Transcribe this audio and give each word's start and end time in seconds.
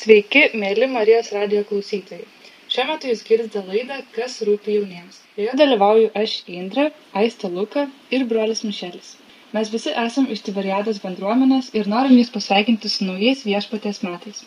Sveiki, 0.00 0.40
mėly 0.60 0.86
Marijos 0.90 1.26
radijo 1.36 1.62
klausytojai. 1.68 2.24
Šiuo 2.72 2.84
metu 2.90 3.08
jūs 3.10 3.22
girdite 3.28 3.60
laidą 3.66 3.98
Kas 4.16 4.36
rūpi 4.48 4.76
jauniems. 4.78 5.18
Joje 5.36 5.56
dalyvauju 5.60 6.06
aš 6.20 6.36
Indra, 6.60 6.86
Aista 7.22 7.50
Luka 7.56 7.82
ir 8.18 8.24
brolis 8.30 8.62
Mišelis. 8.64 9.10
Mes 9.56 9.68
visi 9.74 9.92
esam 10.04 10.28
iš 10.36 10.40
Tiberiados 10.46 11.00
bendruomenės 11.02 11.68
ir 11.80 11.90
norim 11.94 12.16
jūs 12.16 12.32
pasveikinti 12.36 12.88
su 12.94 13.04
naujais 13.08 13.42
viešpatės 13.48 14.00
metais. 14.06 14.40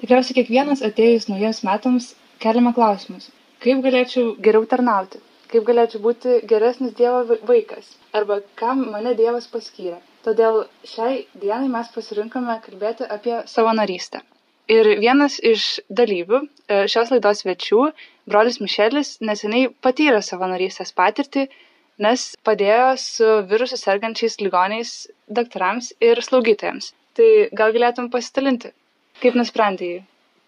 Tikriausiai 0.00 0.36
kiekvienas 0.40 0.82
atėjus 0.90 1.28
naujiems 1.30 1.62
metams 1.70 2.08
keliame 2.46 2.74
klausimus. 2.80 3.30
Kaip 3.62 3.84
galėčiau 3.86 4.34
geriau 4.48 4.66
tarnauti? 4.74 5.22
Kaip 5.54 5.68
galėčiau 5.70 6.02
būti 6.08 6.34
geresnis 6.54 6.96
Dievo 6.98 7.22
vai- 7.30 7.38
vaikas? 7.52 7.94
Arba 8.22 8.40
kam 8.62 8.82
mane 8.96 9.14
Dievas 9.22 9.46
paskyrė? 9.54 10.00
Todėl 10.26 10.64
šiai 10.94 11.24
dienai 11.46 11.70
mes 11.78 11.94
pasirinkome 11.94 12.58
kalbėti 12.66 13.06
apie 13.18 13.38
savanorystę. 13.54 14.24
Ir 14.70 14.86
vienas 15.02 15.40
iš 15.42 15.80
dalyvių, 15.90 16.38
e, 16.70 16.76
šios 16.90 17.08
laidos 17.10 17.40
svečių, 17.42 17.88
brolis 18.30 18.60
Mišelis, 18.62 19.16
neseniai 19.18 19.70
patyrė 19.82 20.20
savanorystės 20.22 20.92
patirtį, 20.94 21.48
nes 22.06 22.26
padėjo 22.46 22.92
su 23.02 23.30
virusu 23.50 23.78
sergančiais 23.80 24.38
ligoniais 24.38 24.92
daktarams 25.38 25.90
ir 26.10 26.22
slaugytojams. 26.22 26.92
Tai 27.18 27.30
gal 27.60 27.74
galėtum 27.74 28.12
pasidalinti, 28.12 28.70
kaip 29.24 29.38
nusprendėjai? 29.40 30.04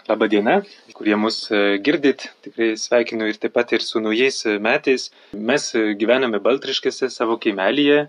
Labą 0.06 0.28
dieną, 0.30 0.54
kurie 0.94 1.18
mus 1.18 1.41
e, 1.50 1.78
girdit. 1.82 2.28
Tikrai 2.46 2.77
sveikinu 2.78 3.27
ir 3.30 3.41
taip 3.42 3.56
pat 3.58 3.74
ir 3.74 3.82
su 3.82 4.02
naujais 4.02 4.38
e, 4.46 4.54
metais. 4.62 5.08
Mes 5.34 5.66
gyvename 5.98 6.38
Baltriškėse 6.46 7.10
savo 7.10 7.41
kaimelyje, 7.42 8.06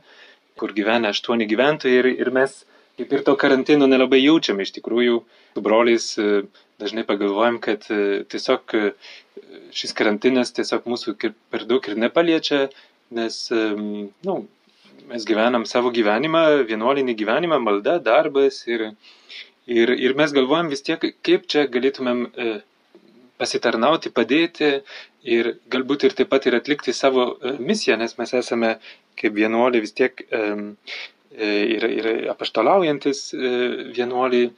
kur 0.62 0.78
gyvena 0.78 1.10
aštuoni 1.10 1.50
gyventojai 1.50 2.00
ir, 2.04 2.12
ir 2.22 2.32
mes 2.38 2.60
kaip 2.98 3.14
ir 3.14 3.24
to 3.26 3.36
karantino 3.40 3.88
nelabai 3.90 4.22
jaučiame 4.22 4.66
iš 4.66 4.74
tikrųjų. 4.78 5.20
Su 5.54 5.62
broliais 5.66 6.08
e, 6.22 6.44
dažnai 6.82 7.06
pagalvojam, 7.10 7.60
kad 7.64 7.86
e, 7.94 8.24
tiesiog 8.30 8.76
e, 8.78 8.92
šis 9.74 9.94
karantinas 9.98 10.54
tiesiog 10.58 10.86
mūsų 10.90 11.16
per 11.54 11.66
daug 11.70 11.88
ir 11.90 11.98
nepaliečia, 12.02 12.68
nes, 13.14 13.38
nu, 14.26 14.36
mes 15.10 15.26
gyvenam 15.30 15.68
savo 15.70 15.92
gyvenimą, 15.94 16.64
vienuolinį 16.70 17.14
gyvenimą, 17.20 17.60
malda, 17.62 18.00
darbas 18.02 18.64
ir, 18.70 18.88
ir, 19.70 19.94
ir 19.94 20.16
mes 20.18 20.34
galvojam 20.34 20.72
vis 20.74 20.82
tiek, 20.86 21.04
kaip 21.26 21.46
čia 21.52 21.68
galėtumėm 21.70 22.24
pasitarnauti, 23.38 24.14
padėti 24.14 24.72
ir 25.36 25.52
galbūt 25.70 26.08
ir 26.08 26.18
taip 26.18 26.32
pat 26.34 26.48
ir 26.50 26.58
atlikti 26.58 26.96
savo 26.98 27.36
misiją, 27.60 28.00
nes 28.02 28.18
mes 28.18 28.34
esame 28.42 28.74
kaip 29.20 29.38
vienuoliai 29.38 29.84
vis 29.86 29.94
tiek 29.94 30.26
ir, 31.38 31.88
ir 31.90 32.10
apaštalaujantis 32.34 33.24
e, 33.34 33.54
vienuoliai 33.96 34.52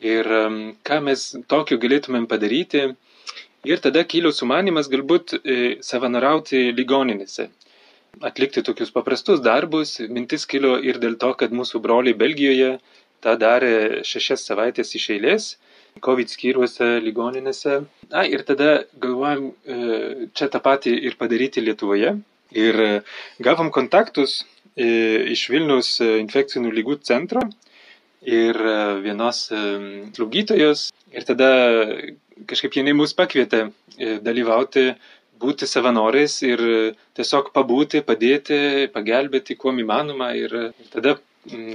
ir 0.00 0.32
e, 0.40 0.42
ką 0.86 1.00
mes 1.06 1.28
tokio 1.50 1.78
galėtumėm 1.82 2.26
padaryti. 2.30 2.88
Ir 3.66 3.80
tada 3.82 4.04
kilo 4.06 4.30
sumanimas 4.32 4.88
galbūt 4.90 5.34
e, 5.38 5.56
savanoriauti 5.82 6.68
ligoninėse 6.74 7.48
atlikti 8.20 8.62
tokius 8.62 8.90
paprastus 8.90 9.40
darbus. 9.40 9.98
Mintis 10.08 10.46
kilo 10.46 10.76
ir 10.78 10.98
dėl 11.02 11.18
to, 11.20 11.32
kad 11.38 11.54
mūsų 11.54 11.80
broliai 11.82 12.16
Belgijoje 12.18 12.78
tą 13.24 13.34
darė 13.38 14.04
šešias 14.06 14.44
savaitės 14.46 14.94
iš 14.94 15.08
eilės, 15.16 15.48
COVID 16.04 16.30
skyriuose, 16.30 16.88
ligoninėse. 17.02 17.80
Na 18.12 18.24
ir 18.30 18.44
tada 18.46 18.84
galvojam 19.02 19.50
e, 19.50 20.28
čia 20.34 20.50
tą 20.52 20.62
patį 20.62 20.94
ir 21.08 21.18
padaryti 21.18 21.64
Lietuvoje. 21.64 22.14
Ir 22.54 22.80
e, 22.80 22.90
gavom 23.44 23.72
kontaktus 23.74 24.40
e, 24.40 24.44
iš 24.78 25.48
Vilnius 25.50 25.96
e, 26.00 26.18
infekcinių 26.22 26.70
lygų 26.74 26.98
centro 27.02 27.42
ir 28.22 28.56
e, 28.56 28.78
vienos 29.02 29.48
e, 29.50 29.60
slaugytojos. 30.14 30.88
Ir 31.14 31.24
tada 31.28 31.50
kažkaip 32.48 32.76
jinai 32.78 32.94
mus 32.96 33.14
pakvietė 33.16 33.68
e, 33.68 34.18
dalyvauti 34.22 34.92
būti 35.38 35.68
savanoriais 35.70 36.34
ir 36.42 36.60
tiesiog 37.14 37.52
pabūti, 37.54 38.02
padėti, 38.02 38.88
pagelbėti, 38.94 39.54
kuo 39.54 39.70
įmanoma. 39.70 40.32
Ir 40.34 40.72
tada 40.90 41.18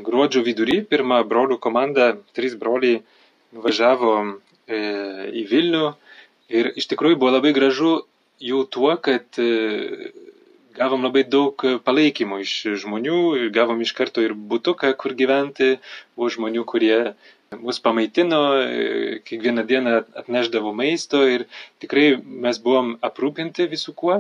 gruodžio 0.04 0.44
vidury 0.44 0.82
pirmą 0.86 1.22
brolių 1.28 1.58
komandą, 1.64 2.14
trys 2.36 2.58
broliai 2.60 3.02
važiavo 3.54 4.16
e, 4.68 4.82
į 5.32 5.46
Vilnių 5.50 5.86
ir 6.54 6.74
iš 6.78 6.90
tikrųjų 6.92 7.20
buvo 7.22 7.38
labai 7.38 7.54
gražu 7.56 8.02
jau 8.44 8.64
tuo, 8.68 8.92
kad 9.02 9.40
e, 9.40 10.12
gavom 10.78 11.06
labai 11.06 11.24
daug 11.36 11.64
palaikymo 11.86 12.40
iš 12.44 12.54
žmonių, 12.84 13.20
gavom 13.56 13.82
iš 13.86 13.94
karto 13.98 14.24
ir 14.26 14.34
būtuką, 14.34 14.94
kur 15.00 15.16
gyventi, 15.20 15.78
buvo 16.16 16.30
žmonių, 16.34 16.66
kurie 16.70 16.98
mus 17.62 17.80
pamaitino, 17.80 18.42
e, 18.62 19.20
kiekvieną 19.26 19.66
dieną 19.68 19.94
atneždavo 20.22 20.74
maisto 20.74 21.24
ir 21.28 21.46
tikrai 21.82 22.18
mes 22.24 22.60
buvom 22.64 22.96
aprūpinti 23.02 23.68
visų 23.70 23.94
kuo 23.94 24.18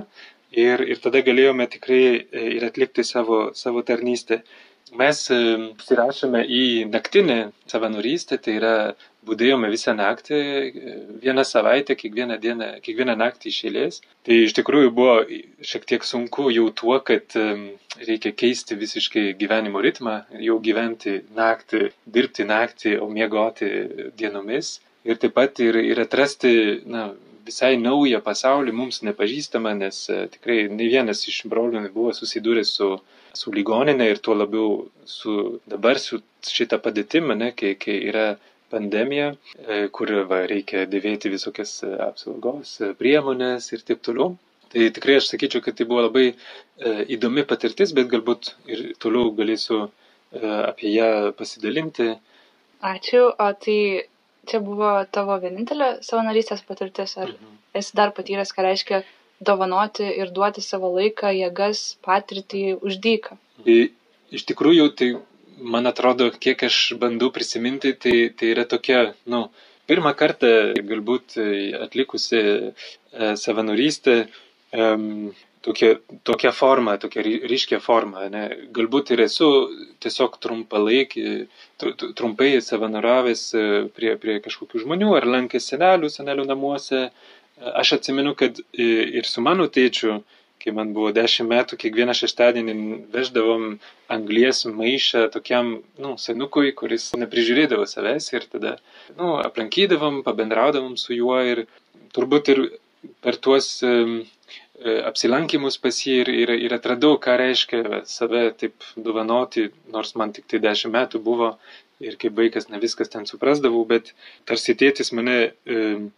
ir, 0.52 0.84
ir 0.86 1.02
tada 1.04 1.24
galėjome 1.26 1.68
tikrai 1.76 2.04
e, 2.06 2.46
ir 2.58 2.68
atlikti 2.68 3.06
savo, 3.08 3.50
savo 3.58 3.82
tarnystę. 3.82 4.44
Mes 5.00 5.24
e, 5.34 5.40
užsirašėme 5.74 6.44
į 6.46 6.64
naktinę 6.94 7.40
savanorystę, 7.72 8.38
tai 8.38 8.60
yra 8.60 8.76
būdėjome 9.28 9.70
visą 9.72 9.96
naktį, 9.98 10.40
vieną 11.24 11.46
savaitę, 11.48 11.96
kiekvieną 12.00 12.38
dieną, 12.44 12.70
kiekvieną 12.86 13.16
naktį 13.20 13.52
iš 13.52 13.60
eilės. 13.70 14.00
Tai 14.28 14.40
iš 14.46 14.56
tikrųjų 14.60 14.94
buvo 14.96 15.18
šiek 15.72 15.88
tiek 15.90 16.08
sunku 16.08 16.50
jau 16.54 16.70
tuo, 16.82 17.00
kad 17.08 17.36
reikia 18.00 18.34
keisti 18.44 18.80
visiškai 18.80 19.26
gyvenimo 19.40 19.84
ritmą, 19.84 20.22
jau 20.44 20.58
gyventi 20.64 21.20
naktį, 21.36 21.92
dirbti 22.06 22.48
naktį, 22.50 22.98
o 23.04 23.10
miegoti 23.12 23.70
dienomis. 24.20 24.80
Ir 25.04 25.20
taip 25.20 25.36
pat 25.36 25.60
ir, 25.60 25.76
ir 25.84 26.00
atrasti 26.00 26.54
na, 26.88 27.10
visai 27.46 27.76
naują 27.80 28.22
pasaulį 28.24 28.74
mums 28.76 29.02
nepažįstamą, 29.04 29.74
nes 29.80 29.98
e, 30.10 30.20
tikrai 30.36 30.68
ne 30.72 30.88
vienas 30.92 31.26
iš 31.28 31.44
brolių 31.52 31.84
nebuvo 31.88 32.14
susidūręs 32.16 32.72
su, 32.78 32.90
su 33.36 33.54
ligoninė 33.56 34.10
ir 34.12 34.22
tuo 34.24 34.38
labiau 34.38 34.70
su, 35.06 35.60
dabar 35.70 36.00
su 36.00 36.22
šitą 36.48 36.80
padėtimą, 36.84 37.38
ne, 37.40 37.52
kai, 37.58 37.76
kai 37.80 38.00
yra 38.12 38.28
pandemija, 38.74 39.30
e, 39.64 39.80
kur 39.96 40.12
va, 40.32 40.42
reikia 40.50 40.86
dėvėti 40.90 41.32
visokias 41.34 41.76
e, 41.86 41.92
apsaugos 42.10 42.76
e, 42.82 42.92
priemonės 43.00 43.70
ir 43.76 43.84
taip 43.88 44.02
toliau. 44.08 44.34
Tai 44.74 44.88
tikrai 44.96 45.20
aš 45.20 45.28
sakyčiau, 45.30 45.62
kad 45.62 45.76
tai 45.78 45.86
buvo 45.86 46.02
labai 46.08 46.24
įdomi 47.14 47.44
patirtis, 47.46 47.92
bet 47.94 48.08
galbūt 48.10 48.48
ir 48.74 48.80
toliau 49.04 49.30
galėsiu 49.38 49.84
apie 50.42 50.90
ją 50.96 51.10
pasidalinti. 51.38 52.08
Ačiū, 52.90 53.28
o 53.38 53.50
tai 53.66 53.78
čia 54.50 54.60
buvo 54.66 54.90
tavo 55.14 55.38
vienintelė 55.44 55.92
savanorystės 56.08 56.66
patirtis, 56.66 57.14
ar 57.22 57.30
Mhm. 57.36 57.54
esi 57.82 57.94
dar 58.00 58.12
patyręs, 58.18 58.52
ką 58.58 58.66
reiškia 58.66 59.04
dovanoti 59.50 60.10
ir 60.24 60.34
duoti 60.40 60.62
savo 60.66 60.90
laiką, 60.98 61.30
jėgas, 61.38 61.84
patirtį 62.10 62.64
už 62.82 62.98
dyką? 63.06 63.38
I, 63.76 63.92
iš 64.34 64.48
tikrųjų, 64.50 64.90
tai 64.98 65.10
man 65.60 65.88
atrodo, 65.88 66.30
kiek 66.40 66.64
aš 66.68 66.80
bandau 67.02 67.32
prisiminti, 67.36 67.94
tai, 68.00 68.18
tai 68.38 68.52
yra 68.54 68.66
tokia, 68.70 69.14
nu, 69.30 69.46
pirmą 69.90 70.14
kartą 70.18 70.52
galbūt 70.92 71.38
e, 71.42 71.48
atlikusi 71.86 72.40
e, 72.44 73.34
savanorystę, 73.40 74.18
tokia, 75.64 75.96
tokia 76.24 76.52
forma, 76.52 76.98
tokia 76.98 77.22
ry- 77.24 77.42
ryškia 77.50 77.80
forma. 77.84 78.28
Ne? 78.34 78.44
Galbūt 78.76 79.14
ir 79.16 79.24
esu 79.28 79.50
tiesiog 80.04 80.38
trumpalaikį, 80.44 81.26
tru- 81.82 81.96
tru- 82.00 82.12
trumpai 82.18 82.52
savanoravęs 82.64 83.44
e, 83.56 83.64
prie, 83.96 84.16
prie 84.22 84.40
kažkokių 84.46 84.84
žmonių 84.86 85.14
ar 85.20 85.30
lankęs 85.38 85.70
senelių, 85.74 86.12
senelių 86.14 86.48
namuose. 86.50 87.08
Aš 87.64 87.94
atsimenu, 88.00 88.34
kad 88.36 88.58
ir 88.76 89.28
su 89.30 89.42
mano 89.46 89.68
tėčiu, 89.72 90.18
kai 90.64 90.74
man 90.76 90.94
buvo 90.96 91.12
10 91.16 91.48
metų, 91.50 91.78
kiekvieną 91.82 92.16
šeštadienį 92.16 92.76
veždavom 93.14 93.66
anglies 94.14 94.64
maišą 94.70 95.26
tokiam, 95.34 95.74
nu, 96.00 96.14
senukui, 96.22 96.72
kuris 96.78 97.10
neprižiūrėdavo 97.20 97.88
savęs 97.90 98.30
ir 98.34 98.48
tada, 98.52 98.78
nu, 99.18 99.36
aplankydavom, 99.44 100.22
pabendraudavom 100.28 100.96
su 101.00 101.18
juo 101.18 101.42
ir 101.44 101.66
turbūt 102.16 102.54
ir 102.54 102.64
per 103.24 103.36
tuos 103.44 103.70
um, 103.88 104.22
apsilankimus 104.84 105.78
pas 105.84 106.00
jį 106.06 106.18
ir, 106.24 106.34
ir, 106.46 106.56
ir 106.68 106.76
atradau, 106.76 107.18
ką 107.22 107.38
reiškia 107.40 108.04
save 108.10 108.50
taip 108.60 108.88
dovanoti, 108.96 109.70
nors 109.92 110.16
man 110.20 110.34
tik 110.36 110.48
tai 110.48 110.64
10 110.64 110.92
metų 110.96 111.24
buvo 111.24 111.54
ir 112.04 112.18
kaip 112.20 112.36
vaikas 112.40 112.70
ne 112.72 112.80
viskas 112.84 113.12
ten 113.12 113.28
suprasdavau, 113.30 113.84
bet 113.88 114.12
tarsi 114.50 114.76
tėtis 114.80 115.14
mane 115.16 115.38
um, 115.68 116.12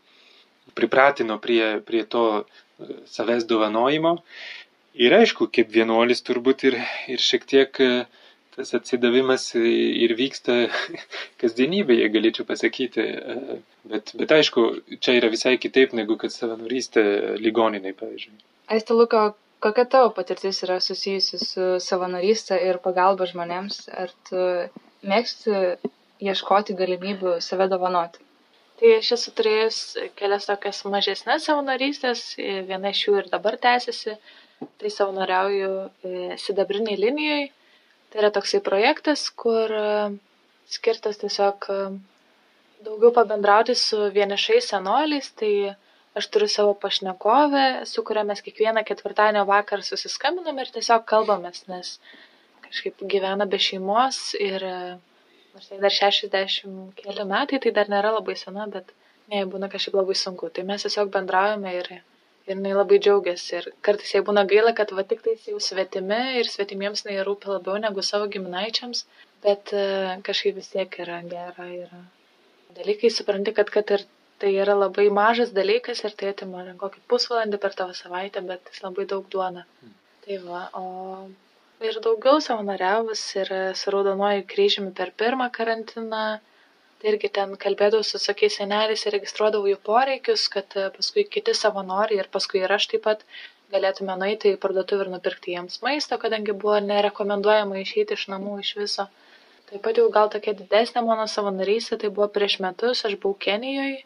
pripratino 0.76 1.38
prie, 1.42 1.80
prie 1.86 2.04
to 2.04 2.26
e, 2.42 2.44
savęs 3.10 3.48
dovanojimo. 3.50 4.18
Ir 4.96 5.16
aišku, 5.18 5.50
kaip 5.52 5.74
vienuolis 5.76 6.24
turbūt 6.24 6.68
ir, 6.70 6.80
ir 7.12 7.20
šiek 7.20 7.44
tiek 7.50 7.80
e, 7.84 7.92
tas 8.56 8.72
atsidavimas 8.78 9.50
ir 9.60 10.16
vyksta 10.16 10.66
kasdienybėje, 11.42 12.12
galėčiau 12.16 12.48
pasakyti. 12.48 13.04
E, 13.04 13.64
Bet, 13.86 14.16
bet 14.18 14.32
aišku, 14.34 14.62
čia 14.98 15.14
yra 15.20 15.30
visai 15.30 15.60
kitaip 15.62 15.92
negu 15.94 16.16
kad 16.18 16.34
savanorystė 16.34 17.04
ligoniniai, 17.38 17.94
pavyzdžiui. 17.98 18.34
Aiste 18.74 18.98
Luka, 18.98 19.28
kokia 19.62 19.86
tavo 19.86 20.10
patirtis 20.16 20.64
yra 20.66 20.80
susijusi 20.82 21.38
su 21.42 21.68
savanorystė 21.86 22.58
ir 22.66 22.82
pagalba 22.82 23.28
žmonėms? 23.30 23.84
Ar 23.94 24.14
tu 24.30 24.48
mėgsti 25.06 25.60
ieškoti 26.26 26.78
galimybių 26.80 27.38
save 27.46 27.70
dovanoti? 27.70 28.25
Tai 28.80 28.90
aš 28.98 29.12
esu 29.16 29.32
turėjus 29.36 29.78
kelias 30.20 30.50
tokias 30.50 30.82
mažesnės 30.92 31.46
savanorystės, 31.48 32.24
viena 32.38 32.92
iš 32.92 33.06
jų 33.06 33.22
ir 33.22 33.30
dabar 33.32 33.56
tęsiasi. 33.66 34.18
Tai 34.80 34.90
savanoriauju 34.92 35.70
e, 35.86 36.36
sidabriniai 36.40 36.98
linijai. 37.00 37.46
Tai 38.12 38.22
yra 38.22 38.32
toksai 38.36 38.62
projektas, 38.64 39.26
kur 39.44 39.72
e, 39.72 39.88
skirtas 40.72 41.20
tiesiog 41.24 41.68
e, 41.72 41.80
daugiau 42.88 43.12
pabendrauti 43.16 43.76
su 43.80 44.10
vienišais 44.16 44.70
senoliais. 44.74 45.32
Tai 45.40 45.52
aš 46.20 46.30
turiu 46.32 46.52
savo 46.52 46.76
pašnekovę, 46.80 47.66
su 47.92 48.04
kuria 48.08 48.24
mes 48.28 48.44
kiekvieną 48.44 48.86
ketvirtadienio 48.88 49.44
vakarą 49.48 49.84
susiskambinam 49.84 50.60
ir 50.64 50.72
tiesiog 50.76 51.04
kalbamės, 51.12 51.66
nes 51.72 51.98
kažkaip 52.68 53.04
gyvena 53.12 53.48
be 53.48 53.60
šeimos 53.60 54.22
ir 54.40 54.64
nors 55.56 55.70
tai 55.72 55.80
dar 55.84 55.94
60 55.98 56.96
keli 57.00 57.26
metai, 57.32 57.62
tai 57.64 57.72
dar 57.78 57.92
nėra 57.94 58.12
labai 58.18 58.36
sena, 58.40 58.68
bet 58.76 58.92
jai 59.32 59.46
būna 59.54 59.70
kažkaip 59.74 59.96
labai 60.00 60.18
sunku. 60.22 60.52
Tai 60.56 60.66
mes 60.72 60.86
tiesiog 60.86 61.14
bendraujame 61.14 61.72
ir, 61.80 61.92
ir 61.96 62.52
jinai 62.54 62.74
labai 62.78 63.00
džiaugiasi. 63.06 63.54
Ir 63.60 63.70
kartais 63.88 64.12
jai 64.16 64.24
būna 64.30 64.46
gaila, 64.52 64.76
kad 64.80 64.92
va 64.98 65.06
tik 65.12 65.24
tais 65.28 65.48
jau 65.52 65.62
svetimi 65.70 66.20
ir 66.42 66.52
svetimiems 66.52 67.06
jinai 67.06 67.24
rūpi 67.30 67.54
labiau 67.54 67.80
negu 67.86 68.04
savo 68.10 68.28
giminaičiams, 68.36 69.06
bet 69.48 69.74
kažkaip 70.28 70.60
vis 70.60 70.70
tiek 70.76 71.00
yra 71.06 71.22
gera. 71.32 71.72
Yra 71.86 72.04
dalykai 72.76 73.14
supranti, 73.18 73.56
kad 73.56 73.72
kad 73.78 73.96
ir 73.98 74.06
tai 74.44 74.52
yra 74.62 74.76
labai 74.76 75.08
mažas 75.22 75.56
dalykas 75.56 76.04
ir 76.04 76.16
tai 76.20 76.34
atima 76.34 76.66
kokį 76.84 77.06
pusvalandį 77.12 77.60
per 77.66 77.78
tavo 77.80 77.96
savaitę, 78.04 78.44
bet 78.50 78.72
jis 78.72 78.84
labai 78.84 79.08
daug 79.12 79.30
duoda. 79.32 79.64
Mm. 79.82 79.94
Tai 80.26 80.38
va, 80.50 80.62
o 80.82 80.84
ir 81.84 81.98
daugiau 82.04 82.42
savanoriavus 82.42 83.22
ir 83.42 83.50
su 83.76 83.92
Raudonuoju 83.94 84.46
kryžiumi 84.52 84.94
per 85.00 85.12
pirmą 85.22 85.50
karantiną. 85.58 86.26
Tai 87.00 87.10
irgi 87.12 87.30
ten 87.38 87.58
kalbėdavau 87.60 88.06
su 88.08 88.22
tokiais 88.24 88.56
seneliais 88.60 89.04
ir 89.06 89.14
registruodavau 89.18 89.68
jų 89.68 89.80
poreikius, 89.90 90.48
kad 90.54 90.78
paskui 90.96 91.26
kiti 91.36 91.54
savanoriai 91.54 92.22
ir 92.24 92.30
paskui 92.32 92.64
ir 92.64 92.72
aš 92.72 92.88
taip 92.94 93.04
pat 93.08 93.26
galėtume 93.74 94.16
nueiti 94.22 94.54
į 94.56 94.60
parduotuvę 94.64 95.06
ir 95.06 95.12
nupirkti 95.16 95.56
jiems 95.56 95.82
maisto, 95.84 96.18
kadangi 96.22 96.56
buvo 96.64 96.80
nerekomenduojama 96.88 97.82
išeiti 97.82 98.16
iš 98.16 98.28
namų 98.32 98.60
iš 98.64 98.72
viso. 98.80 99.08
Taip 99.70 99.82
pat 99.86 100.00
jau 100.00 100.08
gal 100.14 100.32
tokia 100.34 100.54
didesnė 100.58 101.04
mano 101.06 101.26
savanorystė, 101.28 102.00
tai 102.02 102.14
buvo 102.14 102.30
prieš 102.32 102.60
metus, 102.64 103.04
aš 103.10 103.18
buvau 103.22 103.38
Kenijoje 103.48 104.04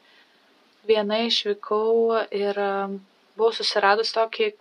viena 0.89 1.19
išvykau 1.27 2.24
ir 2.42 2.60
um, 2.63 2.98
buvau 3.38 3.51
susiradus 3.54 4.15
tokį 4.15 4.54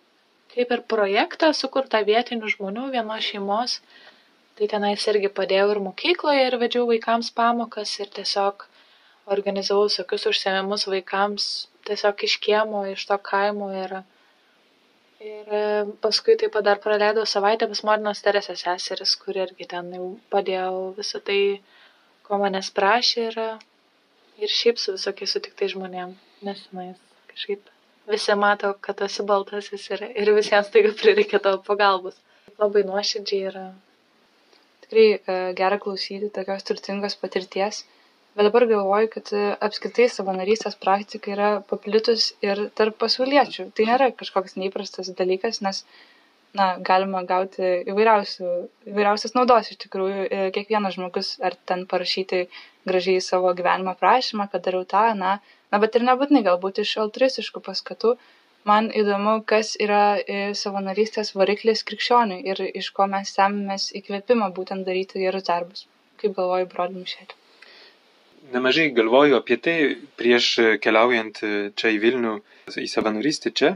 kaip 0.58 0.72
ir 0.75 0.81
projektą 0.90 1.52
sukurtą 1.55 2.00
vietinių 2.06 2.50
žmonių 2.56 2.88
vienos 2.94 3.26
šeimos. 3.31 3.78
Tai 4.58 4.66
tenais 4.72 5.05
irgi 5.06 5.31
padėjau 5.31 5.69
ir 5.70 5.81
mokykloje 5.84 6.46
ir 6.49 6.56
vedžiau 6.58 6.88
vaikams 6.88 7.31
pamokas 7.37 7.93
ir 8.02 8.10
tiesiog 8.16 8.64
organizavau 9.31 9.87
visokius 9.87 10.26
užsiemimus 10.32 10.88
vaikams 10.90 11.46
tiesiog 11.87 12.25
iš 12.26 12.34
kiemo, 12.43 12.82
iš 12.90 13.06
to 13.06 13.20
kaimo 13.31 13.70
ir, 13.84 13.94
ir 15.22 15.55
paskui 16.02 16.34
taip 16.43 16.56
pat 16.56 16.66
dar 16.66 16.82
praleidau 16.82 17.22
savaitę 17.37 17.70
pas 17.70 17.84
Morinos 17.87 18.25
Teresės 18.26 18.66
seseris, 18.66 19.14
kur 19.22 19.38
irgi 19.38 19.70
ten 19.70 19.94
jau 19.94 20.11
padėjau 20.34 20.75
visą 20.99 21.22
tai, 21.31 21.40
ko 22.26 22.43
manęs 22.43 22.75
prašė 22.75 23.31
ir 23.31 23.43
ir 24.38 24.58
šiaip 24.58 24.78
su 24.82 24.99
visokiais 24.99 25.32
sutiktais 25.34 25.72
žmonėm 25.78 26.19
nesenais 26.46 26.99
kažkaip 27.31 27.77
visi 28.10 28.34
mato, 28.34 28.72
kad 28.84 29.02
esi 29.06 29.25
baltasis 29.28 29.84
ir, 29.94 30.06
ir 30.22 30.32
visiems 30.37 30.72
taiga 30.75 30.94
prireikia 31.02 31.40
tavo 31.44 31.60
pagalbos. 31.66 32.16
Labai 32.58 32.82
nuoširdžiai 32.88 33.50
yra. 33.50 33.64
Tikrai 34.84 35.06
e, 35.14 35.38
gera 35.60 35.78
klausyti 35.82 36.31
tokios 36.34 36.66
turtingos 36.69 37.16
patirties, 37.22 37.82
bet 38.34 38.49
dabar 38.49 38.66
galvoju, 38.70 39.10
kad 39.14 39.32
e, 39.37 39.43
apskritai 39.69 40.08
savanorystės 40.14 40.78
praktika 40.84 41.34
yra 41.34 41.50
paplitus 41.72 42.31
ir 42.49 42.64
tarp 42.81 42.96
pasauliečių. 43.05 43.69
Tai 43.76 43.88
nėra 43.90 44.08
kažkoks 44.22 44.56
neįprastas 44.62 45.12
dalykas, 45.20 45.61
nes 45.66 45.84
na, 46.56 46.70
galima 46.90 47.22
gauti 47.28 47.62
įvairiausių, 47.93 48.54
įvairiausios 48.93 49.37
naudos 49.37 49.70
iš 49.75 49.82
tikrųjų. 49.84 50.25
E, 50.25 50.49
kiekvienas 50.56 50.96
žmogus 50.96 51.34
ar 51.44 51.58
ten 51.69 51.84
parašyti 51.90 52.46
gražiai 52.88 53.20
savo 53.25 53.52
gyvenimo 53.58 53.94
prašymą, 54.00 54.49
kad 54.52 54.64
dariau 54.64 54.88
tą, 54.88 55.04
na, 55.19 55.37
na, 55.72 55.80
bet 55.82 55.96
ir 55.98 56.06
nebūtinai 56.08 56.44
galbūt 56.46 56.82
iš 56.84 56.96
altruistiškų 57.04 57.62
paskatų. 57.68 58.14
Man 58.68 58.90
įdomu, 59.00 59.38
kas 59.48 59.76
yra 59.80 60.18
e, 60.18 60.38
savanorystės 60.60 61.30
variklis 61.38 61.84
krikščioniui 61.88 62.40
ir 62.52 62.62
iš 62.80 62.90
ko 62.96 63.06
mes 63.10 63.30
semėmės 63.36 63.90
įkvėpimą 64.00 64.50
būtent 64.56 64.88
daryti 64.88 65.22
gerus 65.22 65.46
darbus. 65.46 65.86
Kaip 66.20 66.34
galvoju, 66.36 66.68
broliu 66.72 67.04
Mišeliu? 67.04 67.38
Nemažai 68.52 68.88
galvoju 68.96 69.36
apie 69.38 69.58
tai 69.60 69.76
prieš 70.20 70.50
keliaujant 70.84 71.40
čia 71.78 71.90
į 71.94 71.98
Vilnių, 72.04 72.34
į 72.80 72.88
savanorystę 72.90 73.52
čia. 73.60 73.74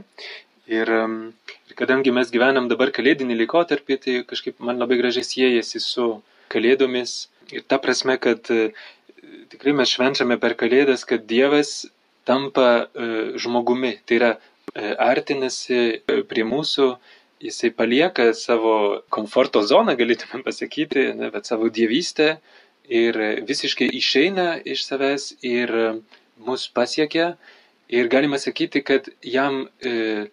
Ir, 0.73 0.89
ir 0.89 1.77
kadangi 1.79 2.15
mes 2.15 2.31
gyvenam 2.33 2.69
dabar 2.71 2.93
kalėdinį 2.95 3.37
laikotarpį, 3.43 3.99
tai 4.05 4.15
kažkaip 4.29 4.61
man 4.63 4.79
labai 4.83 4.99
gražiai 5.01 5.27
siejasi 5.27 5.83
su 5.83 6.07
kalėdomis. 6.53 7.15
Ir 7.53 7.65
ta 7.69 7.77
prasme, 7.83 8.17
kad 8.23 8.49
e, 8.55 8.71
tikrai 9.53 9.75
mes 9.77 9.91
švenčiame 9.93 10.39
per 10.43 10.57
kalėdas, 10.59 11.05
kad 11.09 11.27
Dievas 11.29 11.85
tampa 12.29 12.69
e, 12.83 13.09
žmogumi. 13.43 13.97
Tai 14.07 14.19
yra 14.19 14.31
e, 14.37 14.93
artinasi 14.93 16.03
prie 16.31 16.45
mūsų, 16.49 16.89
jisai 17.43 17.73
palieka 17.75 18.31
savo 18.39 18.75
komforto 19.13 19.63
zoną, 19.67 19.97
galėtume 19.99 20.43
pasakyti, 20.47 21.09
ne, 21.19 21.31
bet 21.35 21.51
savo 21.51 21.71
dievystę 21.75 22.37
ir 22.93 23.19
visiškai 23.49 23.89
išeina 23.99 24.49
iš 24.69 24.87
savęs 24.87 25.29
ir 25.47 25.75
mus 26.47 26.69
pasiekia. 26.69 27.35
Ir 27.93 28.09
galima 28.09 28.39
sakyti, 28.41 28.81
kad 28.87 29.11
jam 29.27 29.67
e, 29.85 30.29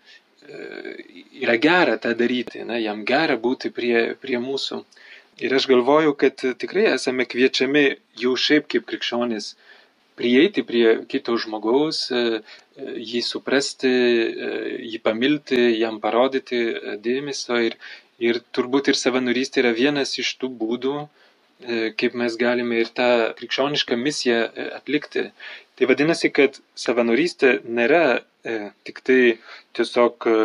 yra 1.44 1.58
gera 1.62 1.98
tą 2.02 2.14
daryti, 2.18 2.64
na, 2.66 2.78
jam 2.80 3.04
gera 3.06 3.36
būti 3.42 3.72
prie, 3.76 4.14
prie 4.22 4.40
mūsų. 4.42 4.84
Ir 5.40 5.56
aš 5.56 5.70
galvoju, 5.72 6.14
kad 6.20 6.42
tikrai 6.60 6.90
esame 6.94 7.26
kviečiami 7.30 7.84
jau 8.20 8.36
šiaip 8.36 8.68
kaip 8.72 8.88
krikščionis 8.90 9.54
prieiti 10.20 10.66
prie 10.68 10.98
kito 11.12 11.38
žmogaus, 11.40 12.10
jį 13.12 13.22
suprasti, 13.24 13.92
jį 14.84 15.00
pamilti, 15.06 15.62
jam 15.80 16.02
parodyti 16.04 16.60
dėmesio 17.06 17.62
ir, 17.70 17.78
ir 18.20 18.42
turbūt 18.52 18.92
ir 18.92 19.00
savanorystė 19.00 19.64
yra 19.64 19.72
vienas 19.78 20.18
iš 20.20 20.34
tų 20.42 20.52
būdų, 20.60 20.96
kaip 22.00 22.20
mes 22.20 22.36
galime 22.40 22.84
ir 22.84 22.92
tą 22.96 23.10
krikščionišką 23.40 23.96
misiją 24.00 24.44
atlikti. 24.80 25.30
Tai 25.80 25.88
vadinasi, 25.88 26.32
kad 26.36 26.60
savanorystė 26.76 27.62
nėra 27.64 28.20
e, 28.20 28.72
tik 28.88 29.00
tai 29.08 29.22
tiesiog 29.76 30.28
e, 30.28 30.36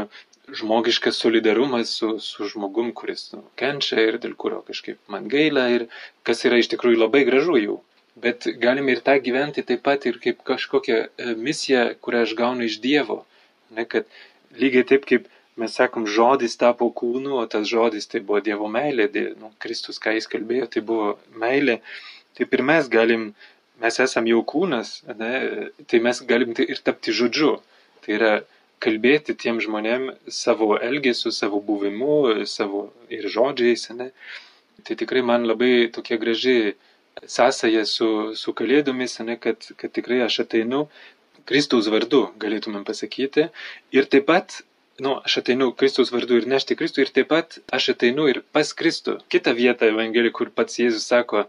žmogiškas 0.52 1.16
solidarumas 1.16 1.96
su, 1.98 2.18
su 2.20 2.48
žmogum, 2.48 2.92
kuris 2.92 3.30
nu, 3.32 3.42
kenčia 3.60 4.02
ir 4.08 4.18
dėl 4.20 4.34
kurio 4.36 4.60
kažkaip 4.66 5.00
man 5.08 5.28
gaila 5.32 5.68
ir 5.72 5.86
kas 6.26 6.44
yra 6.48 6.60
iš 6.60 6.68
tikrųjų 6.74 7.00
labai 7.00 7.24
gražu 7.28 7.56
jau. 7.60 7.78
Bet 8.24 8.46
galime 8.62 8.94
ir 8.94 9.00
tą 9.06 9.16
gyventi 9.22 9.64
taip 9.66 9.82
pat 9.86 10.04
ir 10.06 10.20
kaip 10.22 10.44
kažkokią 10.46 10.98
e, 11.02 11.32
misiją, 11.34 11.86
kurią 12.04 12.22
aš 12.26 12.34
gaunu 12.38 12.68
iš 12.68 12.78
Dievo. 12.84 13.24
Ne, 13.74 13.86
kad 13.90 14.06
lygiai 14.60 14.86
taip 14.86 15.08
kaip 15.08 15.26
mes 15.58 15.74
sakom, 15.74 16.06
žodis 16.06 16.54
tapo 16.60 16.90
kūnu, 17.00 17.40
o 17.40 17.46
tas 17.50 17.66
žodis 17.70 18.06
tai 18.10 18.20
buvo 18.20 18.40
Dievo 18.44 18.68
meilė, 18.70 19.08
die, 19.10 19.24
nu, 19.40 19.50
Kristus, 19.62 19.98
ką 20.02 20.14
jis 20.14 20.30
kalbėjo, 20.30 20.68
tai 20.70 20.84
buvo 20.86 21.14
meilė. 21.40 21.80
Taip 22.38 22.54
ir 22.54 22.62
mes 22.66 22.90
galim, 22.90 23.28
mes 23.82 24.00
esam 24.02 24.30
jau 24.30 24.42
kūnas, 24.46 24.96
ne, 25.18 25.32
tai 25.90 26.02
mes 26.02 26.22
galim 26.28 26.54
ir 26.54 26.82
tapti 26.86 27.14
žodžiu. 27.14 27.56
Tai 28.04 28.14
yra 28.18 28.32
kalbėti 28.84 29.36
tiem 29.44 29.60
žmonėm 29.64 30.10
savo 30.28 30.74
elgesiu, 30.78 31.32
savo 31.32 31.60
buvimu, 31.64 32.44
savo 32.50 32.88
ir 33.12 33.28
žodžiais. 33.32 33.88
Ne? 33.98 34.10
Tai 34.84 34.96
tikrai 35.00 35.22
man 35.24 35.46
labai 35.48 35.88
tokia 35.94 36.18
graži 36.20 36.74
sąsaja 37.22 37.84
su, 37.88 38.08
su 38.36 38.52
kalėdomis, 38.58 39.18
ne, 39.24 39.36
kad, 39.40 39.66
kad 39.80 39.92
tikrai 39.94 40.20
aš 40.26 40.42
ateinu 40.44 40.84
Kristaus 41.48 41.88
vardu, 41.92 42.26
galėtumėm 42.40 42.84
pasakyti. 42.88 43.48
Ir 43.94 44.08
taip 44.12 44.26
pat, 44.30 44.60
nu, 45.04 45.18
aš 45.28 45.38
ateinu 45.42 45.70
Kristaus 45.76 46.12
vardu 46.14 46.40
ir 46.40 46.48
nešti 46.50 46.76
Kristų, 46.80 47.04
ir 47.04 47.12
taip 47.16 47.30
pat 47.32 47.58
aš 47.78 47.90
ateinu 47.94 48.26
ir 48.32 48.40
pas 48.56 48.72
Kristų. 48.76 49.18
Kita 49.32 49.52
vieta 49.56 49.88
Evangelijoje, 49.92 50.36
kur 50.38 50.52
pats 50.54 50.80
Jėzus 50.80 51.06
sako, 51.10 51.44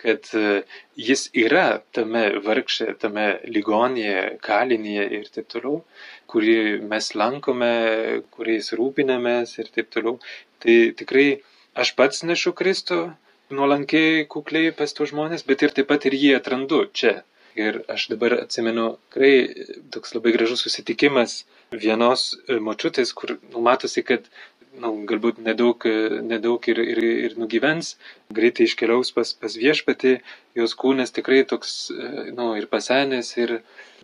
kad 0.00 0.28
e, 0.36 0.62
jis 1.08 1.26
yra 1.44 1.66
tame 1.96 2.24
vargšė, 2.46 2.88
tame 3.02 3.26
ligonėje, 3.56 4.24
kalinėje 4.46 5.06
ir 5.18 5.30
taip 5.34 5.48
toliau, 5.52 5.80
kurį 6.32 6.56
mes 6.92 7.10
lankome, 7.22 7.72
kuriais 8.36 8.72
rūpinamės 8.80 9.56
ir 9.60 9.72
taip 9.74 9.90
toliau. 9.94 10.18
Tai 10.62 10.76
tikrai 11.00 11.26
aš 11.84 11.94
pats 11.98 12.24
nešu 12.28 12.54
Kristų 12.56 13.02
nuolankiai, 13.54 14.26
kukliai 14.30 14.72
pas 14.76 14.94
tų 14.94 15.10
žmonės, 15.12 15.44
bet 15.48 15.66
ir 15.66 15.74
taip 15.76 15.90
pat 15.90 16.06
ir 16.08 16.16
jį 16.16 16.36
atrandu 16.38 16.84
čia. 16.94 17.20
Ir 17.58 17.80
aš 17.90 18.06
dabar 18.12 18.36
atsimenu, 18.38 18.92
tikrai 19.10 19.32
toks 19.90 20.14
labai 20.14 20.32
gražus 20.36 20.62
susitikimas 20.64 21.40
vienos 21.74 22.28
močiutės, 22.66 23.10
kur 23.18 23.34
nu, 23.50 23.62
matosi, 23.66 24.04
kad 24.06 24.28
nu, 24.78 24.92
galbūt 25.08 25.40
nedaug, 25.42 25.84
nedaug 26.22 26.68
ir, 26.70 26.78
ir, 26.78 27.02
ir 27.26 27.36
nugyvens, 27.40 27.96
greitai 28.34 28.68
iškeliaus 28.68 29.10
pas, 29.16 29.32
pas 29.34 29.56
viešpatį, 29.58 30.16
jos 30.58 30.76
kūnas 30.78 31.14
tikrai 31.16 31.42
toks, 31.48 31.90
nu, 32.36 32.52
ir 32.58 32.68
pasenęs, 32.70 33.32
ir, 33.42 33.58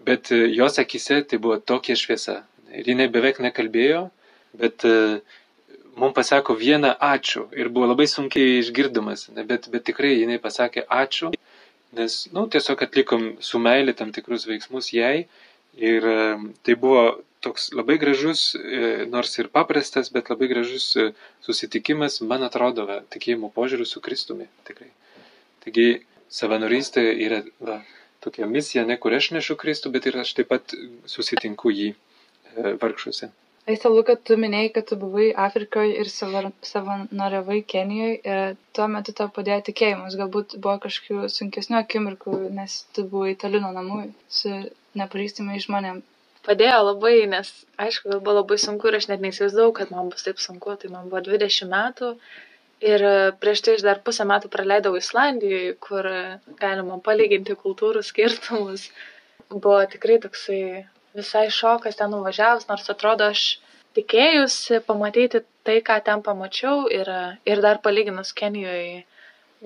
bet 0.07 0.33
jos 0.33 0.81
akise 0.83 1.23
tai 1.29 1.39
buvo 1.43 1.61
tokia 1.63 1.97
šviesa. 1.99 2.41
Ir 2.77 2.91
jinai 2.91 3.07
beveik 3.13 3.39
nekalbėjo, 3.45 4.09
bet 4.59 4.85
mums 5.97 6.17
pasako 6.17 6.57
vieną 6.59 6.97
ačiū 7.01 7.47
ir 7.57 7.71
buvo 7.73 7.89
labai 7.93 8.09
sunkiai 8.11 8.59
išgirdamas, 8.61 9.29
bet, 9.49 9.71
bet 9.73 9.87
tikrai 9.89 10.17
jinai 10.17 10.41
pasakė 10.43 10.85
ačiū, 10.93 11.33
nes, 11.97 12.17
nu, 12.35 12.47
tiesiog 12.53 12.83
atlikom 12.85 13.29
su 13.41 13.61
meilė 13.63 13.95
tam 13.97 14.11
tikrus 14.13 14.49
veiksmus 14.51 14.91
jai 14.93 15.29
ir 15.77 16.05
tai 16.65 16.75
buvo 16.81 17.07
toks 17.47 17.71
labai 17.79 17.99
gražus, 18.03 18.55
e, 18.55 19.07
nors 19.15 19.39
ir 19.39 19.49
paprastas, 19.53 20.11
bet 20.15 20.31
labai 20.33 20.49
gražus 20.51 20.87
e, 20.97 21.07
susitikimas, 21.47 22.21
man 22.31 22.47
atrodo, 22.49 22.87
va, 22.91 22.99
tikėjimo 23.15 23.53
požiūriu 23.55 23.87
su 23.87 24.03
Kristumi. 24.03 24.49
Tikrai. 24.69 24.91
Taigi, 25.65 25.89
savanorystė 26.41 27.05
yra 27.27 27.43
va, 27.69 27.81
tokia 28.25 28.49
misija, 28.51 28.87
ne 28.89 28.99
kur 29.03 29.15
aš 29.15 29.33
nešu 29.37 29.59
Kristų, 29.63 29.93
bet 29.95 30.09
ir 30.11 30.21
aš 30.23 30.37
taip 30.39 30.51
pat 30.55 30.75
susitinku 31.11 31.75
jį 31.75 31.91
e, 31.93 31.97
vargšuose. 32.83 33.31
Aistalu, 33.67 34.05
kad 34.07 34.21
tu 34.23 34.37
minėjai, 34.39 34.71
kad 34.77 34.87
tu 34.87 34.97
buvai 34.99 35.33
Afrikoje 35.43 35.97
ir 35.99 36.11
savanoriavai 36.11 37.65
Kenijoje 37.67 38.35
tuo 38.79 38.87
metu 38.93 39.15
tau 39.19 39.27
padėjo 39.35 39.65
tikėjimas. 39.69 40.15
Galbūt 40.21 40.55
buvo 40.63 40.77
kažkokių 40.85 41.27
sunkesnių 41.35 41.81
akimirkų, 41.81 42.37
nes 42.55 42.77
tu 42.95 43.03
buvai 43.11 43.35
toli 43.43 43.59
nuo 43.65 43.73
namų 43.75 44.05
su 44.31 44.53
nepažįstamai 45.01 45.63
žmonėm. 45.65 46.03
Padėjo 46.47 46.79
labai, 46.93 47.15
nes 47.31 47.49
aišku, 47.83 48.11
gal 48.11 48.21
buvo 48.23 48.37
labai 48.41 48.59
sunku 48.63 48.89
ir 48.89 48.99
aš 49.01 49.09
net 49.11 49.23
neįsivaizdavau, 49.25 49.73
kad 49.75 49.91
man 49.95 50.13
bus 50.13 50.27
taip 50.27 50.39
sunku, 50.43 50.77
tai 50.79 50.93
man 50.93 51.09
buvo 51.11 51.25
20 51.27 51.71
metų. 51.73 52.13
Ir 52.87 53.03
e, 53.09 53.15
prieš 53.43 53.65
tai 53.67 53.75
aš 53.79 53.85
dar 53.87 54.03
pusę 54.07 54.27
metų 54.29 54.51
praleidau 54.53 54.93
Islandijoje, 54.99 55.75
kur 55.83 56.07
galima 56.61 57.01
palyginti 57.03 57.57
kultūrų 57.59 58.05
skirtumus. 58.07 58.91
Buvo 59.51 59.81
tikrai 59.91 60.21
toksai 60.23 60.61
visai 61.17 61.47
šokas 61.51 61.99
ten 61.99 62.13
nuvažiavus, 62.13 62.69
nors 62.71 62.87
atrodo 62.93 63.31
aš 63.33 63.45
tikėjusi 63.97 64.83
pamatyti 64.87 65.43
tai, 65.67 65.81
ką 65.83 65.99
ten 66.05 66.23
pamačiau 66.23 66.87
ir, 66.93 67.11
ir 67.49 67.63
dar 67.65 67.81
palyginus 67.83 68.35
Kenijoje 68.37 69.05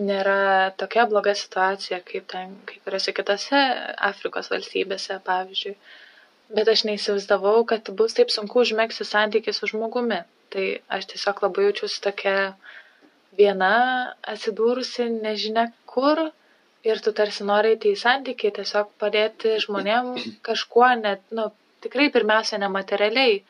nėra 0.03 0.73
tokia 0.81 1.07
bloga 1.11 1.35
situacija 1.39 2.01
kaip 2.07 2.29
ten 2.33 2.55
kai 2.69 2.79
kuriuose 2.85 3.15
kitose 3.17 3.65
Afrikos 4.11 4.51
valstybėse, 4.53 5.21
pavyzdžiui 5.27 5.77
bet 6.57 6.69
aš 6.73 6.85
neįsivaizdavau, 6.89 7.63
kad 7.71 7.89
bus 7.99 8.17
taip 8.17 8.33
sunku 8.35 8.65
užmėgsti 8.65 9.07
santykį 9.07 9.55
su 9.55 9.71
žmogumi. 9.71 10.21
Tai 10.51 10.67
aš 10.97 11.07
tiesiog 11.13 11.45
labai 11.45 11.69
jaučiuosi 11.69 12.01
tokia 12.03 12.37
viena, 13.39 13.75
atsidūrusi 14.33 15.07
nežinia 15.21 15.69
kur 15.93 16.25
ir 16.87 17.03
tu 17.05 17.13
tarsi 17.15 17.47
nori 17.47 17.77
eiti 17.77 17.95
į 17.95 18.01
santykį, 18.03 18.53
tiesiog 18.59 18.91
padėti 19.03 19.57
žmonėm 19.63 20.13
kažkuo, 20.47 20.89
net, 21.05 21.23
nu, 21.37 21.51
tikrai 21.85 22.09
pirmiausia, 22.15 22.59
nematerialiai. 22.63 23.41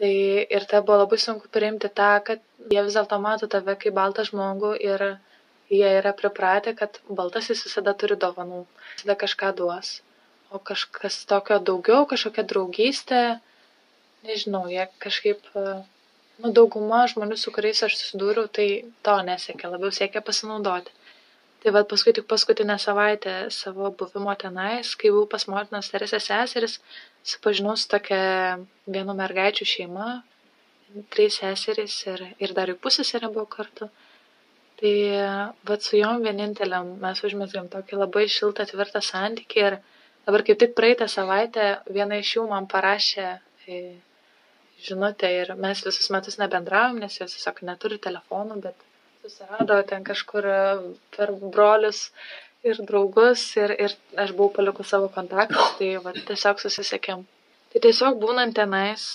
Tai 0.00 0.12
ir 0.56 0.64
tai 0.68 0.80
buvo 0.84 1.02
labai 1.02 1.18
sunku 1.20 1.50
priimti 1.52 1.88
tą, 2.00 2.12
kad 2.26 2.40
jie 2.72 2.84
vis 2.84 2.96
dėlto 2.96 3.18
mato 3.22 3.48
tave 3.54 3.76
kaip 3.80 3.94
baltą 3.96 4.24
žmogų 4.28 4.72
ir 4.80 5.04
jie 5.72 5.90
yra 5.98 6.12
pripratę, 6.16 6.76
kad 6.78 7.00
baltasis 7.08 7.64
visada 7.66 7.96
turi 7.98 8.18
dovanų, 8.20 8.64
visada 8.94 9.18
kažką 9.24 9.52
duos 9.58 9.98
o 10.52 10.58
kažkas 10.58 11.24
tokio 11.28 11.56
daugiau, 11.58 12.04
kažkokia 12.08 12.44
draugystė, 12.48 13.20
nežinau, 14.26 14.66
jie 14.70 14.84
kažkaip, 15.02 15.46
nu, 15.56 16.50
dauguma 16.58 17.06
žmonių, 17.12 17.38
su 17.40 17.52
kuriais 17.54 17.80
aš 17.86 17.96
susidūriau, 18.00 18.50
tai 18.58 18.66
to 19.06 19.14
nesiekia, 19.28 19.70
labiau 19.72 19.94
siekia 19.94 20.22
pasinaudoti. 20.24 20.92
Tai 21.62 21.72
vad 21.76 21.86
paskui 21.88 22.12
tik 22.12 22.26
paskutinę 22.30 22.74
savaitę 22.82 23.34
savo 23.54 23.92
buvimo 23.98 24.34
tenais, 24.34 24.96
kai 24.98 25.12
buvau 25.14 25.28
pas 25.30 25.46
motinos 25.48 25.90
Teresės 25.92 26.26
seseris, 26.28 26.80
supažinau 27.32 27.76
su 27.78 27.86
tokia 27.92 28.22
vienu 28.96 29.14
mergaičių 29.14 29.68
šeima, 29.72 30.08
trys 31.14 31.38
seserys 31.40 32.00
ir, 32.10 32.24
ir 32.42 32.56
dar 32.56 32.72
jų 32.72 32.80
pusėserė 32.82 33.30
buvo 33.30 33.46
kartu. 33.56 33.88
Tai 34.82 34.94
vad 35.68 35.84
su 35.86 35.94
jom 35.98 36.24
vieninteliam 36.26 36.96
mes 37.02 37.20
užmėsgėm 37.26 37.68
tokį 37.70 37.98
labai 38.00 38.26
šiltą, 38.36 38.66
tvirtą 38.66 39.02
santykį 39.08 39.66
ir 39.68 39.76
Dabar 40.26 40.44
kaip 40.46 40.58
tik 40.62 40.74
praeitą 40.78 41.08
savaitę 41.10 41.64
viena 41.94 42.18
iš 42.22 42.36
jų 42.36 42.44
man 42.50 42.68
parašė 42.70 43.24
e, 43.74 43.78
žinutę 44.88 45.30
ir 45.38 45.50
mes 45.64 45.82
visus 45.86 46.10
metus 46.14 46.38
nebendravom, 46.38 47.00
nes 47.02 47.16
jos 47.18 47.34
tiesiog 47.34 47.58
neturi 47.66 47.98
telefonų, 48.04 48.60
bet 48.66 48.84
susirado 49.24 49.80
ten 49.90 50.06
kažkur 50.06 50.46
e, 50.52 50.60
per 51.16 51.34
brolius 51.56 52.04
ir 52.62 52.78
draugus 52.86 53.48
ir, 53.58 53.74
ir 53.86 53.96
aš 54.24 54.34
buvau 54.38 54.54
palikus 54.60 54.94
savo 54.94 55.10
kontaktus, 55.16 55.74
tai 55.80 55.90
va, 56.06 56.14
tiesiog 56.30 56.62
susisiekėm. 56.62 57.26
Tai 57.74 57.82
tiesiog 57.88 58.22
būnant 58.22 58.54
tenais 58.60 59.08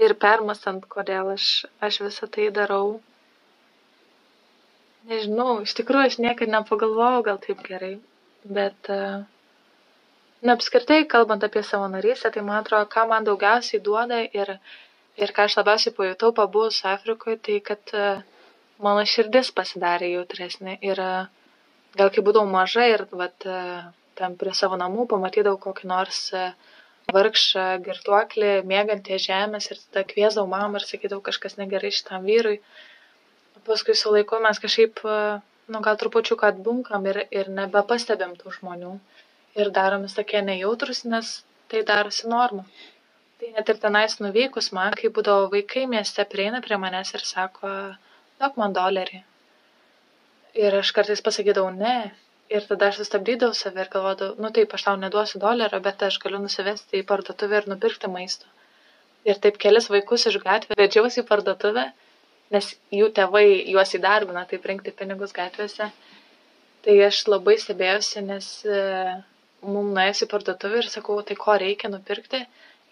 ir 0.00 0.16
permastant, 0.24 0.88
kodėl 0.96 1.34
aš, 1.34 1.50
aš 1.84 2.00
visą 2.06 2.30
tai 2.32 2.48
darau, 2.62 2.94
nežinau, 5.10 5.60
iš 5.66 5.76
tikrųjų 5.78 6.10
aš 6.10 6.18
niekada 6.22 6.58
nepagalvojau 6.58 7.22
gal 7.26 7.38
taip 7.42 7.62
gerai, 7.66 7.94
bet 8.44 8.92
uh, 8.92 9.24
na 10.44 10.52
apskritai 10.56 11.04
kalbant 11.08 11.44
apie 11.44 11.62
savanorystę 11.64 12.30
tai 12.30 12.42
man 12.44 12.60
atrodo 12.60 12.86
ką 12.94 13.06
man 13.08 13.24
daugiausiai 13.28 13.80
duoda 13.86 14.20
ir 14.40 14.50
ir 15.24 15.32
ką 15.36 15.46
aš 15.48 15.56
labiausiai 15.60 15.96
pajutau 15.98 16.32
pabuvus 16.38 16.82
afrikoj 16.94 17.38
tai 17.46 17.56
kad 17.68 17.94
e, 18.00 18.04
mano 18.86 19.04
širdis 19.12 19.50
pasidarė 19.58 20.10
jautresnė 20.14 20.76
ir 20.90 21.00
e, 21.06 21.10
gal 22.00 22.12
kai 22.14 22.24
būdavau 22.26 22.50
maža 22.56 22.86
ir 22.92 23.06
vat 23.22 23.46
e, 23.56 23.60
ten 24.20 24.36
prie 24.40 24.54
savo 24.60 24.76
namų 24.82 25.06
pamatydavau 25.12 25.62
kokį 25.66 25.90
nors 25.92 26.20
vargšą 27.14 27.64
girtuoklį 27.86 28.52
miegantį 28.72 29.16
ant 29.16 29.26
žemės 29.28 29.70
ir 29.70 29.80
tada 29.86 30.04
kviesdavau 30.12 30.50
mamą 30.56 30.82
ir 30.82 30.88
sakydavau 30.90 31.24
kažkas 31.30 31.56
negerai 31.60 31.92
šitam 32.00 32.28
vyrui. 32.28 32.60
Paskui 33.64 33.96
su 33.96 34.12
laiku 34.12 34.38
mes 34.44 34.60
kažkaip, 34.60 35.00
nu 35.72 35.80
gal 35.84 35.98
trupučiuką 36.00 36.50
atbunkam 36.52 37.06
ir, 37.10 37.22
ir 37.32 37.50
nebepastebėm 37.58 38.34
tų 38.40 38.52
žmonių 38.58 38.94
ir 39.60 39.70
daromės 39.74 40.16
tokie 40.18 40.42
nejautrūs, 40.44 41.04
nes 41.10 41.36
tai 41.70 41.84
darosi 41.90 42.28
norma. 42.30 42.64
Tai 43.40 43.50
net 43.56 43.70
ir 43.70 43.78
tenais 43.82 44.18
nuvykus 44.22 44.70
man, 44.76 44.96
kai 44.98 45.10
būdavo 45.14 45.48
vaikai 45.54 45.86
mieste 45.90 46.24
prieina 46.34 46.60
prie 46.64 46.78
manęs 46.80 47.14
ir 47.14 47.24
sako, 47.28 47.70
duok 48.40 48.60
man 48.60 48.76
dolerį. 48.76 49.22
Ir 50.64 50.76
aš 50.80 50.92
kartais 50.96 51.24
pasakydavau 51.24 51.72
ne. 51.74 51.96
Ir 52.54 52.66
tada 52.68 52.90
aš 52.90 53.00
sustabdydavau 53.00 53.56
save 53.56 53.80
ir 53.82 53.88
galvodavau, 53.92 54.36
nu 54.44 54.50
taip, 54.54 54.74
aš 54.76 54.82
tau 54.86 54.98
neduosiu 55.00 55.40
dolerio, 55.42 55.80
bet 55.86 56.02
aš 56.06 56.18
galiu 56.22 56.42
nusivesti 56.42 57.00
į 57.00 57.06
parduotuvę 57.08 57.62
ir 57.62 57.68
nupirkti 57.72 58.10
maisto. 58.12 58.50
Ir 59.24 59.40
taip 59.46 59.56
kelis 59.62 59.88
vaikus 59.90 60.26
iš 60.30 60.36
gatvės 60.42 60.78
vedžiausi 60.78 61.22
į 61.22 61.26
parduotuvę, 61.30 61.86
nes 62.54 62.72
jų 62.94 63.10
tėvai 63.18 63.46
juos 63.74 63.94
įdarbina, 63.98 64.46
taip 64.50 64.66
rinkti 64.70 64.94
pinigus 64.96 65.34
gatvėse. 65.36 65.90
Tai 66.84 66.96
aš 67.06 67.22
labai 67.32 67.56
stebėjausi, 67.60 68.22
nes 68.24 68.48
mum 69.64 69.92
nuėjus 69.96 70.24
į 70.24 70.30
parduotuvę 70.30 70.82
ir 70.82 70.90
sakau, 70.92 71.16
tai 71.26 71.36
ko 71.40 71.56
reikia 71.60 71.90
nupirkti. 71.92 72.42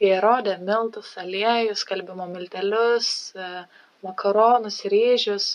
Jie 0.02 0.14
rodė 0.22 0.56
miltus, 0.58 1.12
aliejus, 1.20 1.82
skalbimo 1.84 2.26
miltelius, 2.30 3.10
e, 3.36 3.50
makaronus, 4.06 4.80
ryžius. 4.92 5.50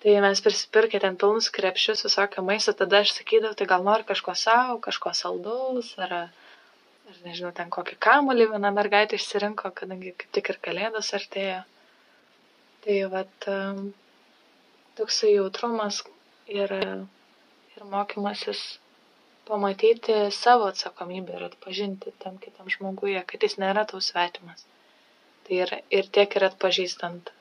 Tai 0.00 0.14
mes 0.24 0.40
prisipirkę 0.40 1.00
ten 1.02 1.18
pilnus 1.20 1.50
krepšius 1.52 2.06
visokio 2.06 2.44
maisto, 2.46 2.72
tada 2.76 3.02
aš 3.04 3.12
sakydavau, 3.18 3.56
tai 3.58 3.66
gal 3.68 3.84
nori 3.84 4.06
kažko 4.08 4.32
savo, 4.42 4.78
kažko 4.86 5.12
saldaus, 5.18 5.90
ar, 6.00 6.14
ar 7.10 7.18
nežinau, 7.26 7.52
ten 7.58 7.68
kokį 7.74 7.98
kamulį 8.06 8.48
viena 8.54 8.70
mergaitė 8.72 9.20
išsirinko, 9.20 9.74
kadangi 9.82 10.14
kaip 10.22 10.32
tik 10.38 10.48
ir 10.54 10.60
kalėdos 10.68 11.12
artėjo. 11.18 11.60
Tai 11.66 11.79
vat 13.12 13.48
toksai 14.98 15.34
jautrumas 15.34 16.02
ir, 16.48 16.72
ir 17.76 17.84
mokymasis 17.94 18.62
pamatyti 19.50 20.16
savo 20.30 20.68
atsakomybę 20.70 21.36
ir 21.36 21.44
atpažinti 21.48 22.12
tam 22.24 22.38
kitam 22.38 22.70
žmoguje, 22.70 23.22
kad 23.32 23.42
jis 23.46 23.58
nėra 23.62 23.84
tau 23.90 24.00
svetimas. 24.04 24.64
Tai 25.46 25.60
ir, 25.64 25.76
ir 25.90 26.10
tiek 26.16 26.36
ir 26.36 26.48
atpažįstant 26.50 27.32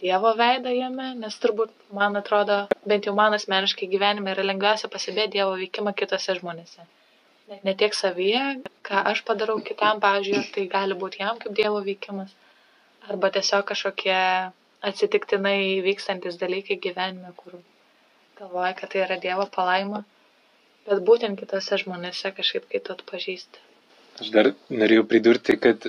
Dievo 0.00 0.34
veidą 0.36 0.72
jame, 0.76 1.06
nes 1.16 1.38
turbūt, 1.40 1.70
man 1.98 2.18
atrodo, 2.20 2.56
bent 2.90 3.06
jau 3.08 3.14
man 3.16 3.32
asmeniškai 3.32 3.86
gyvenime 3.88 4.34
yra 4.34 4.42
lengviausia 4.44 4.90
pasibėti 4.92 5.38
Dievo 5.38 5.54
veikimą 5.56 5.94
kitose 5.96 6.34
žmonėse. 6.36 6.84
Ne, 7.48 7.60
ne 7.64 7.74
tiek 7.80 7.96
savyje, 7.96 8.42
ką 8.84 9.06
aš 9.12 9.22
padarau 9.24 9.56
kitam, 9.64 10.02
pavyzdžiui, 10.04 10.42
tai 10.52 10.66
gali 10.74 10.98
būti 11.00 11.22
jam 11.22 11.40
kaip 11.40 11.56
Dievo 11.56 11.80
veikimas, 11.86 12.34
arba 13.10 13.30
tiesiog 13.34 13.64
kažkokie 13.70 14.18
atsitiktinai 14.86 15.80
vykstantis 15.86 16.36
dalykai 16.40 16.76
gyvenime, 16.82 17.32
kur 17.36 17.58
galvoja, 18.38 18.74
kad 18.78 18.92
tai 18.92 19.06
yra 19.06 19.18
Dievo 19.22 19.48
palaima 19.52 20.04
bet 20.86 21.02
būtent 21.06 21.38
kitose 21.40 21.78
žmonėse 21.82 22.32
kažkaip 22.36 22.66
kai 22.70 22.80
tu 22.84 22.94
atpažįsti. 22.94 23.62
Aš 24.22 24.32
dar 24.32 24.52
norėjau 24.72 25.04
pridurti, 25.10 25.58
kad 25.60 25.88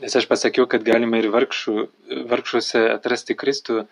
nes 0.00 0.16
aš 0.20 0.28
pasakiau, 0.28 0.66
kad 0.70 0.84
galime 0.84 1.22
ir 1.22 1.30
vargšų, 1.32 1.76
vargšuose 2.30 2.84
atrasti 2.92 3.36
Kristų, 3.38 3.84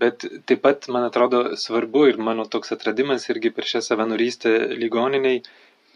bet 0.00 0.24
taip 0.48 0.62
pat, 0.64 0.88
man 0.94 1.08
atrodo, 1.08 1.42
svarbu 1.58 2.06
ir 2.08 2.20
mano 2.22 2.46
toks 2.48 2.72
atradimas 2.76 3.26
irgi 3.32 3.52
per 3.54 3.66
šią 3.68 3.82
savanorystę 3.84 4.54
ligoniniai, 4.78 5.42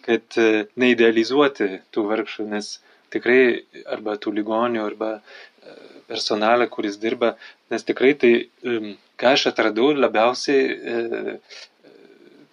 kad 0.03 0.39
e, 0.41 0.65
neidealizuoti 0.83 1.69
tų 1.95 2.03
vargšų, 2.09 2.49
nes 2.51 2.73
tikrai 3.13 3.43
arba 3.97 4.17
tų 4.21 4.35
ligonių, 4.39 4.85
arba 4.85 5.13
e, 5.19 5.77
personalą, 6.09 6.69
kuris 6.73 6.99
dirba, 7.03 7.35
nes 7.73 7.87
tikrai 7.89 8.15
tai, 8.19 8.33
ką 9.21 9.35
aš 9.37 9.49
atradau 9.53 9.93
labiausiai 9.97 10.65
e, 10.73 11.37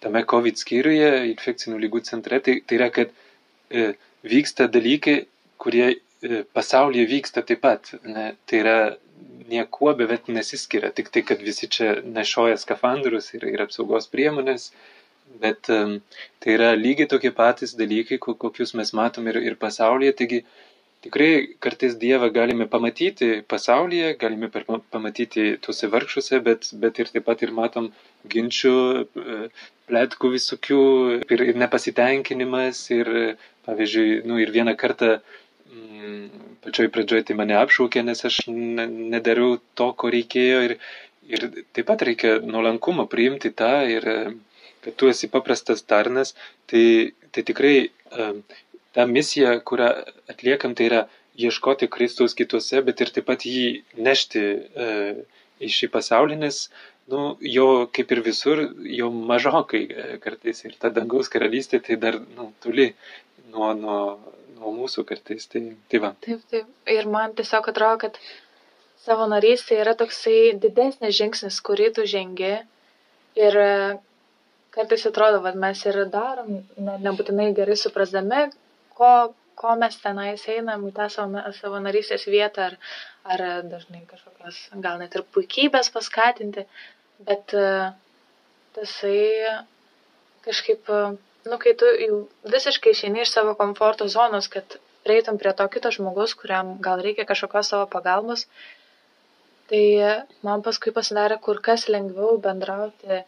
tame 0.00 0.24
COVID 0.24 0.60
skyriuje, 0.60 1.10
infekcinių 1.32 1.80
lygų 1.82 2.04
centre, 2.08 2.40
tai, 2.44 2.60
tai 2.64 2.78
yra, 2.78 2.88
kad 2.94 3.10
vyksta 4.26 4.66
dalykai, 4.72 5.18
kurie 5.60 5.90
pasaulyje 6.56 7.04
vyksta 7.10 7.42
taip 7.46 7.60
pat. 7.64 7.92
Ne, 8.04 8.32
tai 8.48 8.62
yra 8.62 8.76
niekuo 9.50 9.94
beveik 9.98 10.28
nesiskiria, 10.32 10.92
tik 10.94 11.10
tai, 11.12 11.22
kad 11.26 11.42
visi 11.42 11.68
čia 11.68 11.98
nešioja 12.04 12.58
skafandrus 12.60 13.32
ir, 13.34 13.46
ir 13.50 13.64
apsaugos 13.64 14.08
priemonės, 14.12 14.70
bet 15.42 15.68
tai 15.70 16.56
yra 16.56 16.72
lygiai 16.78 17.10
tokie 17.10 17.32
patys 17.36 17.76
dalykai, 17.78 18.18
kokius 18.20 18.74
mes 18.78 18.92
matom 18.96 19.28
ir, 19.32 19.40
ir 19.50 19.56
pasaulyje. 19.64 20.14
Taigi 20.20 20.40
tikrai 21.04 21.30
kartais 21.64 21.96
Dievą 22.00 22.30
galime 22.34 22.68
pamatyti 22.68 23.30
pasaulyje, 23.48 24.14
galime 24.20 24.50
pamatyti 24.94 25.56
tuose 25.64 25.90
vargšuose, 25.92 26.40
bet, 26.46 26.70
bet 26.82 27.02
ir 27.02 27.12
taip 27.12 27.28
pat 27.28 27.44
ir 27.46 27.54
matom 27.56 27.90
ginčių, 28.30 28.76
e, 29.00 29.42
plėtkų 29.90 30.32
visokių 30.36 30.82
ir, 31.34 31.46
ir 31.52 31.60
nepasitenkinimas 31.64 32.82
ir, 32.94 33.14
pavyzdžiui, 33.66 34.20
nu, 34.28 34.38
ir 34.42 34.52
vieną 34.54 34.76
kartą 34.78 35.16
pačioj 36.64 36.90
pradžioj 36.94 37.24
tai 37.26 37.36
mane 37.38 37.56
apšaukė, 37.60 38.02
nes 38.06 38.24
aš 38.28 38.42
ne, 38.50 38.86
nedariau 39.14 39.58
to, 39.78 39.90
ko 40.00 40.10
reikėjo 40.12 40.60
ir, 40.68 40.76
ir 41.30 41.46
taip 41.76 41.88
pat 41.90 42.04
reikia 42.08 42.38
nuolankumo 42.44 43.06
priimti 43.10 43.52
tą 43.56 43.72
ir 43.96 44.08
kad 44.84 44.96
tu 44.96 45.10
esi 45.12 45.28
paprastas 45.32 45.82
tarnas, 45.82 46.34
tai, 46.70 47.12
tai 47.34 47.44
tikrai 47.46 47.74
ta 48.92 49.06
misija, 49.06 49.58
kurią 49.66 49.90
atliekam, 50.30 50.74
tai 50.74 50.88
yra 50.90 51.02
ieškoti 51.40 51.88
Kristaus 51.88 52.34
kituose, 52.38 52.82
bet 52.86 53.00
ir 53.00 53.12
taip 53.14 53.28
pat 53.30 53.46
jį 53.46 53.82
nešti 53.96 54.40
e, 54.40 54.88
į 55.62 55.70
šį 55.76 55.90
pasaulį, 55.94 56.40
nes 56.42 56.64
nu, 57.10 57.36
jo 57.54 57.86
kaip 57.94 58.12
ir 58.14 58.22
visur, 58.26 58.64
jo 58.98 59.10
mažokai 59.30 59.82
e, 59.86 60.08
kartais 60.24 60.64
ir 60.66 60.76
ta 60.82 60.90
dangaus 60.94 61.30
karalystė 61.32 61.80
tai 61.86 61.98
dar 62.02 62.20
nu, 62.36 62.50
toli 62.64 62.90
nuo, 63.54 63.72
nuo, 63.78 64.02
nuo 64.58 64.74
mūsų 64.82 65.06
kartais. 65.08 65.48
Tai, 65.50 65.64
tai 65.90 66.02
va. 66.02 66.14
Taip, 66.26 66.44
taip. 66.52 66.68
Ir 66.90 67.08
man 67.10 67.34
tiesiog 67.38 67.70
atrodo, 67.72 68.02
kad 68.06 68.20
savanorystė 69.06 69.80
yra 69.84 69.96
toksai 69.98 70.54
didesnis 70.60 71.16
žingsnis, 71.16 71.62
kurį 71.64 71.92
tu 71.96 72.06
žengi. 72.10 72.58
Ir 73.38 73.56
kartais 74.74 75.06
atrodo, 75.08 75.42
kad 75.44 75.58
mes 75.58 75.84
ir 75.86 76.00
darom, 76.12 76.60
ne, 76.76 76.96
nebūtinai 77.06 77.50
gerai 77.56 77.76
suprasdami, 77.78 78.42
ko, 78.98 79.12
ko 79.60 79.74
mes 79.80 79.96
tenais 80.02 80.46
einam 80.52 80.86
į 80.88 80.92
tą 80.96 81.08
savanorystės 81.10 82.26
vietą, 82.30 82.70
ar, 82.70 82.78
ar 83.34 83.46
dažnai 83.70 84.04
kažkokios, 84.10 84.60
gal 84.84 85.00
net 85.02 85.16
ir 85.18 85.26
puikybės 85.34 85.90
paskatinti, 85.94 86.66
bet 87.26 87.56
e, 87.56 87.66
tasai 88.76 89.18
kažkaip 90.46 90.88
nu, 91.44 91.56
kai 91.56 91.74
tu 91.78 91.88
jau 92.04 92.20
visiškai 92.54 92.92
išeini 92.94 93.24
iš 93.24 93.32
savo 93.34 93.54
komforto 93.58 94.08
zonos, 94.08 94.48
kad 94.52 94.76
prieitum 95.04 95.38
prie 95.40 95.52
to 95.56 95.66
kito 95.72 95.92
žmogus, 95.94 96.34
kuriam 96.36 96.76
gal 96.84 97.00
reikia 97.04 97.24
kažkokios 97.28 97.72
savo 97.72 97.86
pagalbos, 97.94 98.46
tai 99.70 99.82
man 100.46 100.64
paskui 100.66 100.92
pasidarė 100.92 101.38
kur 101.40 101.60
kas 101.64 101.88
lengviau 101.88 102.36
bendrauti 102.46 103.22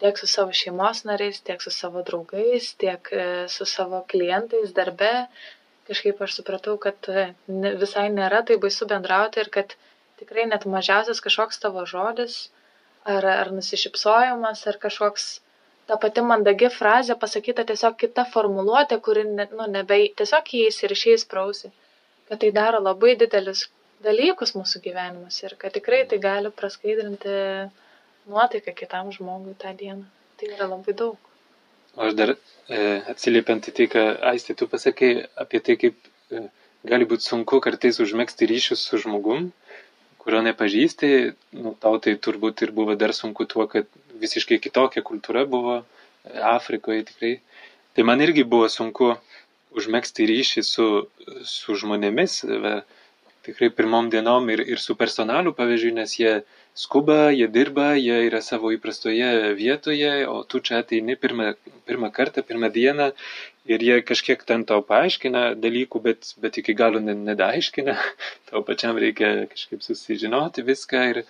tiek 0.00 0.18
su 0.20 0.28
savo 0.30 0.54
šeimos 0.60 1.04
nariais, 1.08 1.40
tiek 1.46 1.62
su 1.62 1.72
savo 1.74 2.02
draugais, 2.08 2.72
tiek 2.80 3.10
e, 3.12 3.26
su 3.56 3.66
savo 3.66 4.04
klientais 4.10 4.74
darbe. 4.76 5.12
Kažkaip 5.88 6.20
aš 6.24 6.38
supratau, 6.38 6.76
kad 6.80 7.08
e, 7.08 7.26
visai 7.82 8.08
nėra 8.12 8.42
tai 8.48 8.56
baisu 8.62 8.88
bendrauti 8.90 9.42
ir 9.42 9.50
kad 9.58 9.76
tikrai 10.20 10.46
net 10.50 10.66
mažiausias 10.76 11.20
kažkoks 11.24 11.60
tavo 11.64 11.84
žodis 11.90 12.38
ar, 13.04 13.24
ar 13.24 13.52
nusišypsojimas 13.52 14.66
ar 14.70 14.78
kažkoks 14.86 15.26
ta 15.88 15.98
pati 16.00 16.24
mandagi 16.24 16.70
frazė 16.72 17.16
pasakyta 17.20 17.64
tiesiog 17.68 17.96
kita 18.00 18.24
formuluotė, 18.34 19.00
kuri 19.06 19.24
ne, 19.28 19.48
nu, 19.52 19.68
nebe 19.76 20.00
tiesiog 20.20 20.52
įeis 20.60 20.80
ir 20.86 20.94
išeis 20.96 21.26
prausi, 21.32 21.70
kad 22.28 22.40
tai 22.44 22.52
daro 22.56 22.80
labai 22.80 23.16
didelius 23.20 23.66
dalykus 24.04 24.54
mūsų 24.56 24.80
gyvenimus 24.84 25.42
ir 25.44 25.56
kad 25.60 25.74
tikrai 25.76 26.04
tai 26.08 26.20
gali 26.24 26.52
praskaidrinti 26.60 27.36
nuotaiką 28.30 28.74
kitam 28.76 29.12
žmogui 29.12 29.54
tą 29.58 29.74
dieną. 29.76 30.04
Tai 30.38 30.50
yra 30.56 30.68
labai 30.70 30.94
daug. 30.98 31.30
O 31.94 32.08
aš 32.08 32.16
dar 32.18 32.34
e, 32.34 32.78
atsiliepiant 33.12 33.68
į 33.70 33.74
tai, 33.76 33.86
ką 33.92 34.04
Aistė 34.32 34.56
tu 34.58 34.66
pasakai 34.70 35.12
apie 35.38 35.60
tai, 35.62 35.76
kaip 35.78 35.98
e, 36.34 36.46
gali 36.90 37.06
būti 37.10 37.28
sunku 37.28 37.60
kartais 37.64 38.00
užmėgsti 38.02 38.48
ryšius 38.50 38.82
su 38.88 38.98
žmogum, 39.04 39.52
kurio 40.18 40.40
nepažįsti, 40.46 41.10
nu, 41.60 41.74
tau 41.80 42.00
tai 42.02 42.16
turbūt 42.26 42.64
ir 42.66 42.72
buvo 42.74 42.96
dar 42.98 43.14
sunku 43.14 43.46
tuo, 43.46 43.68
kad 43.70 43.86
visiškai 44.20 44.58
kitokia 44.64 45.04
kultūra 45.06 45.44
buvo 45.46 45.82
Afrikoje 46.54 47.04
tikrai. 47.10 47.34
Tai 47.94 48.06
man 48.08 48.24
irgi 48.24 48.42
buvo 48.48 48.66
sunku 48.72 49.12
užmėgsti 49.78 50.26
ryšį 50.30 50.62
su, 50.66 50.86
su 51.46 51.76
žmonėmis, 51.78 52.40
va, 52.64 52.74
tikrai 53.44 53.70
pirmom 53.74 54.08
dienom 54.10 54.48
ir, 54.54 54.64
ir 54.74 54.80
su 54.80 54.96
personalu, 54.98 55.52
pavyzdžiui, 55.56 55.94
nes 55.98 56.16
jie 56.18 56.34
skuba, 56.74 57.30
jie 57.30 57.48
dirba, 57.48 57.94
jie 57.94 58.24
yra 58.28 58.40
savo 58.42 58.72
įprastoje 58.74 59.54
vietoje, 59.58 60.12
o 60.28 60.42
tu 60.42 60.60
čia 60.60 60.82
ateini 60.82 61.16
pirmą, 61.20 61.52
pirmą 61.86 62.10
kartą, 62.14 62.42
pirmą 62.46 62.70
dieną 62.74 63.10
ir 63.70 63.84
jie 63.88 64.00
kažkiek 64.02 64.42
ten 64.44 64.66
tau 64.68 64.82
paaiškina 64.84 65.54
dalykų, 65.60 66.02
bet, 66.08 66.34
bet 66.42 66.58
iki 66.60 66.74
galo 66.76 67.00
nedaaiškina, 67.04 67.94
tau 68.50 68.64
pačiam 68.66 68.98
reikia 69.00 69.46
kažkaip 69.52 69.86
susižinoti 69.86 70.66
viską. 70.66 71.06
Ir, 71.14 71.24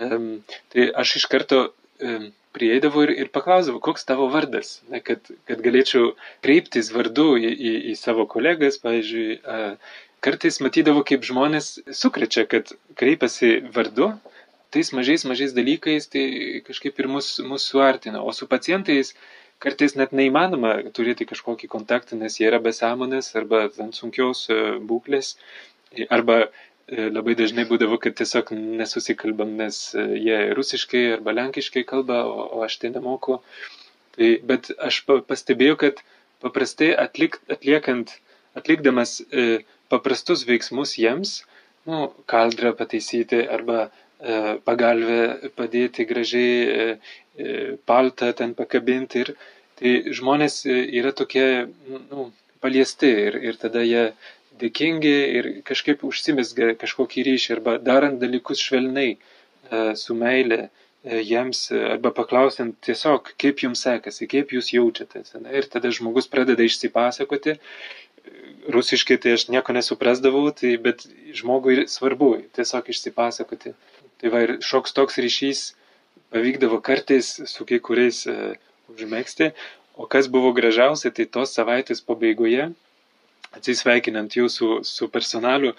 um, 0.00 0.32
tai 0.72 0.88
aš 1.04 1.20
iš 1.20 1.28
karto 1.30 1.68
prieidavau 2.56 3.04
ir, 3.06 3.12
ir 3.24 3.30
paklausdavau, 3.32 3.80
koks 3.84 4.06
tavo 4.08 4.28
vardas, 4.32 4.80
ne, 4.90 5.00
kad, 5.04 5.28
kad 5.48 5.62
galėčiau 5.64 6.14
kreiptis 6.44 6.90
vardu 6.94 7.34
į, 7.38 7.50
į, 7.50 7.74
į 7.92 7.96
savo 7.98 8.26
kolegas, 8.30 8.80
pavyzdžiui, 8.82 9.40
kartais 10.24 10.60
matydavau, 10.64 11.04
kaip 11.06 11.24
žmonės 11.26 11.76
sukrečia, 11.96 12.46
kad 12.50 12.72
kreipiasi 13.00 13.60
vardu, 13.74 14.12
tais 14.74 14.92
mažais, 14.96 15.26
mažais 15.28 15.52
dalykais, 15.56 16.08
tai 16.12 16.24
kažkaip 16.66 16.98
ir 17.02 17.10
mus, 17.10 17.38
mus 17.44 17.66
suartina, 17.70 18.22
o 18.22 18.32
su 18.32 18.48
pacientais 18.50 19.14
kartais 19.60 19.96
net 19.98 20.14
neįmanoma 20.16 20.76
turėti 20.96 21.26
kažkokį 21.28 21.68
kontaktą, 21.68 22.16
nes 22.16 22.38
jie 22.40 22.46
yra 22.48 22.62
besąmonės 22.64 23.34
arba 23.36 23.66
ant 23.68 23.98
sunkios 23.98 24.46
e, 24.48 24.60
būklės, 24.80 25.34
arba 26.08 26.46
E, 26.90 27.04
labai 27.06 27.36
dažnai 27.38 27.62
būdavo, 27.70 28.00
kad 28.02 28.16
tiesiog 28.18 28.48
nesusikalbam, 28.58 29.52
nes 29.60 29.76
e, 29.94 30.04
jie 30.24 30.38
rusiškai 30.58 31.02
arba 31.14 31.34
lenkiškai 31.36 31.84
kalba, 31.86 32.24
o, 32.26 32.46
o 32.56 32.64
aš 32.66 32.80
tai 32.82 32.90
nemoku. 32.96 33.36
Tai, 34.16 34.30
bet 34.48 34.72
aš 34.88 34.98
pastebėjau, 35.28 35.76
kad 35.84 36.02
paprastai 36.42 36.90
atlik, 37.04 37.38
atliekant, 37.56 38.16
atlikdamas 38.58 39.20
e, 39.30 39.44
paprastus 39.92 40.42
veiksmus 40.48 40.96
jiems, 40.98 41.36
nu, 41.86 42.08
kaldrą 42.32 42.74
pataisyti 42.80 43.44
arba 43.58 43.86
pagalvę 44.64 45.50
padėti 45.56 46.04
gražiai, 46.04 46.56
e, 46.66 46.98
e, 47.38 47.54
paltą 47.86 48.32
ten 48.36 48.52
pakabinti 48.54 49.24
ir 49.24 49.32
tai 49.80 49.94
žmonės 50.12 50.66
yra 50.68 51.14
tokie 51.16 51.46
nu, 51.88 52.28
paliesti 52.60 53.08
ir, 53.28 53.38
ir 53.50 53.56
tada 53.60 53.80
jie 53.80 54.10
dėkingi 54.60 55.14
ir 55.38 55.48
kažkaip 55.66 56.04
užsimesga 56.06 56.74
kažkokį 56.80 57.24
ryšį 57.30 57.56
arba 57.56 57.78
darant 57.80 58.20
dalykus 58.20 58.60
švelniai, 58.60 59.16
e, 59.16 59.80
su 59.96 60.16
meilė 60.18 60.60
e, 60.66 61.22
jiems 61.24 61.62
arba 61.94 62.12
paklausiant 62.16 62.76
tiesiog, 62.84 63.32
kaip 63.40 63.64
jums 63.64 63.84
sekasi, 63.86 64.28
kaip 64.30 64.52
jūs 64.56 64.72
jaučiatės. 64.76 65.38
Ir 65.48 65.70
tada 65.72 65.92
žmogus 65.96 66.28
pradeda 66.30 66.66
išsipasakoti. 66.66 67.56
Rusiškai 68.70 69.16
tai 69.22 69.32
aš 69.38 69.46
nieko 69.48 69.72
nesuprasdavau, 69.72 70.50
tai, 70.52 70.74
bet 70.84 71.06
žmogui 71.34 71.86
svarbu 71.88 72.34
tiesiog 72.56 72.92
išsipasakoti. 72.92 73.72
Tai 74.20 74.32
va 74.32 74.44
ir 74.44 74.56
šoks 74.64 74.96
toks 74.96 75.18
ryšys 75.22 75.62
pavykdavo 76.30 76.78
kartais 76.84 77.32
su 77.50 77.66
kai 77.66 77.80
kuriais 77.82 78.22
uh, 78.30 78.52
užmėgsti. 78.92 79.50
O 80.00 80.06
kas 80.10 80.28
buvo 80.32 80.52
gražiausia, 80.56 81.12
tai 81.14 81.26
tos 81.28 81.52
savaitės 81.56 82.02
pabaigoje 82.04 82.70
atsisveikinant 83.56 84.36
jūsų 84.38 84.80
su 84.86 85.08
personaliu, 85.12 85.74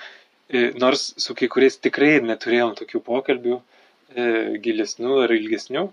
e, 0.49 0.71
nors 0.83 1.11
su 1.23 1.35
kai 1.37 1.47
kuriais 1.51 1.79
tikrai 1.79 2.17
neturėjom 2.23 2.75
tokių 2.79 3.01
pokalbių 3.05 3.57
e, 3.57 4.25
gilesnių 4.65 5.21
ar 5.23 5.33
ilgesnių, 5.37 5.85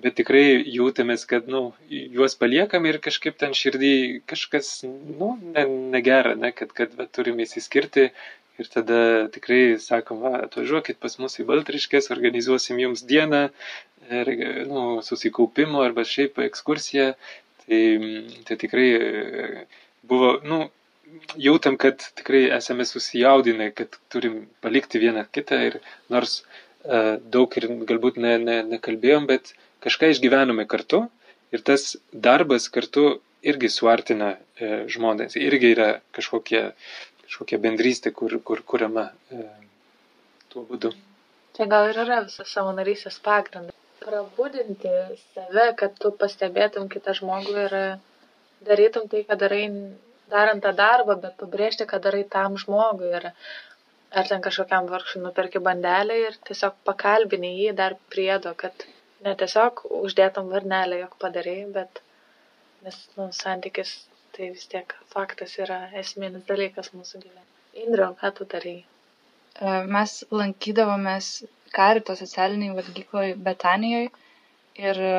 bet 0.00 0.16
tikrai 0.16 0.44
jautėmės, 0.64 1.26
kad 1.28 1.50
nu, 1.52 1.62
juos 1.90 2.36
paliekam 2.40 2.88
ir 2.88 3.00
kažkaip 3.04 3.36
ten 3.40 3.52
širdį 3.56 3.92
kažkas 4.32 4.72
nu, 4.86 5.34
ne, 5.42 5.66
negera, 5.96 6.34
ne, 6.40 6.54
kad, 6.56 6.72
kad 6.76 6.96
va, 6.96 7.04
turime 7.04 7.44
įsiskirti 7.44 8.08
Ir 8.60 8.68
tada 8.68 9.00
tikrai 9.32 9.78
sakom, 9.80 10.20
va, 10.24 10.42
atvažiuokit 10.44 10.98
pas 11.00 11.14
mus 11.22 11.38
į 11.40 11.46
Baltriškės, 11.48 12.10
organizuosim 12.12 12.80
jums 12.82 13.06
dieną, 13.08 13.46
ir, 14.10 14.32
nu, 14.68 14.82
susikaupimo 15.06 15.80
arba 15.84 16.04
šiaip 16.04 16.40
ekskursiją. 16.44 17.14
Tai, 17.64 17.80
tai 18.48 18.56
tikrai 18.58 18.88
e, 18.98 19.64
buvo, 20.10 20.34
nu, 20.44 20.64
jautam, 21.36 21.76
kad 21.80 22.02
tikrai 22.18 22.48
esame 22.56 22.84
susijaudinę, 22.84 23.70
kad 23.76 23.96
turim 24.12 24.44
palikti 24.60 25.00
vieną 25.02 25.24
kitą 25.34 25.58
ir 25.68 25.78
nors 26.12 26.40
uh, 26.40 27.16
daug 27.34 27.56
ir 27.58 27.66
galbūt 27.88 28.20
ne, 28.22 28.36
ne, 28.42 28.60
nekalbėjom, 28.74 29.26
bet 29.30 29.54
kažką 29.84 30.12
išgyvenome 30.14 30.66
kartu 30.70 31.04
ir 31.54 31.64
tas 31.66 31.96
darbas 32.12 32.68
kartu 32.72 33.20
irgi 33.42 33.70
suartina 33.72 34.34
uh, 34.36 34.86
žmonės, 34.90 35.38
irgi 35.40 35.74
yra 35.74 35.90
kažkokie 36.16 36.70
kažkokia 37.30 37.60
bendrystė, 37.62 38.10
kur, 38.10 38.34
kur 38.42 38.64
kuriama 38.66 39.06
e, 39.30 39.44
tuo 40.50 40.64
būdu. 40.66 40.90
Čia 41.54 41.66
gal 41.70 41.90
ir 41.90 42.00
yra 42.02 42.24
visas 42.26 42.50
savanorystės 42.50 43.20
pagrindas. 43.22 43.76
Prabudinti 44.02 44.90
save, 45.34 45.66
kad 45.78 45.94
tu 46.02 46.10
pastebėtum 46.10 46.88
kitą 46.90 47.14
žmogų 47.14 47.54
ir 47.66 47.76
darytum 48.66 49.06
tai, 49.12 49.22
ką 49.28 49.38
darai, 49.38 49.62
darant 50.32 50.64
tą 50.64 50.72
darbą, 50.74 51.20
bet 51.22 51.36
pabrėžti, 51.38 51.86
kad 51.86 52.02
darai 52.02 52.24
tam 52.34 52.58
žmogui. 52.58 53.12
Ir 53.20 53.30
ar 53.30 54.26
ten 54.26 54.42
kažkokiam 54.42 54.90
vargšui 54.90 55.22
nuperki 55.22 55.62
bandelę 55.62 56.18
ir 56.26 56.38
tiesiog 56.50 56.82
pakalbini 56.88 57.54
jį 57.60 57.76
dar 57.78 57.94
priedo, 58.10 58.56
kad 58.58 58.86
ne 59.22 59.36
tiesiog 59.38 59.84
uždėtum 60.02 60.50
varnelę, 60.50 61.04
jog 61.04 61.14
padarai, 61.22 61.60
bet 61.78 62.02
nes 62.82 62.98
nu, 63.14 63.28
santykis 63.36 64.00
tai 64.36 64.50
vis 64.54 64.66
tiek 64.72 64.94
faktas 65.14 65.56
yra 65.64 65.80
esminis 66.02 66.46
dalykas 66.48 66.92
mūsų 66.96 67.22
gyvenime. 67.24 67.46
Indro, 67.84 68.10
ką 68.20 68.32
tu 68.38 68.46
darai? 68.54 68.78
E, 69.58 69.74
mes 69.96 70.16
lankydavomės 70.40 71.30
karito 71.76 72.16
socialiniai 72.18 72.76
valgykloje 72.78 73.36
Betanijoje 73.48 74.08
ir 74.86 75.02
e, 75.10 75.12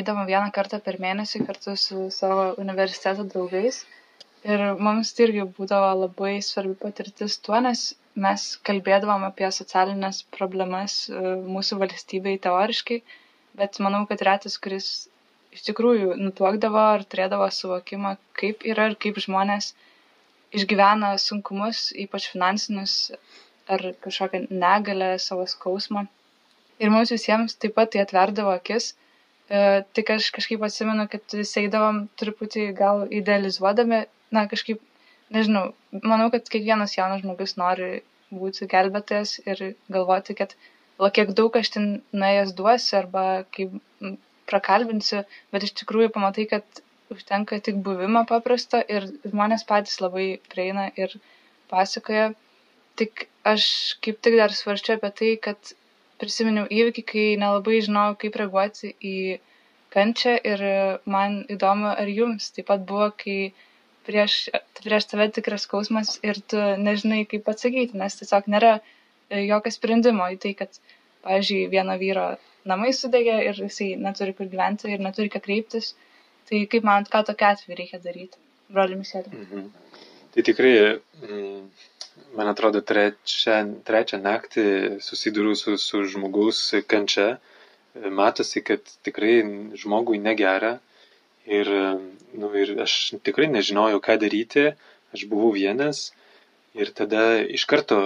eidavom 0.00 0.28
vieną 0.28 0.50
kartą 0.58 0.80
per 0.86 1.00
mėnesį 1.04 1.44
kartu 1.46 1.76
su 1.84 2.08
savo 2.14 2.50
universiteto 2.64 3.26
draugais. 3.32 3.84
Ir 4.50 4.62
mums 4.86 5.12
tai 5.12 5.26
irgi 5.26 5.46
būdavo 5.56 5.88
labai 6.02 6.36
svarbi 6.44 6.76
patirtis 6.82 7.36
tuo, 7.44 7.58
nes 7.66 7.82
mes 8.24 8.44
kalbėdavom 8.68 9.26
apie 9.28 9.50
socialinės 9.56 10.22
problemas 10.36 11.00
e, 11.08 11.20
mūsų 11.56 11.80
valstybei 11.82 12.38
teoriškai, 12.46 13.00
bet 13.60 13.80
manau, 13.84 14.06
kad 14.10 14.24
retas, 14.30 14.56
kuris 14.64 14.90
iš 15.54 15.64
tikrųjų 15.66 16.16
nutuokdavo 16.20 16.82
ar 16.94 17.04
turėdavo 17.12 17.48
suvokimą, 17.54 18.14
kaip 18.38 18.66
yra 18.72 18.90
ir 18.90 18.96
kaip 19.04 19.18
žmonės 19.24 19.72
išgyvena 20.56 21.12
sunkumus, 21.22 21.90
ypač 22.04 22.28
finansinius 22.32 22.94
ar 23.70 23.84
kažkokią 24.04 24.46
negalę, 24.50 25.12
savo 25.22 25.46
skausmą. 25.50 26.06
Ir 26.82 26.90
mums 26.94 27.12
visiems 27.14 27.56
taip 27.62 27.76
pat 27.76 27.92
tai 27.94 28.02
atverdavo 28.04 28.54
akis. 28.56 28.92
E, 29.50 29.82
tik 29.96 30.10
aš 30.14 30.30
kažkaip 30.34 30.62
atsimenu, 30.66 31.06
kad 31.12 31.36
seidavom 31.52 32.04
truputį 32.20 32.70
gal 32.78 33.04
idealizuodami, 33.20 34.04
na 34.34 34.46
kažkaip, 34.50 34.80
nežinau, 35.34 35.70
manau, 36.02 36.30
kad 36.34 36.46
kiekvienas 36.54 36.96
jaunas 36.96 37.22
žmogus 37.24 37.56
nori 37.60 37.90
būti 38.30 38.68
gelbėtojas 38.70 39.38
ir 39.44 39.62
galvoti, 39.90 40.38
kad 40.38 40.54
o 40.98 41.10
kiek 41.16 41.34
daug 41.38 41.56
aš 41.58 41.74
ten 41.76 41.86
nuėjęs 42.14 42.54
duosiu 42.58 43.00
arba 43.02 43.24
kaip 43.56 43.74
prakalbinsiu, 44.50 45.24
bet 45.54 45.66
iš 45.66 45.74
tikrųjų 45.82 46.12
pamatai, 46.14 46.46
kad 46.52 46.82
užtenka 47.10 47.58
tik 47.66 47.80
buvimo 47.86 48.22
paprasto 48.28 48.80
ir 48.96 49.08
žmonės 49.26 49.66
patys 49.70 49.98
labai 50.04 50.28
prieina 50.52 50.90
ir 51.04 51.16
pasakoja. 51.72 52.30
Tik 53.00 53.26
aš 53.46 53.66
kaip 54.04 54.20
tik 54.24 54.36
dar 54.38 54.54
svarščiau 54.54 54.98
apie 54.98 55.10
tai, 55.20 55.30
kad 55.46 55.74
prisiminiau 56.20 56.68
įvykį, 56.68 57.04
kai 57.12 57.26
nelabai 57.40 57.80
žinojau, 57.86 58.18
kaip 58.20 58.36
reaguoti 58.40 58.92
į 59.00 59.16
kančią 59.94 60.36
ir 60.52 60.64
man 61.14 61.40
įdomu, 61.54 61.90
ar 62.02 62.10
jums 62.12 62.50
taip 62.54 62.68
pat 62.70 62.84
buvo, 62.86 63.08
kai 63.22 63.52
prieš, 64.06 64.36
prieš 64.80 65.08
tave 65.10 65.28
tikras 65.34 65.66
skausmas 65.66 66.18
ir 66.26 66.38
tu 66.52 66.60
nežinai, 66.84 67.24
kaip 67.30 67.48
atsakyti, 67.52 67.98
nes 67.98 68.18
tiesiog 68.20 68.50
nėra 68.54 68.76
jokio 69.30 69.72
sprendimo 69.74 70.28
į 70.34 70.38
tai, 70.44 70.54
kad, 70.62 70.78
pavyzdžiui, 71.26 71.66
vieno 71.72 71.96
vyro 72.00 72.28
namai 72.68 72.92
sudegė 72.96 73.36
ir 73.48 73.60
jisai 73.64 73.94
neturi 74.00 74.34
kur 74.36 74.48
gyventi 74.52 74.90
ir 74.92 75.02
neturi 75.04 75.32
ką 75.32 75.42
kreiptis. 75.44 75.94
Tai 76.50 76.64
kaip 76.72 76.86
man, 76.86 77.06
ką 77.06 77.22
tokia 77.28 77.52
atveju 77.54 77.78
reikia 77.78 78.00
daryti, 78.02 78.38
broli 78.72 78.98
Mišelė? 78.98 79.30
Mhm. 79.30 79.68
Tai 80.34 80.42
tikrai, 80.46 80.74
mm, 81.22 81.60
man 82.38 82.50
atrodo, 82.50 82.82
trečią, 82.86 83.58
trečią 83.86 84.20
naktį 84.22 84.64
susidūriu 85.04 85.56
su, 85.58 85.76
su 85.78 86.02
žmogaus 86.10 86.62
kančia, 86.90 87.38
matosi, 87.94 88.62
kad 88.62 88.82
tikrai 89.06 89.40
žmogui 89.78 90.20
negera 90.22 90.78
ir, 91.46 91.70
nu, 92.34 92.50
ir 92.54 92.76
aš 92.82 92.96
tikrai 93.26 93.50
nežinojau, 93.50 93.98
ką 94.02 94.18
daryti, 94.22 94.70
aš 95.14 95.26
buvau 95.30 95.50
vienas 95.54 96.10
ir 96.78 96.92
tada 96.94 97.40
iš 97.42 97.64
karto 97.66 98.00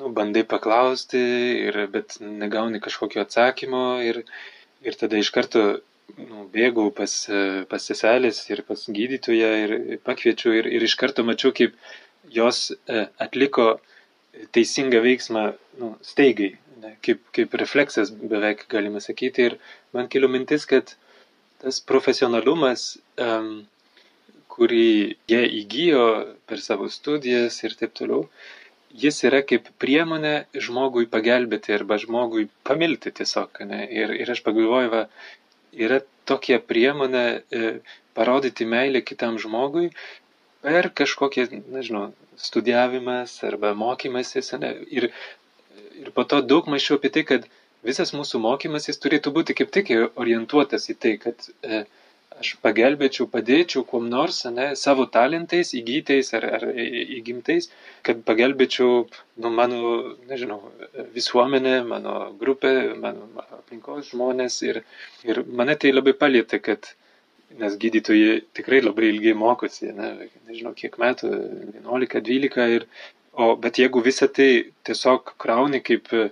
nu, 0.00 0.10
bandai 0.18 0.44
paklausti, 0.48 1.22
ir, 1.68 1.78
bet 1.94 2.18
negauni 2.20 2.80
kažkokio 2.84 3.22
atsakymo 3.24 3.84
ir, 4.06 4.22
ir 4.86 4.98
tada 5.00 5.20
iš 5.20 5.30
karto 5.34 5.64
nu, 6.18 6.46
bėgau 6.54 6.90
pas, 6.94 7.12
pas 7.70 7.90
seselės 7.90 8.42
ir 8.50 8.64
pas 8.68 8.86
gydytoją 8.98 9.52
ir 9.64 9.76
pakviečiau 10.06 10.56
ir, 10.60 10.68
ir 10.76 10.86
iš 10.88 10.96
karto 11.00 11.24
mačiau, 11.26 11.54
kaip 11.56 11.76
jos 12.34 12.70
e, 12.72 13.06
atliko 13.22 13.76
teisingą 14.54 15.00
veiksmą 15.04 15.44
nu, 15.80 15.92
staigiai, 16.02 16.56
ne, 16.82 16.94
kaip, 17.04 17.22
kaip 17.36 17.54
refleksas 17.60 18.10
beveik 18.14 18.66
galima 18.72 19.02
sakyti. 19.04 19.48
Ir 19.50 19.56
man 19.96 20.10
kilo 20.12 20.30
mintis, 20.32 20.66
kad 20.70 20.96
tas 21.62 21.80
profesionalumas, 21.80 22.96
um, 23.22 23.64
kurį 24.54 25.16
jie 25.30 25.40
įgyjo 25.62 26.04
per 26.48 26.60
savo 26.62 26.90
studijas 26.92 27.56
ir 27.64 27.74
taip 27.78 27.94
toliau, 27.98 28.28
jis 28.94 29.20
yra 29.26 29.42
kaip 29.46 29.68
priemonė 29.82 30.34
žmogui 30.66 31.08
pagelbėti 31.10 31.74
arba 31.74 31.98
žmogui 32.00 32.46
pamilti 32.66 33.12
tiesiog. 33.18 33.62
Ne? 33.68 33.84
Ir, 33.90 34.12
ir 34.22 34.30
aš 34.34 34.42
pagalvoju, 34.46 34.92
va, 34.92 35.02
yra 35.74 36.00
tokia 36.28 36.60
priemonė 36.62 37.24
e, 37.24 37.72
parodyti 38.14 38.66
meilę 38.68 39.02
kitam 39.02 39.40
žmogui 39.42 39.90
per 40.64 40.88
kažkokią, 41.00 41.48
nežinau, 41.74 42.06
studijavimas 42.40 43.36
arba 43.44 43.74
mokymasis. 43.78 44.54
Ne? 44.62 44.72
Ir, 44.94 45.10
ir 46.00 46.14
po 46.14 46.24
to 46.28 46.40
daug 46.42 46.70
mačiau 46.70 47.00
apie 47.00 47.10
tai, 47.12 47.26
kad 47.28 47.50
visas 47.84 48.14
mūsų 48.16 48.40
mokymasis 48.46 49.02
turėtų 49.02 49.34
būti 49.34 49.58
kaip 49.58 49.74
tik 49.74 49.92
orientuotas 50.14 50.88
į 50.92 50.98
tai, 51.02 51.16
kad 51.26 51.50
e, 51.66 51.84
aš 52.40 52.54
pagelbėčiau, 52.64 53.26
padėčiau 53.30 53.84
kuom 53.88 54.08
nors, 54.10 54.42
ne, 54.56 54.66
savo 54.78 55.06
talentais, 55.16 55.72
įgytais 55.78 56.32
ar, 56.38 56.46
ar 56.58 56.66
įgimtais, 56.74 57.70
kad 58.06 58.22
pagelbėčiau 58.28 59.04
nu, 59.04 59.52
mano, 59.58 59.94
nežinau, 60.30 60.60
visuomenė, 61.14 61.76
mano 61.88 62.16
grupė, 62.40 62.74
mano 63.00 63.28
aplinkos 63.44 64.10
žmonės. 64.12 64.60
Ir, 64.66 64.82
ir 65.28 65.42
mane 65.46 65.78
tai 65.80 65.94
labai 65.94 66.16
palėtė, 66.20 66.60
kad, 66.64 66.90
nes 67.60 67.78
gydytojai 67.80 68.40
tikrai 68.56 68.82
labai 68.82 69.10
ilgai 69.12 69.36
mokosi, 69.38 69.92
ne, 69.94 70.30
nežinau, 70.48 70.74
kiek 70.78 70.98
metų, 71.02 71.30
11, 71.84 72.20
12. 72.28 72.68
Ir, 72.78 72.88
o, 73.34 73.54
bet 73.60 73.78
jeigu 73.82 74.02
visą 74.02 74.30
tai 74.30 74.50
tiesiog 74.86 75.36
krauni 75.42 75.82
kaip 75.86 76.10
e, 76.14 76.28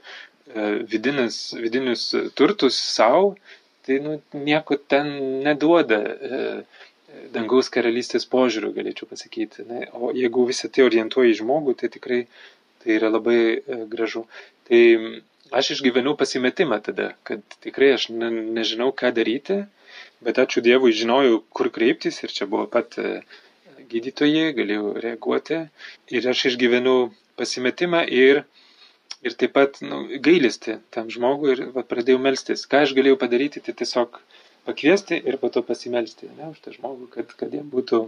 vidinis, 0.90 1.44
vidinius 1.58 2.08
turtus 2.38 2.78
savo, 2.96 3.36
tai 3.86 3.98
nu, 4.04 4.16
nieko 4.32 4.76
ten 4.76 5.10
neduoda 5.44 5.98
e, 5.98 6.40
dangaus 7.34 7.68
karalystės 7.72 8.26
požiūrių, 8.32 8.72
galėčiau 8.76 9.08
pasakyti. 9.10 9.66
Ne? 9.68 9.84
O 9.92 10.12
jeigu 10.16 10.46
visą 10.48 10.70
tai 10.72 10.86
orientuoja 10.86 11.32
į 11.32 11.38
žmogų, 11.42 11.76
tai 11.80 11.90
tikrai 11.92 12.22
tai 12.82 12.96
yra 12.98 13.12
labai 13.12 13.38
e, 13.58 13.78
gražu. 13.92 14.24
Tai 14.68 14.82
aš 15.52 15.74
išgyvenau 15.76 16.16
pasimetimą 16.18 16.80
tada, 16.86 17.12
kad 17.28 17.42
tikrai 17.64 17.92
aš 17.96 18.08
ne, 18.14 18.30
nežinau, 18.58 18.90
ką 18.96 19.12
daryti, 19.14 19.62
bet 20.24 20.40
ačiū 20.40 20.62
Dievui 20.64 20.94
žinojau, 20.96 21.42
kur 21.52 21.70
kreiptis 21.74 22.22
ir 22.22 22.32
čia 22.32 22.48
buvo 22.50 22.66
pat 22.70 22.96
e, 23.02 23.20
gydytojai, 23.92 24.52
galėjau 24.56 24.94
reaguoti. 25.04 25.64
Ir 26.14 26.28
aš 26.32 26.46
išgyvenau 26.52 27.12
pasimetimą 27.40 28.06
ir 28.08 28.44
ir 29.22 29.36
taip 29.38 29.54
pat 29.56 29.80
nu, 29.86 30.04
gailesti 30.26 30.78
tam 30.94 31.10
žmogui 31.14 31.54
ir 31.54 31.64
va, 31.74 31.84
pradėjau 31.86 32.20
melstis. 32.22 32.64
Ką 32.70 32.84
aš 32.86 32.94
galėjau 32.98 33.18
padaryti, 33.20 33.62
tai 33.64 33.74
tiesiog 33.78 34.18
pakviesti 34.66 35.18
ir 35.18 35.38
po 35.42 35.50
to 35.54 35.62
pasimelsti 35.66 36.30
ne, 36.36 36.50
už 36.52 36.62
tą 36.64 36.74
žmogų, 36.76 37.08
kad, 37.16 37.34
kad, 37.38 37.54
jam 37.54 37.68
būtų, 37.72 38.02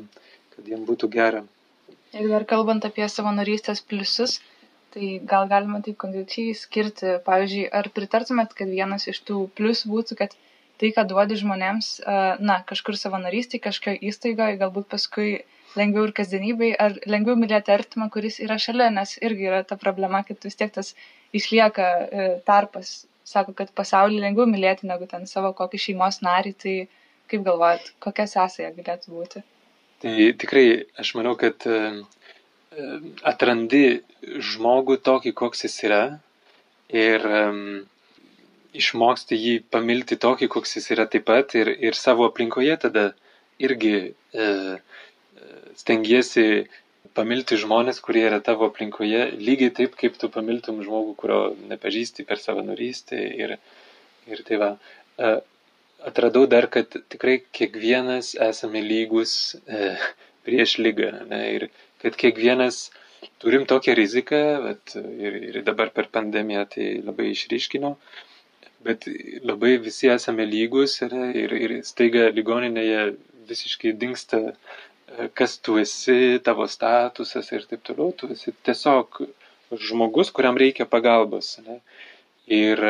kad 0.57 0.71
jam 0.71 0.87
būtų 0.89 1.11
gera. 1.15 1.45
Ir 2.15 2.31
dar 2.31 2.47
kalbant 2.47 2.85
apie 2.87 3.07
savanorystės 3.11 3.83
pliusus, 3.83 4.39
tai 4.95 5.19
gal 5.31 5.49
galima 5.51 5.81
taip 5.83 5.99
konkrečiai 5.99 6.55
skirti, 6.55 7.17
pavyzdžiui, 7.27 7.67
ar 7.75 7.91
pritartumėt, 7.95 8.55
kad 8.55 8.71
vienas 8.71 9.09
iš 9.11 9.25
tų 9.27 9.49
pliusų 9.59 9.91
būtų, 9.91 10.19
kad 10.21 10.37
tai, 10.79 10.93
ką 10.95 11.07
duodi 11.11 11.39
žmonėms, 11.41 11.91
na, 12.43 12.61
kažkur 12.69 12.99
savanorystėje, 12.99 13.65
kažkokioje 13.67 14.11
įstaigoje, 14.11 14.61
galbūt 14.63 14.91
paskui 14.95 15.31
lengviau 15.79 16.07
ir 16.09 16.13
kasdienybei, 16.17 16.73
ar 16.81 16.97
lengviau 17.11 17.39
mylėti 17.39 17.73
artimą, 17.75 18.09
kuris 18.15 18.41
yra 18.45 18.59
šalia, 18.61 18.91
nes 18.95 19.17
irgi 19.23 19.49
yra 19.51 19.63
ta 19.69 19.79
problema, 19.81 20.23
kad 20.27 20.41
vis 20.45 20.59
tiek 20.61 20.73
tas 20.75 20.95
išlieka 21.37 21.87
e, 21.87 22.29
tarpas. 22.49 23.05
Sako, 23.25 23.55
kad 23.57 23.71
pasaulį 23.73 24.21
lengviau 24.21 24.45
mylėti 24.51 24.89
negu 24.89 25.09
ten 25.09 25.25
savo 25.27 25.55
kokį 25.57 25.81
šeimos 25.87 26.21
narį, 26.25 26.53
tai 26.61 26.75
kaip 27.33 27.47
galvojat, 27.47 27.89
kokia 28.05 28.27
sąsaja 28.29 28.75
galėtų 28.77 29.15
būti? 29.15 29.45
Tai 30.05 30.29
tikrai 30.43 30.67
aš 31.01 31.15
manau, 31.17 31.33
kad 31.41 31.65
e, 31.65 31.79
e, 31.81 32.91
atrandi 33.33 33.85
žmogų 34.53 34.99
tokį, 35.09 35.33
koks 35.41 35.65
jis 35.67 35.81
yra 35.89 36.05
ir 36.93 37.25
išmoksti 38.75 39.39
jį 39.39 39.55
pamilti 39.73 40.19
tokį, 40.21 40.49
koks 40.53 40.77
jis 40.79 40.91
yra 40.95 41.07
taip 41.11 41.27
pat 41.31 41.55
ir, 41.59 41.71
ir 41.71 41.97
savo 41.99 42.27
aplinkoje 42.29 42.77
tada 42.85 43.13
irgi 43.63 43.95
e, 44.35 44.47
stengiesi 45.79 46.67
pamilti 47.15 47.59
žmonės, 47.61 48.01
kurie 48.05 48.25
yra 48.29 48.41
tavo 48.45 48.69
aplinkoje, 48.71 49.27
lygiai 49.39 49.73
taip, 49.79 49.97
kaip 50.01 50.17
tu 50.21 50.31
pamiltum 50.33 50.81
žmogų, 50.85 51.15
kurio 51.21 51.41
nepažįsti 51.71 52.27
per 52.29 52.41
savanorystę. 52.43 53.21
Ir, 53.45 53.57
ir 54.31 54.43
tai 54.49 54.59
va, 54.63 54.71
e, 55.19 55.33
atradau 56.11 56.47
dar, 56.51 56.69
kad 56.73 56.97
tikrai 57.13 57.39
kiekvienas 57.55 58.35
esame 58.49 58.83
lygus 58.85 59.55
e, 59.67 59.95
prieš 60.47 60.79
lygą. 60.83 61.11
Ne, 61.31 61.43
ir 61.59 61.69
kad 62.03 62.17
kiekvienas 62.21 62.89
turim 63.43 63.67
tokią 63.69 63.95
riziką, 63.97 64.43
bet 64.69 64.97
ir, 64.99 65.39
ir 65.51 65.61
dabar 65.67 65.93
per 65.95 66.11
pandemiją 66.13 66.65
tai 66.75 66.89
labai 67.05 67.31
išryškino, 67.33 67.95
bet 68.85 69.07
labai 69.45 69.77
visi 69.81 70.11
esame 70.13 70.45
lygus 70.49 70.99
ir, 71.05 71.15
ir, 71.45 71.55
ir 71.67 71.79
staiga 71.89 72.27
ligoninėje 72.37 73.15
visiškai 73.49 73.95
dinksta 74.01 74.41
kas 75.39 75.59
tu 75.63 75.79
esi, 75.79 76.39
tavo 76.45 76.67
statusas 76.71 77.51
ir 77.53 77.67
taip 77.71 77.85
toliau, 77.87 78.13
tu 78.17 78.31
esi 78.35 78.55
tiesiog 78.67 79.21
žmogus, 79.89 80.31
kuriam 80.35 80.59
reikia 80.61 80.87
pagalbos. 80.91 81.59
Ne? 81.67 81.81
Ir, 82.55 82.81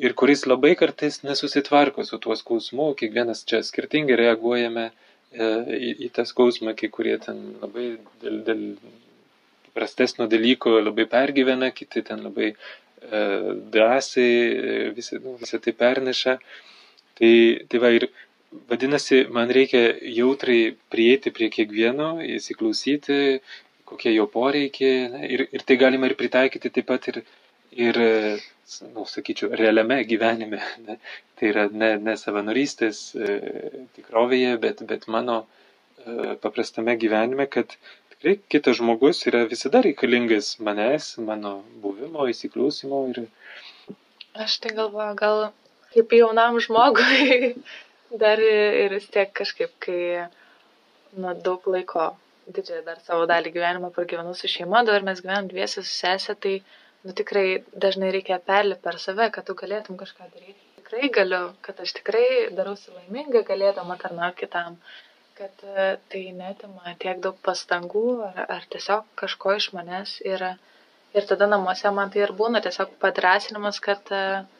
ir 0.00 0.14
kuris 0.16 0.46
labai 0.48 0.72
kartais 0.80 1.20
nesusitvarko 1.26 2.06
su 2.08 2.18
tuo 2.24 2.36
skausmu, 2.38 2.94
kiekvienas 2.96 3.44
čia 3.48 3.60
skirtingai 3.66 4.16
reaguojame 4.16 4.86
e, 4.88 5.48
į, 5.76 5.90
į 6.06 6.08
tą 6.16 6.24
skausmą, 6.28 6.72
kai 6.78 6.88
kurie 6.92 7.18
ten 7.20 7.42
labai 7.60 7.90
dėl, 8.22 8.38
dėl 8.46 8.62
prastesnio 9.76 10.28
dalyko 10.30 10.78
labai 10.80 11.04
pergyvena, 11.10 11.68
kiti 11.76 12.02
ten 12.06 12.24
labai 12.24 12.54
e, 12.54 12.56
drąsiai 13.76 14.32
e, 14.32 14.78
visą, 14.96 15.20
nu, 15.26 15.36
tai 15.36 15.76
perneša. 15.84 16.38
Tai, 17.18 17.34
tai 17.66 17.78
va 17.82 17.90
ir 17.90 18.06
Vadinasi, 18.48 19.26
man 19.28 19.50
reikia 19.52 19.80
jautriai 20.16 20.70
prieiti 20.92 21.32
prie 21.36 21.50
kiekvieno, 21.52 22.14
įsiklausyti, 22.36 23.18
kokie 23.88 24.14
jo 24.14 24.24
poreikiai 24.32 25.26
ir, 25.36 25.44
ir 25.52 25.64
tai 25.68 25.76
galima 25.80 26.08
ir 26.08 26.16
pritaikyti 26.16 26.70
taip 26.72 26.88
pat 26.88 27.08
ir, 27.12 27.18
ir 27.76 27.98
nu, 28.94 29.04
sakyčiau, 29.04 29.52
realiame 29.62 30.00
gyvenime. 30.08 30.60
Ne? 30.86 30.96
Tai 31.38 31.50
yra 31.52 31.66
ne, 31.70 31.90
ne 32.02 32.16
savanorystės 32.18 33.02
e, 33.14 33.36
tikrovėje, 33.96 34.56
bet, 34.64 34.80
bet 34.90 35.04
mano 35.12 35.42
e, 35.44 36.34
paprastame 36.42 36.96
gyvenime, 36.98 37.46
kad 37.52 37.76
tikrai 38.14 38.38
kitas 38.50 38.80
žmogus 38.80 39.22
yra 39.30 39.44
visada 39.50 39.84
reikalingas 39.84 40.54
manęs, 40.64 41.12
mano 41.28 41.58
buvimo, 41.84 42.24
įsiklausimo. 42.32 43.04
Ir... 43.12 43.28
Aš 44.46 44.56
tai 44.64 44.74
galvoju, 44.80 45.14
gal 45.20 45.44
kaip 45.94 46.16
jaunam 46.16 46.58
žmogui 46.64 47.52
Dar 48.10 48.40
ir 48.40 48.94
vis 48.94 49.08
tiek 49.12 49.32
kažkaip, 49.36 49.74
kai 49.84 50.28
nu, 51.20 51.34
daug 51.44 51.66
laiko, 51.68 52.06
didžiąją 52.48 52.84
dar 52.86 53.00
savo 53.04 53.26
dalį 53.28 53.52
gyvenimo 53.56 53.90
pragyvenu 53.92 54.32
su 54.36 54.48
šeima, 54.48 54.80
dabar 54.88 55.04
mes 55.10 55.20
gyvenam 55.24 55.50
dviesi 55.50 55.82
su 55.82 55.90
sesė, 55.90 56.36
tai 56.46 56.54
nu, 57.04 57.12
tikrai 57.20 57.46
dažnai 57.84 58.08
reikia 58.14 58.40
perlipti 58.52 58.84
per 58.86 58.96
save, 59.02 59.28
kad 59.34 59.44
tu 59.48 59.56
galėtum 59.58 60.00
kažką 60.00 60.30
daryti. 60.30 60.64
Tikrai 60.80 61.10
galiu, 61.18 61.42
kad 61.60 61.84
aš 61.84 61.92
tikrai 62.00 62.24
darausi 62.56 62.94
laiminga, 62.94 63.44
galėdama 63.50 63.98
tarnauti 64.00 64.46
kitam 64.46 64.80
kad 65.38 65.60
e, 65.62 65.96
tai 66.10 66.22
netima 66.34 66.96
tiek 67.02 67.20
daug 67.22 67.36
pastangų 67.46 68.06
ar, 68.26 68.38
ar 68.56 68.64
tiesiog 68.72 69.04
kažko 69.20 69.52
iš 69.60 69.68
manęs 69.76 70.16
ir, 70.26 70.42
ir 71.14 71.28
tada 71.30 71.46
namuose 71.46 71.92
man 71.94 72.10
tai 72.10 72.24
ir 72.24 72.32
būna 72.40 72.62
tiesiog 72.64 72.96
padrasinimas, 73.04 73.78
kad 73.84 74.10
uh, 74.10 74.57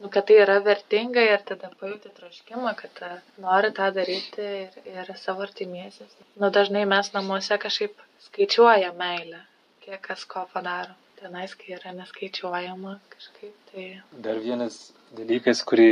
nu, 0.00 0.08
kad 0.08 0.26
tai 0.28 0.38
yra 0.42 0.58
vertinga 0.64 1.22
ir 1.26 1.42
tada 1.48 1.70
pajūti 1.80 2.12
troškimą, 2.16 2.72
kad 2.78 3.02
e, 3.06 3.10
nori 3.44 3.70
tą 3.76 3.90
daryti 3.96 4.46
ir, 4.62 4.78
ir 4.88 5.12
savo 5.20 5.44
artimiesis. 5.46 6.14
Nu, 6.40 6.50
dažnai 6.56 6.86
mes 6.88 7.12
namuose 7.16 7.58
kažkaip 7.60 8.00
skaičiuoja 8.26 8.94
meilę, 8.96 9.42
kiek 9.84 10.00
kas 10.08 10.24
ko 10.28 10.46
padaro. 10.52 10.96
Tenais, 11.20 11.52
kai 11.52 11.74
yra 11.76 11.92
neskaičiuojama 11.92 12.94
kažkaip. 13.12 13.52
Tai... 13.68 13.82
Dar 14.24 14.38
vienas 14.40 14.78
dalykas, 15.18 15.60
kurį 15.68 15.90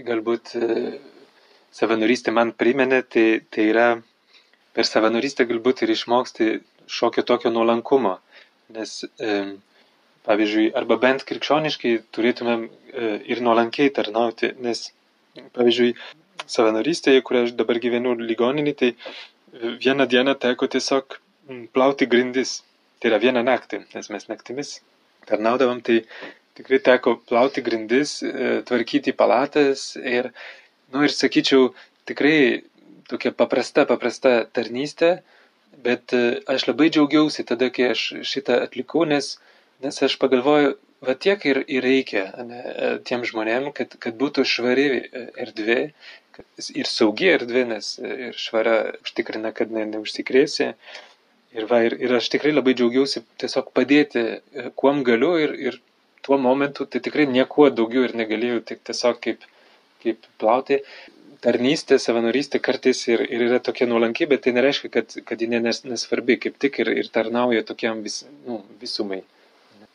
galbūt 0.00 0.54
e, 0.56 0.68
savanorystė 1.76 2.32
man 2.32 2.54
priminė, 2.56 3.02
tai, 3.04 3.26
tai 3.52 3.66
yra 3.68 3.88
per 4.72 4.88
savanorystę 4.88 5.44
galbūt 5.50 5.84
ir 5.84 5.92
išmoksti 5.92 6.48
šokio 6.88 7.26
tokio 7.28 7.52
nuolankumo. 7.52 8.14
Nes 8.72 9.02
e, 9.04 9.36
pavyzdžiui, 10.28 10.70
arba 10.78 10.98
bent 11.02 11.24
krikščioniškai 11.28 11.94
turėtumėm 12.14 12.66
e, 12.68 13.12
ir 13.32 13.42
nuolankiai 13.44 13.92
tarnauti, 13.94 14.52
nes, 14.62 14.88
pavyzdžiui, 15.56 15.92
savanorystėje, 16.46 17.22
kurioje 17.26 17.50
aš 17.50 17.56
dabar 17.58 17.80
gyvenu 17.82 18.14
ligoninį, 18.20 18.74
tai 18.78 18.92
vieną 19.82 20.06
dieną 20.10 20.34
teko 20.42 20.68
tiesiog 20.74 21.18
plauti 21.74 22.06
grindis. 22.06 22.60
Tai 23.00 23.10
yra 23.10 23.18
vieną 23.18 23.42
naktį, 23.42 23.82
nes 23.96 24.08
mes 24.14 24.28
naktimis 24.30 24.76
tarnaudavom, 25.26 25.80
tai 25.82 26.02
tikrai 26.58 26.78
teko 26.78 27.16
plauti 27.28 27.62
grindis, 27.66 28.20
e, 28.22 28.60
tvarkyti 28.66 29.14
palatas 29.16 29.96
ir, 29.96 30.30
na 30.92 31.00
nu, 31.00 31.06
ir 31.08 31.14
sakyčiau, 31.14 31.72
tikrai 32.06 32.62
tokia 33.10 33.32
paprasta, 33.34 33.86
paprasta 33.88 34.42
tarnystė, 34.54 35.16
bet 35.82 36.14
e, 36.14 36.22
aš 36.54 36.68
labai 36.68 36.90
džiaugiausi 36.92 37.46
tada, 37.48 37.70
kai 37.74 37.90
aš 37.94 38.04
šitą 38.28 38.60
atlikau, 38.66 39.06
nes 39.08 39.36
Nes 39.82 40.02
aš 40.06 40.16
pagalvoju, 40.22 40.74
va 41.02 41.14
tiek 41.18 41.44
ir, 41.50 41.62
ir 41.66 41.82
reikia 41.82 42.26
ne, 42.46 42.62
tiem 43.08 43.24
žmonėm, 43.26 43.70
kad, 43.76 43.96
kad 44.02 44.18
būtų 44.20 44.44
švari 44.46 44.88
e, 44.98 45.22
erdvė 45.44 45.78
ir 46.80 46.88
saugi 46.88 47.30
erdvė, 47.32 47.64
nes 47.72 47.94
e, 47.98 48.12
ir 48.28 48.38
švara 48.38 48.76
užtikrina, 49.02 49.52
kad 49.56 49.72
ne, 49.74 49.84
neužsikrėsi. 49.94 50.72
Ir, 51.52 51.66
va, 51.68 51.82
ir, 51.88 51.96
ir 52.00 52.14
aš 52.16 52.30
tikrai 52.32 52.54
labai 52.54 52.76
džiaugiausi 52.78 53.24
tiesiog 53.42 53.72
padėti, 53.76 54.22
e, 54.38 54.68
kuom 54.78 55.02
galiu 55.08 55.34
ir, 55.40 55.56
ir 55.68 55.80
tuo 56.24 56.38
momentu 56.38 56.86
tai 56.86 57.02
tikrai 57.04 57.26
niekuo 57.28 57.68
daugiau 57.70 58.06
ir 58.06 58.14
negalėjau, 58.18 58.62
tik 58.70 58.84
tiesiog 58.88 59.18
kaip, 59.26 59.48
kaip 60.04 60.30
plauti. 60.40 60.80
Tarnystė, 61.42 61.98
savanorystė 61.98 62.60
kartais 62.62 63.00
ir, 63.10 63.24
ir 63.26 63.48
yra 63.48 63.58
tokia 63.58 63.88
nuolanki, 63.90 64.28
bet 64.30 64.44
tai 64.44 64.52
nereiškia, 64.54 64.90
kad, 64.94 65.16
kad 65.26 65.40
ji 65.42 65.48
nes, 65.50 65.82
nesvarbi, 65.82 66.38
kaip 66.44 66.60
tik 66.62 66.78
ir, 66.84 66.92
ir 67.02 67.08
tarnauja 67.10 67.64
tokiam 67.66 68.04
vis, 68.06 68.20
nu, 68.46 68.60
visumai. 68.78 69.24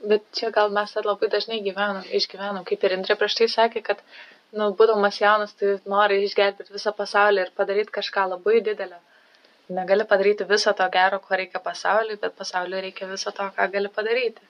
Bet 0.06 0.26
čia 0.38 0.50
gal 0.56 0.70
mes 0.78 0.92
labai 0.96 1.28
dažnai 1.34 1.60
gyvenam, 1.66 2.04
išgyvenam, 2.20 2.66
kaip 2.70 2.84
ir 2.86 2.94
Indrė 2.98 3.16
prieš 3.18 3.36
tai 3.40 3.48
sakė, 3.54 3.82
kad, 3.88 4.02
nu, 4.60 4.68
būdamas 4.82 5.18
jaunas, 5.22 5.56
tai 5.58 5.78
nori 5.94 6.20
išgelbėti 6.26 6.76
visą 6.76 6.94
pasaulį 7.00 7.46
ir 7.46 7.54
padaryti 7.62 7.96
kažką 7.96 8.28
labai 8.34 8.60
didelio. 8.68 9.00
Negali 9.80 10.06
padaryti 10.12 10.46
viso 10.52 10.72
to 10.82 10.86
gero, 10.98 11.18
ko 11.24 11.40
reikia 11.42 11.60
pasauliui, 11.64 12.20
bet 12.22 12.38
pasauliui 12.42 12.84
reikia 12.86 13.10
viso 13.10 13.34
to, 13.40 13.50
ką 13.58 13.66
gali 13.74 13.90
padaryti. 13.98 14.46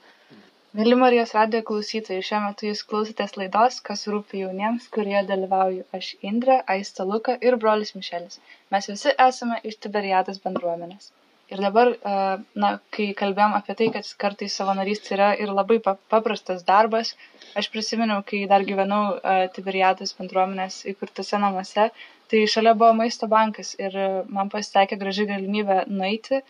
Mėly 0.77 0.97
Marijos 0.99 1.31
radijo 1.37 1.63
klausytojai, 1.69 2.25
šiuo 2.27 2.41
metu 2.43 2.67
jūs 2.67 2.83
klausotės 2.91 3.37
laidos, 3.41 3.79
kas 3.87 4.03
rūpi 4.13 4.43
jauniems, 4.43 4.89
kurie 4.97 5.21
dalyvauju 5.31 5.87
aš 5.99 6.11
Indrė, 6.31 6.59
Aista 6.75 7.07
Luka 7.13 7.37
ir 7.49 7.57
brolis 7.63 7.95
Mišelis. 7.95 8.41
Mes 8.75 8.91
visi 8.91 9.15
esame 9.29 9.61
iš 9.71 9.79
Tiberiadas 9.87 10.43
bendruomenės. 10.43 11.09
Ir 11.53 11.61
dabar, 11.63 11.89
e, 12.11 12.13
na, 12.61 12.69
kai 12.95 13.05
kalbėjom 13.19 13.53
apie 13.57 13.73
tai, 13.79 13.85
kad 13.95 14.07
kartais 14.23 14.55
savanorystė 14.59 15.13
yra 15.15 15.27
ir 15.43 15.51
labai 15.59 15.77
paprastas 15.85 16.65
darbas, 16.67 17.13
aš 17.61 17.69
prisiminiau, 17.75 18.19
kai 18.31 18.41
dar 18.51 18.65
gyvenau 18.67 19.03
e, 19.15 19.35
Tiberiados 19.55 20.11
bendruomenės 20.17 20.81
įkurtose 20.91 21.39
namuose, 21.43 21.85
tai 22.31 22.41
šalia 22.53 22.73
buvo 22.81 22.91
maisto 23.01 23.29
bankas 23.31 23.75
ir 23.79 23.95
man 24.39 24.51
pasitekė 24.55 24.99
graži 25.03 25.27
galimybė 25.31 25.85
nueiti. 25.87 26.41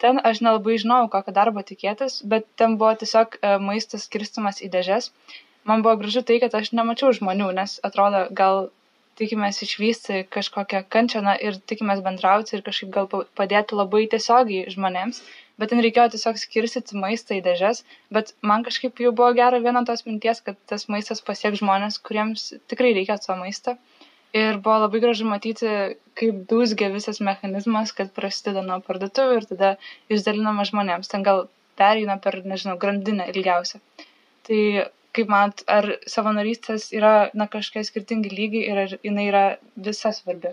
Ten 0.00 0.22
aš 0.30 0.40
nelabai 0.44 0.78
žinojau, 0.80 1.10
kokio 1.12 1.36
darbo 1.36 1.64
tikėtis, 1.72 2.18
bet 2.32 2.48
ten 2.62 2.78
buvo 2.80 2.94
tiesiog 3.02 3.36
e, 3.42 3.52
maistas 3.68 4.08
skirstimas 4.08 4.64
į 4.64 4.72
dėžes. 4.78 5.12
Man 5.68 5.84
buvo 5.84 5.98
gražu 6.00 6.24
tai, 6.24 6.40
kad 6.40 6.56
aš 6.56 6.72
nemačiau 6.78 7.12
žmonių, 7.20 7.52
nes 7.60 7.76
atrodo, 7.90 8.24
gal 8.40 8.68
tikimės 9.18 9.62
išvysti 9.64 10.22
kažkokią 10.32 10.82
kančią 10.92 11.22
na, 11.24 11.34
ir 11.48 11.56
tikimės 11.70 12.02
bendrauti 12.04 12.56
ir 12.56 12.64
kažkaip 12.66 12.92
gal 12.94 13.08
padėti 13.38 13.78
labai 13.78 14.04
tiesiogiai 14.12 14.70
žmonėms, 14.72 15.22
bet 15.60 15.72
ten 15.72 15.80
reikėjo 15.84 16.12
tiesiog 16.14 16.40
skirstyti 16.40 16.98
maistą 17.00 17.38
į 17.38 17.44
dėžes, 17.46 17.82
bet 18.12 18.34
man 18.50 18.64
kažkaip 18.66 19.00
jau 19.00 19.12
buvo 19.16 19.32
gera 19.38 19.60
viena 19.64 19.84
tos 19.88 20.04
minties, 20.08 20.42
kad 20.44 20.58
tas 20.70 20.88
maistas 20.92 21.24
pasieks 21.24 21.62
žmonės, 21.62 22.00
kuriems 22.08 22.50
tikrai 22.70 22.92
reikia 22.98 23.18
to 23.22 23.38
maisto. 23.40 23.76
Ir 24.36 24.58
buvo 24.60 24.82
labai 24.82 25.00
gražu 25.00 25.24
matyti, 25.24 25.68
kaip 26.18 26.42
dūzgia 26.50 26.90
visas 26.92 27.22
mechanizmas, 27.24 27.94
kad 27.96 28.10
prasideda 28.12 28.60
nuo 28.66 28.82
parduotuvių 28.84 29.38
ir 29.38 29.46
tada 29.48 29.70
išdalinama 30.12 30.66
žmonėms. 30.68 31.08
Ten 31.08 31.24
gal 31.24 31.46
pereina 31.80 32.18
per, 32.20 32.42
nežinau, 32.44 32.76
grandinę 32.82 33.30
ilgiausią. 33.32 33.80
Tai 34.48 34.60
kaip 35.16 35.30
manot, 35.32 35.62
ar 35.70 35.88
savanorystės 36.10 36.90
yra, 36.96 37.30
na, 37.34 37.48
kažkokie 37.52 37.84
skirtingi 37.88 38.32
lygiai 38.32 38.70
ir 38.72 38.82
ar 38.84 38.94
jinai 39.06 39.26
yra 39.30 39.44
visa 39.88 40.12
svarbi? 40.16 40.52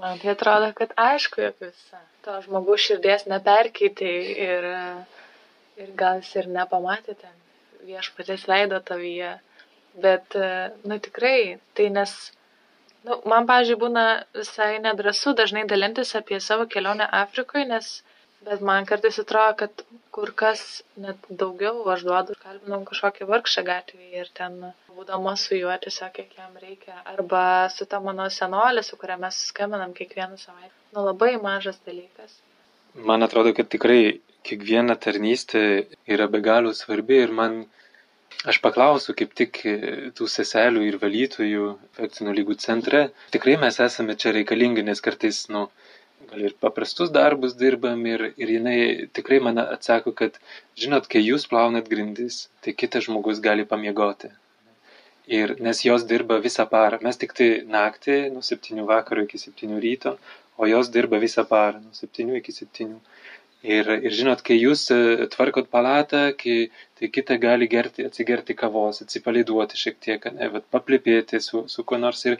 Man 0.00 0.18
tai 0.22 0.32
atrodo, 0.32 0.70
kad 0.76 0.94
aišku, 0.96 1.42
jog 1.44 1.60
visa. 1.66 2.00
To 2.24 2.38
žmogaus 2.44 2.84
širdies 2.86 3.26
neperkeitė 3.28 4.10
ir, 4.46 4.66
ir 5.80 5.94
gal 6.00 6.20
jis 6.20 6.34
ir 6.40 6.50
nepamatė 6.52 7.16
ten 7.20 7.34
viešpatės 7.88 8.46
veido 8.48 8.80
tavyje. 8.90 9.34
Bet, 10.00 10.36
nu 10.86 10.98
tikrai, 11.02 11.58
tai 11.74 11.88
nes, 11.92 12.12
nu, 13.08 13.18
man, 13.28 13.48
pažiūrėjau, 13.48 13.80
būna 13.80 14.04
visai 14.36 14.70
nedrasu 14.84 15.34
dažnai 15.36 15.66
dalintis 15.68 16.14
apie 16.18 16.38
savo 16.44 16.68
kelionę 16.70 17.08
Afrikoje, 17.22 17.66
nes 17.72 17.90
Bet 18.44 18.62
man 18.64 18.86
kartais 18.88 19.18
atrodo, 19.20 19.56
kad 19.60 19.82
kur 20.16 20.30
kas 20.42 20.60
net 21.04 21.26
daugiau 21.42 21.82
aš 21.94 22.04
duodu, 22.08 22.36
kalbinam 22.44 22.86
kažkokį 22.88 23.26
vargšą 23.28 23.64
gatvėje 23.66 24.22
ir 24.22 24.30
ten 24.38 24.54
būdama 24.96 25.34
su 25.42 25.58
juo 25.58 25.74
tiesiog 25.84 26.14
kiek 26.16 26.38
jam 26.38 26.56
reikia. 26.62 26.96
Arba 27.12 27.42
su 27.74 27.86
ta 27.90 28.00
mano 28.06 28.28
senolė, 28.36 28.84
su 28.86 28.96
kuria 29.02 29.18
mes 29.20 29.42
skambinam 29.50 29.92
kiekvieną 29.98 30.40
savaitę. 30.40 30.72
Nu 30.96 31.04
labai 31.10 31.34
mažas 31.42 31.82
dalykas. 31.86 32.38
Man 33.10 33.22
atrodo, 33.22 33.52
kad 33.54 33.68
tikrai 33.70 34.00
kiekviena 34.48 34.96
tarnystė 35.04 35.62
yra 36.16 36.26
be 36.32 36.40
galo 36.48 36.72
svarbi 36.74 37.20
ir 37.22 37.36
man, 37.40 37.60
aš 38.50 38.58
paklausiu 38.64 39.14
kaip 39.20 39.36
tik 39.36 39.60
tų 40.16 40.28
seselių 40.34 40.86
ir 40.88 40.96
valytojų 41.04 41.68
infekcinių 41.76 42.34
lygų 42.40 42.56
centre, 42.64 43.04
tikrai 43.36 43.58
mes 43.64 43.78
esame 43.84 44.16
čia 44.16 44.32
reikalingi, 44.36 44.86
nes 44.88 45.04
kartais, 45.04 45.44
nu, 45.52 45.68
gal 46.30 46.44
ir 46.46 46.54
paprastus 46.64 47.10
darbus 47.14 47.56
dirbam 47.58 48.04
ir, 48.06 48.30
ir 48.40 48.52
jinai 48.56 48.78
tikrai 49.16 49.40
man 49.46 49.58
atsako, 49.62 50.12
kad, 50.20 50.38
žinot, 50.78 51.08
kai 51.10 51.22
jūs 51.24 51.48
plaunat 51.50 51.90
grindis, 51.90 52.44
tai 52.64 52.74
kitas 52.82 53.08
žmogus 53.08 53.42
gali 53.44 53.66
pamiegoti. 53.72 54.30
Ir 55.40 55.54
nes 55.62 55.82
jos 55.86 56.06
dirba 56.10 56.40
visą 56.42 56.66
parą. 56.70 56.98
Mes 57.06 57.18
tik 57.20 57.34
tai 57.38 57.50
naktį 57.76 58.16
nuo 58.34 58.42
7 58.46 58.86
vakaro 58.88 59.26
iki 59.26 59.38
7 59.38 59.76
ryto, 59.84 60.16
o 60.58 60.66
jos 60.70 60.90
dirba 60.94 61.20
visą 61.22 61.44
parą 61.50 61.82
nuo 61.82 61.94
7 61.94 62.38
iki 62.40 62.54
7. 62.56 62.96
Ir, 63.60 63.90
ir 64.08 64.14
žinot, 64.16 64.40
kai 64.40 64.56
jūs 64.56 64.86
e, 64.94 65.26
tvarkot 65.34 65.66
palatą, 65.68 66.30
kai, 66.40 66.70
tai 66.96 67.10
kita 67.12 67.36
gali 67.42 67.66
gerti, 67.68 68.06
atsigerti 68.08 68.56
kavos, 68.56 69.02
atsipalaiduoti 69.04 69.76
šiek 69.76 69.98
tiek, 70.00 70.30
ne, 70.32 70.48
vat, 70.54 70.64
paplipėti 70.72 71.42
su, 71.44 71.66
su 71.68 71.84
kuo 71.84 71.98
nors. 72.00 72.24
Ir, 72.30 72.38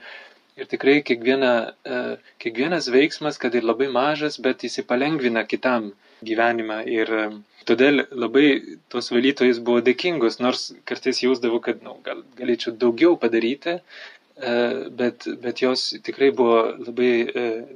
Ir 0.60 0.68
tikrai 0.68 0.98
kiekviena, 1.06 1.52
e, 1.88 1.98
kiekvienas 2.42 2.90
veiksmas, 2.92 3.38
kad 3.40 3.54
ir 3.56 3.64
labai 3.64 3.86
mažas, 3.92 4.36
bet 4.44 4.64
jis 4.66 4.82
palengvina 4.88 5.46
kitam 5.48 5.86
gyvenimą. 6.28 6.82
Ir 6.96 7.12
e, 7.16 7.22
todėl 7.70 8.04
labai 8.12 8.46
tos 8.92 9.08
valytojus 9.14 9.62
buvo 9.64 9.80
dėkingos, 9.86 10.36
nors 10.44 10.66
kartais 10.90 11.22
jausdavau, 11.24 11.62
kad 11.64 11.80
nu, 11.86 11.96
gal, 12.04 12.20
galėčiau 12.36 12.74
daugiau 12.82 13.16
padaryti, 13.22 13.78
e, 13.80 14.54
bet, 15.00 15.30
bet 15.46 15.64
jos 15.64 15.86
tikrai 16.04 16.28
buvo 16.36 16.60
labai 16.90 17.12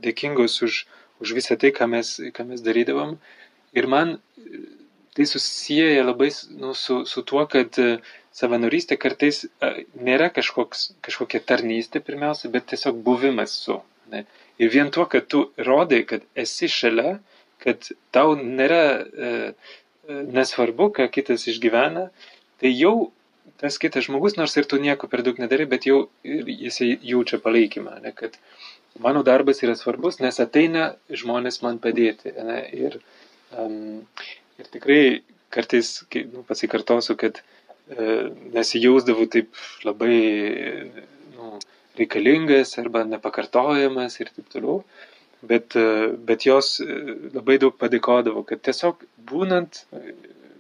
dėkingos 0.05 0.61
už, 0.69 0.85
už 1.25 1.37
visą 1.41 1.57
tai, 1.57 1.73
ką 1.73 1.89
mes, 1.89 2.19
ką 2.37 2.51
mes 2.51 2.65
darydavom. 2.69 3.17
Ir 3.73 3.89
man 3.89 4.19
tai 5.17 5.25
susiję 5.31 6.05
labai 6.05 6.29
nu, 6.61 6.75
su, 6.75 7.07
su 7.07 7.23
tuo, 7.23 7.47
kad 7.49 7.81
savanorystė 8.35 8.99
kartais 8.99 9.45
nėra 9.95 10.31
kažkoks, 10.35 10.89
kažkokia 11.07 11.41
tarnystė 11.47 12.03
pirmiausia, 12.03 12.51
bet 12.55 12.67
tiesiog 12.73 12.99
buvimas 13.07 13.55
su. 13.65 13.79
Ne? 14.11 14.25
Ir 14.59 14.73
vien 14.75 14.91
tuo, 14.95 15.07
kad 15.11 15.29
tu 15.31 15.47
rodai, 15.69 16.03
kad 16.09 16.25
esi 16.39 16.69
šalia, 16.71 17.19
kad 17.63 17.87
tau 18.15 18.35
nėra 18.39 18.83
e, 18.91 19.29
e, 19.29 20.19
nesvarbu, 20.35 20.91
ką 20.99 21.07
kitas 21.15 21.47
išgyvena, 21.51 22.09
tai 22.61 22.75
jau 22.75 23.13
tas 23.63 23.79
kitas 23.81 24.09
žmogus, 24.09 24.35
nors 24.37 24.57
ir 24.59 24.67
tu 24.69 24.81
nieko 24.83 25.09
per 25.09 25.23
daug 25.25 25.39
nedarai, 25.39 25.69
bet 25.71 25.87
jau 25.87 26.09
jisai 26.27 26.91
jaučia 27.07 27.39
palaikymą, 27.45 28.01
ne? 28.03 28.13
kad 28.19 28.35
mano 29.01 29.23
darbas 29.27 29.63
yra 29.63 29.79
svarbus, 29.79 30.19
nes 30.21 30.43
ateina 30.43 30.91
žmonės 31.23 31.63
man 31.63 31.79
padėti. 31.83 32.35
Ne? 32.35 32.61
Ir, 32.75 32.99
um, 33.55 34.03
ir 34.59 34.71
tikrai 34.75 35.03
kartais, 35.55 36.01
nu, 36.35 36.43
pasikartosiu, 36.49 37.15
kad 37.19 37.39
E, 37.41 37.54
nesijausdavau 38.55 39.27
taip 39.29 39.59
labai 39.85 40.17
nu, 41.37 41.59
reikalingas 41.99 42.79
arba 42.81 43.05
nepakartojamas 43.05 44.21
ir 44.21 44.31
taip 44.35 44.49
toliau. 44.53 44.85
Bet, 45.45 45.77
e, 45.77 46.13
bet 46.29 46.47
jos 46.49 46.79
e, 46.81 46.87
labai 47.35 47.59
daug 47.61 47.75
padėkodavo, 47.77 48.45
kad 48.49 48.63
tiesiog 48.65 49.05
būnant 49.29 49.83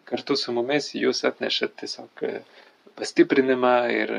kartu 0.04 0.36
su 0.36 0.52
mumis 0.52 0.90
jūs 0.92 1.24
atnešat 1.24 1.78
tiesiog 1.80 2.24
pastiprinimą 2.98 3.74
ir, 3.94 4.12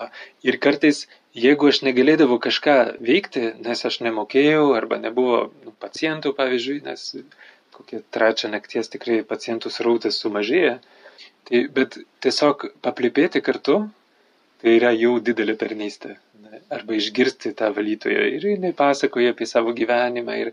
va, 0.00 0.10
ir 0.42 0.58
kartais, 0.64 1.04
jeigu 1.46 1.70
aš 1.70 1.84
negalėdavau 1.86 2.40
kažką 2.42 2.76
veikti, 2.98 3.44
nes 3.64 3.84
aš 3.86 4.00
nemokėjau 4.08 4.72
arba 4.76 4.98
nebuvo 5.00 5.44
nu, 5.62 5.74
pacientų, 5.84 6.34
pavyzdžiui, 6.40 6.82
nes 6.90 7.06
kokią 7.78 8.02
trečią 8.14 8.50
nakties 8.50 8.90
tikrai 8.90 9.22
pacientų 9.22 9.70
srautas 9.70 10.18
sumažėja, 10.24 10.80
Tai, 11.48 11.60
bet 11.72 11.96
tiesiog 12.24 12.66
paplipėti 12.84 13.40
kartu, 13.44 13.78
tai 14.60 14.74
yra 14.76 14.92
jau 14.92 15.16
didelė 15.24 15.56
tarnystė. 15.60 16.18
Arba 16.72 16.96
išgirsti 16.96 17.54
tą 17.56 17.70
valytoją. 17.76 18.24
Ir 18.36 18.44
jinai 18.50 18.74
pasakoja 18.76 19.32
apie 19.32 19.46
savo 19.48 19.72
gyvenimą. 19.76 20.34
Ir, 20.42 20.50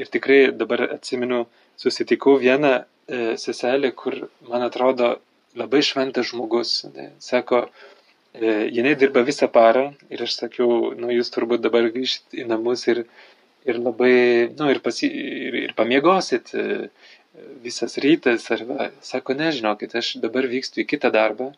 ir 0.00 0.12
tikrai 0.12 0.40
dabar 0.56 0.86
atsimenu, 0.94 1.42
susitikau 1.80 2.38
vieną 2.40 2.72
e, 2.80 3.20
seselę, 3.40 3.92
kur, 3.96 4.16
man 4.48 4.64
atrodo, 4.64 5.14
labai 5.60 5.82
šventas 5.84 6.30
žmogus. 6.30 6.72
Ne? 6.94 7.10
Sako, 7.24 7.66
e, 8.32 8.54
jinai 8.72 8.94
dirba 9.00 9.24
visą 9.26 9.50
parą 9.52 9.90
ir 10.12 10.24
aš 10.24 10.38
sakiau, 10.42 10.94
nu 10.96 11.12
jūs 11.12 11.32
turbūt 11.34 11.64
dabar 11.66 11.90
grįžt 11.92 12.40
į 12.40 12.46
namus 12.48 12.86
ir, 12.92 13.04
ir 13.68 13.80
labai, 13.80 14.14
nu 14.56 14.70
ir, 14.72 14.80
pasi, 14.84 15.10
ir, 15.48 15.60
ir 15.66 15.76
pamiegosit. 15.76 16.54
E, 16.54 16.88
visas 17.34 17.96
rytas, 17.98 18.50
arba 18.50 18.90
sako, 19.00 19.34
nežinokit, 19.38 19.94
aš 20.00 20.16
dabar 20.22 20.48
vykstu 20.50 20.82
į 20.82 20.86
kitą 20.92 21.10
darbą, 21.14 21.50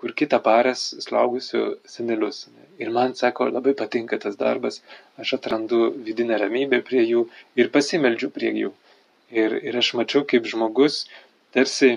kur 0.00 0.14
kitą 0.20 0.40
paras 0.42 0.82
slaugusiu 1.04 1.76
senelius. 1.88 2.48
Ir 2.82 2.90
man, 2.96 3.14
sako, 3.14 3.46
labai 3.56 3.74
patinka 3.78 4.18
tas 4.18 4.36
darbas, 4.40 4.80
aš 5.20 5.36
atrandu 5.38 5.92
vidinę 6.08 6.38
ramybę 6.42 6.82
prie 6.88 7.04
jų 7.06 7.26
ir 7.60 7.70
pasimeldžiu 7.76 8.30
prie 8.34 8.50
jų. 8.58 8.72
Ir, 9.34 9.54
ir 9.68 9.78
aš 9.78 9.94
mačiau, 9.98 10.24
kaip 10.30 10.46
žmogus 10.50 11.04
tarsi 11.54 11.94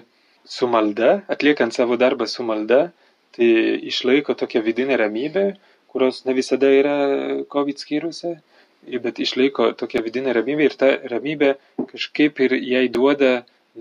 su 0.47 0.69
malda, 0.69 1.23
atliekant 1.33 1.75
savo 1.75 1.97
darbą 1.99 2.27
su 2.29 2.45
malda, 2.45 2.91
tai 3.35 3.49
išlaiko 3.91 4.37
tokią 4.37 4.61
vidinę 4.65 4.97
ramybę, 5.01 5.47
kurios 5.91 6.23
ne 6.25 6.33
visada 6.37 6.69
yra 6.73 6.95
COVID 7.49 7.81
skyriuose 7.81 8.37
bet 9.03 9.19
išlaiko 9.19 9.71
tokią 9.79 10.03
vidinę 10.05 10.33
ramybę 10.37 10.67
ir 10.67 10.75
ta 10.79 10.89
ramybė 11.13 11.53
kažkaip 11.91 12.39
ir 12.45 12.55
jai 12.59 12.87
duoda 12.93 13.31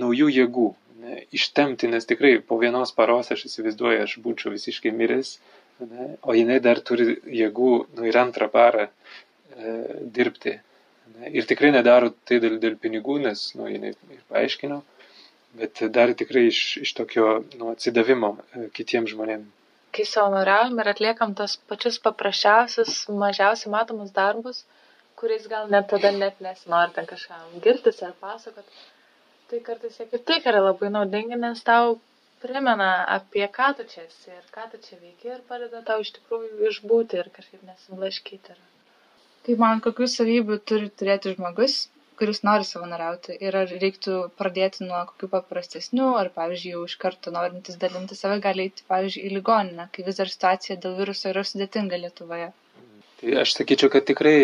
naujų 0.03 0.29
jėgų. 0.39 0.67
Ne, 1.03 1.21
ištemti, 1.39 1.89
nes 1.93 2.09
tikrai 2.09 2.37
po 2.43 2.59
vienos 2.59 2.93
paros 2.97 3.31
aš 3.35 3.47
įsivaizduoju, 3.49 4.03
aš 4.03 4.17
būčiau 4.25 4.53
visiškai 4.55 4.93
miręs, 4.97 5.37
ne, 5.85 6.09
o 6.23 6.35
jinai 6.35 6.59
dar 6.65 6.81
turi 6.81 7.15
jėgų 7.41 7.73
nu, 7.97 8.07
ir 8.09 8.19
antrą 8.19 8.49
parą 8.53 8.89
e, 8.89 9.77
dirbti. 10.19 10.57
Ne, 11.17 11.31
ir 11.39 11.47
tikrai 11.49 11.71
nedaro 11.77 12.11
tai 12.29 12.41
dėl, 12.43 12.59
dėl 12.63 12.79
pinigų, 12.83 13.21
nes 13.29 13.53
nu, 13.59 13.69
jinai 13.71 13.95
ir 13.95 14.25
paaiškino, 14.33 14.81
bet 15.61 15.85
dar 15.95 16.13
tikrai 16.19 16.49
iš, 16.51 16.63
iš 16.83 16.97
tokio 16.99 17.37
nu, 17.55 17.71
atsidavimo 17.77 18.35
e, 18.41 18.67
kitiems 18.75 19.15
žmonėms 19.15 19.53
kai 19.97 20.05
savanoriaujam 20.05 20.81
ir 20.83 20.91
atliekam 20.93 21.31
tos 21.39 21.55
pačius 21.71 21.97
paprasčiausius, 22.05 23.07
mažiausiai 23.23 23.73
matomus 23.73 24.11
darbus, 24.19 24.59
kuriais 25.21 25.47
gal 25.53 25.71
net 25.73 25.89
tada 25.93 26.13
net 26.17 26.43
nesinori 26.47 26.95
ten 26.97 27.09
kažkam 27.13 27.57
girtis 27.65 28.03
ar 28.09 28.15
pasakot. 28.21 28.77
Tai 29.51 29.63
kartais 29.69 29.99
jie 29.99 30.07
kaip 30.11 30.27
tik 30.29 30.47
yra 30.51 30.61
labai 30.69 30.91
naudingi, 30.93 31.39
nes 31.43 31.63
tau 31.67 31.99
primena, 32.43 32.91
apie 33.17 33.47
ką 33.59 33.73
tu 33.79 33.85
čia 33.93 34.05
esi 34.05 34.33
ir 34.39 34.47
ką 34.55 34.65
tu 34.73 34.81
čia 34.87 34.97
veiki 35.03 35.35
ir 35.35 35.43
padeda 35.51 35.83
tau 35.91 36.03
iš 36.05 36.11
tikrųjų 36.19 36.71
išbūti 36.71 37.21
ir 37.21 37.29
kažkaip 37.37 37.63
nesiblaškyti. 37.69 38.57
Kaip 39.47 39.63
man, 39.63 39.83
kokių 39.85 40.09
savybių 40.11 40.59
turi 40.69 40.91
turėti 41.01 41.37
žmogus, 41.37 41.77
kuris 42.19 42.43
nori 42.49 42.67
savanoriauti 42.67 43.37
ir 43.47 43.57
ar 43.61 43.73
reiktų 43.85 44.19
pradėti 44.41 44.87
nuo 44.89 45.03
kokių 45.13 45.29
paprastesnių, 45.35 46.11
ar, 46.21 46.31
pavyzdžiui, 46.37 46.73
jau 46.75 46.85
iš 46.91 46.97
karto 47.03 47.33
norintis 47.35 47.79
dalinti 47.83 48.19
save 48.19 48.41
gali 48.47 48.67
eiti, 48.67 48.87
pavyzdžiui, 48.91 49.27
į 49.29 49.35
ligoninę, 49.37 49.89
kai 49.95 50.07
vis 50.07 50.21
dar 50.21 50.33
situacija 50.33 50.79
dėl 50.83 50.97
viruso 51.01 51.31
yra 51.33 51.45
sudėtinga 51.47 52.01
Lietuvoje. 52.03 52.53
Tai 53.21 53.37
aš 53.43 53.55
sakyčiau, 53.61 53.93
kad 53.93 54.09
tikrai 54.09 54.39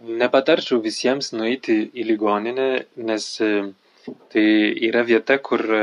Nepatarčiau 0.00 0.80
visiems 0.80 1.32
nueiti 1.36 1.76
į 1.92 2.06
ligoninę, 2.08 2.68
nes 3.08 3.26
e, 3.44 3.50
tai 4.32 4.44
yra 4.88 5.02
vieta, 5.04 5.36
kur 5.44 5.60
e, 5.76 5.82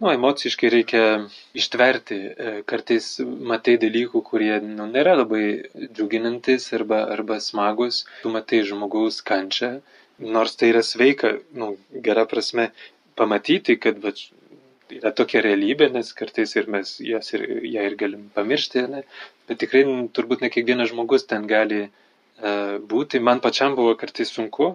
nu, 0.00 0.08
emociškai 0.12 0.70
reikia 0.72 1.04
ištverti. 1.60 2.20
E, 2.20 2.54
kartais 2.72 3.10
matai 3.52 3.76
dalykų, 3.82 4.22
kurie 4.30 4.54
nu, 4.64 4.88
nėra 4.88 5.18
labai 5.20 5.44
džiuginantis 5.76 6.70
arba, 6.78 7.02
arba 7.16 7.40
smagus, 7.44 8.04
tu 8.22 8.32
matai 8.32 8.62
žmogaus 8.70 9.20
kančią, 9.30 9.74
nors 10.20 10.56
tai 10.56 10.72
yra 10.72 10.84
sveika, 10.86 11.36
nu, 11.52 11.74
gera 12.08 12.24
prasme, 12.30 12.70
pamatyti, 13.20 13.76
kad 13.80 14.00
va, 14.00 14.14
yra 14.96 15.12
tokia 15.16 15.42
realybė, 15.44 15.90
nes 15.94 16.12
kartais 16.16 16.56
ir 16.56 16.68
mes 16.72 16.96
jas 17.04 17.34
ir, 17.36 17.44
ją 17.76 17.84
ir 17.90 17.96
galim 18.00 18.28
pamiršti, 18.36 18.86
ne? 18.94 19.02
bet 19.48 19.60
tikrai 19.62 19.84
turbūt 20.16 20.44
ne 20.44 20.50
kiekvienas 20.52 20.94
žmogus 20.94 21.26
ten 21.30 21.46
gali 21.50 21.88
būti. 22.92 23.20
Man 23.20 23.40
pačiam 23.40 23.76
buvo 23.76 23.94
kartais 24.00 24.32
sunku 24.32 24.74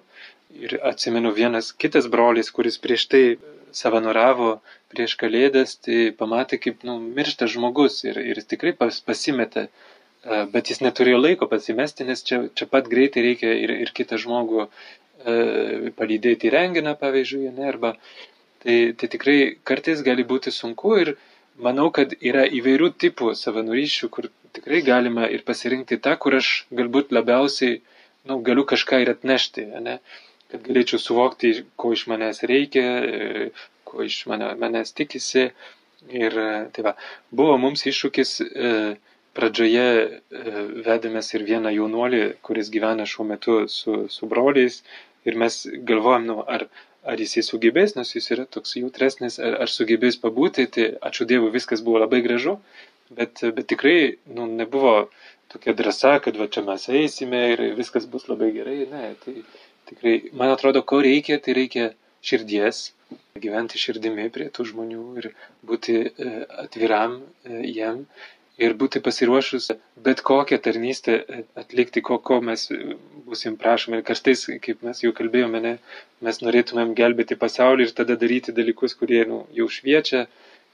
ir 0.56 0.78
atsimenu 0.84 1.32
vienas 1.36 1.72
kitas 1.74 2.08
brolis, 2.12 2.52
kuris 2.52 2.78
prieš 2.78 3.08
tai 3.12 3.24
savanoriavo 3.76 4.60
prieš 4.94 5.18
kalėdas, 5.20 5.76
tai 5.84 6.12
pamatė, 6.16 6.60
kaip 6.64 6.86
nu, 6.88 7.00
miršta 7.00 7.48
žmogus 7.52 8.04
ir, 8.06 8.20
ir 8.22 8.40
tikrai 8.48 8.72
pas, 8.78 9.02
pasimetė, 9.04 9.66
uh, 9.68 10.46
bet 10.54 10.72
jis 10.72 10.80
neturėjo 10.86 11.18
laiko 11.20 11.50
pasimesti, 11.52 12.08
nes 12.08 12.24
čia, 12.24 12.46
čia 12.56 12.70
pat 12.72 12.88
greitai 12.88 13.26
reikia 13.26 13.52
ir, 13.52 13.74
ir 13.84 13.92
kitą 13.98 14.22
žmogų 14.22 14.62
uh, 14.64 15.90
palydėti 16.00 16.48
į 16.48 16.54
renginą, 16.56 16.96
pavyzdžiui, 17.02 17.52
ne, 17.58 17.68
arba 17.74 17.98
Tai, 18.66 18.94
tai 18.98 19.08
tikrai 19.14 19.40
kartais 19.62 20.00
gali 20.02 20.24
būti 20.26 20.50
sunku 20.50 20.96
ir 20.98 21.12
manau, 21.62 21.90
kad 21.96 22.14
yra 22.20 22.46
įvairių 22.60 22.92
tipų 23.02 23.34
savanorysčių, 23.40 24.10
kur 24.12 24.30
tikrai 24.56 24.82
galima 24.86 25.28
ir 25.32 25.44
pasirinkti 25.48 26.00
tą, 26.04 26.16
kur 26.22 26.38
aš 26.40 26.66
galbūt 26.76 27.14
labiausiai 27.16 27.82
nu, 28.30 28.40
galiu 28.46 28.66
kažką 28.68 29.02
ir 29.04 29.14
atnešti, 29.16 29.68
ne? 29.86 30.00
kad 30.52 30.62
galėčiau 30.68 31.02
suvokti, 31.02 31.54
ko 31.80 31.92
iš 31.96 32.06
manęs 32.12 32.44
reikia, 32.48 32.86
ko 33.88 34.06
iš 34.06 34.22
mane, 34.32 34.54
manęs 34.62 34.94
tikisi. 34.96 35.50
Ir 36.06 36.36
tai 36.76 36.84
va, 36.86 36.92
buvo 37.34 37.56
mums 37.58 37.82
iššūkis, 37.90 38.32
e, 38.46 38.74
pradžioje 39.36 39.86
e, 39.90 40.10
vedėmės 40.86 41.32
ir 41.34 41.46
vieną 41.48 41.72
jaunuolį, 41.74 42.22
kuris 42.46 42.70
gyvena 42.74 43.08
šiuo 43.10 43.26
metu 43.32 43.56
su, 43.72 44.04
su 44.14 44.30
broliais 44.30 44.84
ir 45.26 45.40
mes 45.42 45.64
galvojam, 45.90 46.28
nu, 46.30 46.38
ar, 46.46 46.68
ar 47.12 47.22
jisai 47.22 47.44
sugebės, 47.46 47.96
nes 47.98 48.16
jis 48.16 48.32
yra 48.36 48.46
toks 48.50 48.76
jautresnis, 48.80 49.38
ar, 49.40 49.60
ar 49.66 49.72
sugebės 49.72 50.18
pabūti, 50.22 50.68
tai 50.74 50.90
ačiū 51.10 51.28
Dievui 51.30 51.54
viskas 51.54 51.84
buvo 51.86 52.02
labai 52.04 52.22
gražu, 52.26 52.58
bet, 53.12 53.44
bet 53.58 53.70
tikrai 53.72 53.98
nu, 54.38 54.48
nebuvo 54.62 54.96
tokia 55.54 55.76
drąsa, 55.78 56.18
kad 56.26 56.38
va 56.42 56.50
čia 56.52 56.66
mes 56.66 56.88
eisime 56.90 57.42
ir 57.54 57.64
viskas 57.78 58.10
bus 58.10 58.28
labai 58.32 58.52
gerai, 58.56 58.80
ne, 58.92 59.14
tai 59.24 59.38
tikrai, 59.92 60.16
man 60.34 60.54
atrodo, 60.56 60.82
ko 60.82 61.02
reikia, 61.06 61.40
tai 61.44 61.56
reikia 61.58 61.92
širdies, 62.26 62.88
gyventi 63.42 63.80
širdimi 63.80 64.30
prie 64.34 64.48
tų 64.54 64.66
žmonių 64.72 65.04
ir 65.22 65.28
būti 65.70 65.98
e, 66.08 66.32
atviram 66.64 67.20
e, 67.22 67.60
jiem 67.70 68.06
ir 68.62 68.74
būti 68.80 69.02
pasiruošus 69.04 69.72
bet 70.06 70.22
kokią 70.22 70.60
tarnystę 70.62 71.18
atlikti, 71.60 72.02
ko, 72.06 72.18
ko 72.20 72.40
mes 72.50 72.68
busim 73.26 73.58
prašomi. 73.62 74.00
Ir 74.00 74.08
kartais, 74.08 74.46
kaip 74.66 74.84
mes 74.86 75.02
jau 75.04 75.14
kalbėjome, 75.18 75.62
ne, 75.64 75.74
mes 76.26 76.42
norėtumėm 76.44 76.94
gelbėti 77.00 77.38
pasaulį 77.42 77.88
ir 77.88 77.96
tada 78.00 78.18
daryti 78.22 78.56
dalykus, 78.60 78.96
kurie 79.00 79.24
nu, 79.30 79.44
jau 79.60 79.68
šviečia, 79.78 80.26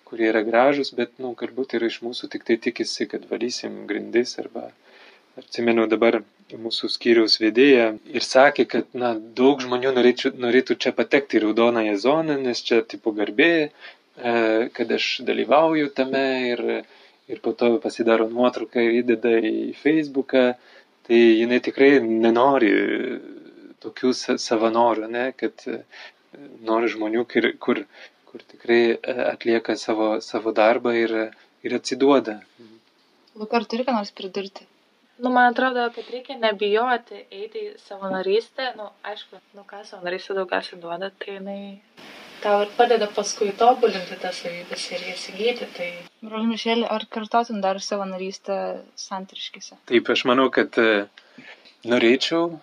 kurie 0.09 0.27
yra 0.33 0.43
gražus, 0.47 0.91
bet 0.97 1.15
nu, 1.23 1.33
galbūt 1.39 1.77
ir 1.77 1.87
iš 1.87 2.01
mūsų 2.05 2.31
tik 2.33 2.45
tai 2.47 2.59
tikisi, 2.67 3.07
kad 3.13 3.27
valysim 3.31 3.85
grindis 3.87 4.35
arba 4.43 4.69
atsimenu 5.39 5.87
dabar 5.87 6.19
mūsų 6.51 6.89
skyriaus 6.91 7.37
vedėja 7.39 7.93
ir 8.11 8.25
sakė, 8.25 8.65
kad 8.73 8.89
na, 9.03 9.13
daug 9.15 9.61
žmonių 9.63 9.93
norėčių, 9.95 10.33
norėtų 10.43 10.75
čia 10.83 10.91
patekti 10.97 11.39
į 11.39 11.45
raudonąją 11.45 11.93
zoną, 12.03 12.35
nes 12.43 12.59
čia 12.67 12.81
tipo 12.83 13.13
garbė, 13.15 13.53
e, 13.69 14.33
kad 14.75 14.91
aš 14.91 15.21
dalyvauju 15.29 15.93
tame 15.95 16.25
ir 16.49 16.65
ir 17.31 17.41
po 17.43 17.53
to 17.57 17.69
pasidaro 17.83 18.27
nuotrauką 18.29 18.83
ir 18.87 18.97
įdeda 19.01 19.33
į 19.47 19.53
Facebooką, 19.81 20.43
tai 21.07 21.19
jinai 21.41 21.61
tikrai 21.63 21.93
nenori 22.03 22.71
tokių 23.83 24.11
savanorių, 24.45 25.07
ne, 25.15 25.25
kad 25.37 25.63
e, 25.71 25.79
nori 26.67 26.91
žmonių, 26.91 27.23
kur, 27.31 27.47
kur, 27.65 27.81
kur 28.29 28.43
tikrai 28.53 28.81
e, 28.93 29.15
atlieka 29.31 29.77
savo, 29.79 30.11
savo 30.25 30.53
darbą 30.59 30.93
ir, 30.99 31.15
ir 31.65 31.77
atsiduoda. 31.79 32.37
Luka, 33.39 33.61
ar 33.61 33.65
turi 33.71 33.87
ką 33.87 33.95
nors 33.97 34.13
pridurti? 34.15 34.67
Nu, 35.21 35.29
man 35.29 35.51
atrodo, 35.51 35.83
kad 35.95 36.07
reikia 36.09 36.37
nebijoti 36.41 37.19
eiti 37.29 37.67
į 37.67 37.73
savanorystę. 37.85 38.71
Nu, 38.77 38.87
aišku, 39.05 39.37
nu 39.57 39.65
ką 39.69 39.83
savanorystė 39.87 40.37
daugiausiai 40.39 40.79
duoda, 40.81 41.11
tai 41.21 41.37
jinai 41.37 41.59
tau 42.43 42.63
ir 42.65 42.73
padeda 42.77 43.07
paskui 43.11 43.51
tobulinti 43.57 44.17
tas 44.21 44.41
savybės 44.43 44.87
ir 44.95 45.05
jas 45.11 45.27
įgyti. 45.31 45.67
Tai... 45.77 45.89
Broli 46.25 46.49
Mišelė, 46.49 46.87
ar 46.91 47.05
kartotum 47.11 47.61
dar 47.63 47.79
savanorystę 47.83 48.57
santriškise? 48.99 49.79
Taip, 49.91 50.11
aš 50.13 50.25
manau, 50.29 50.49
kad 50.53 50.77
e, 50.81 51.05
norėčiau 51.89 52.59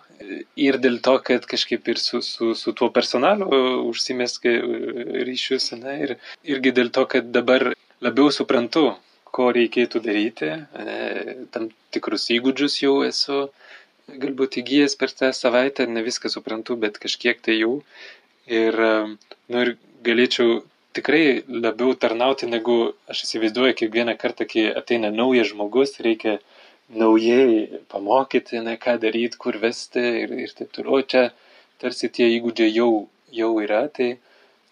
ir 0.59 0.79
dėl 0.83 0.99
to, 1.05 1.17
kad 1.25 1.47
kažkaip 1.49 1.87
ir 1.91 2.01
su, 2.01 2.21
su, 2.25 2.53
su 2.55 2.75
tuo 2.77 2.91
personalu 2.95 3.49
užsimeskai 3.89 4.55
e, 4.59 5.21
ryšius, 5.27 5.71
na, 5.79 5.95
ir 6.05 6.17
irgi 6.43 6.75
dėl 6.75 6.93
to, 6.95 7.05
kad 7.09 7.31
dabar 7.35 7.71
labiau 8.03 8.31
suprantu, 8.35 8.91
ko 9.29 9.51
reikėtų 9.53 10.01
daryti, 10.01 10.53
ne, 10.73 11.35
tam 11.53 11.69
tikrus 11.93 12.29
įgūdžius 12.33 12.79
jau 12.81 12.95
esu 13.05 13.43
galbūt 14.09 14.57
įgyjęs 14.61 14.95
per 14.97 15.11
tą 15.13 15.29
savaitę, 15.35 15.85
ne 15.87 16.01
viską 16.05 16.31
suprantu, 16.33 16.77
bet 16.81 16.97
kažkiek 17.01 17.41
tai 17.45 17.59
jau. 17.59 17.81
Ir, 18.49 18.75
nu, 19.53 19.61
ir 19.61 19.75
galėčiau 20.05 20.61
tikrai 20.97 21.43
labiau 21.47 21.93
tarnauti, 21.93 22.47
negu 22.49 22.77
aš 23.11 23.25
įsivaizduoju, 23.27 23.75
kiekvieną 23.81 24.15
kartą, 24.17 24.47
kai 24.49 24.69
ateina 24.81 25.11
naujas 25.13 25.51
žmogus, 25.51 25.99
reikia 26.05 26.39
naujai 26.89 27.81
pamokyti, 27.91 28.63
ne, 28.65 28.75
ką 28.81 28.97
daryti, 29.03 29.37
kur 29.37 29.59
vesti 29.61 30.01
ir, 30.23 30.33
ir 30.45 30.55
taip 30.57 30.73
toliau. 30.73 31.03
Čia 31.05 31.29
tarsi 31.81 32.09
tie 32.09 32.31
įgūdžiai 32.39 32.73
jau, 32.73 32.89
jau 33.35 33.51
yra, 33.61 33.83
tai, 33.93 34.15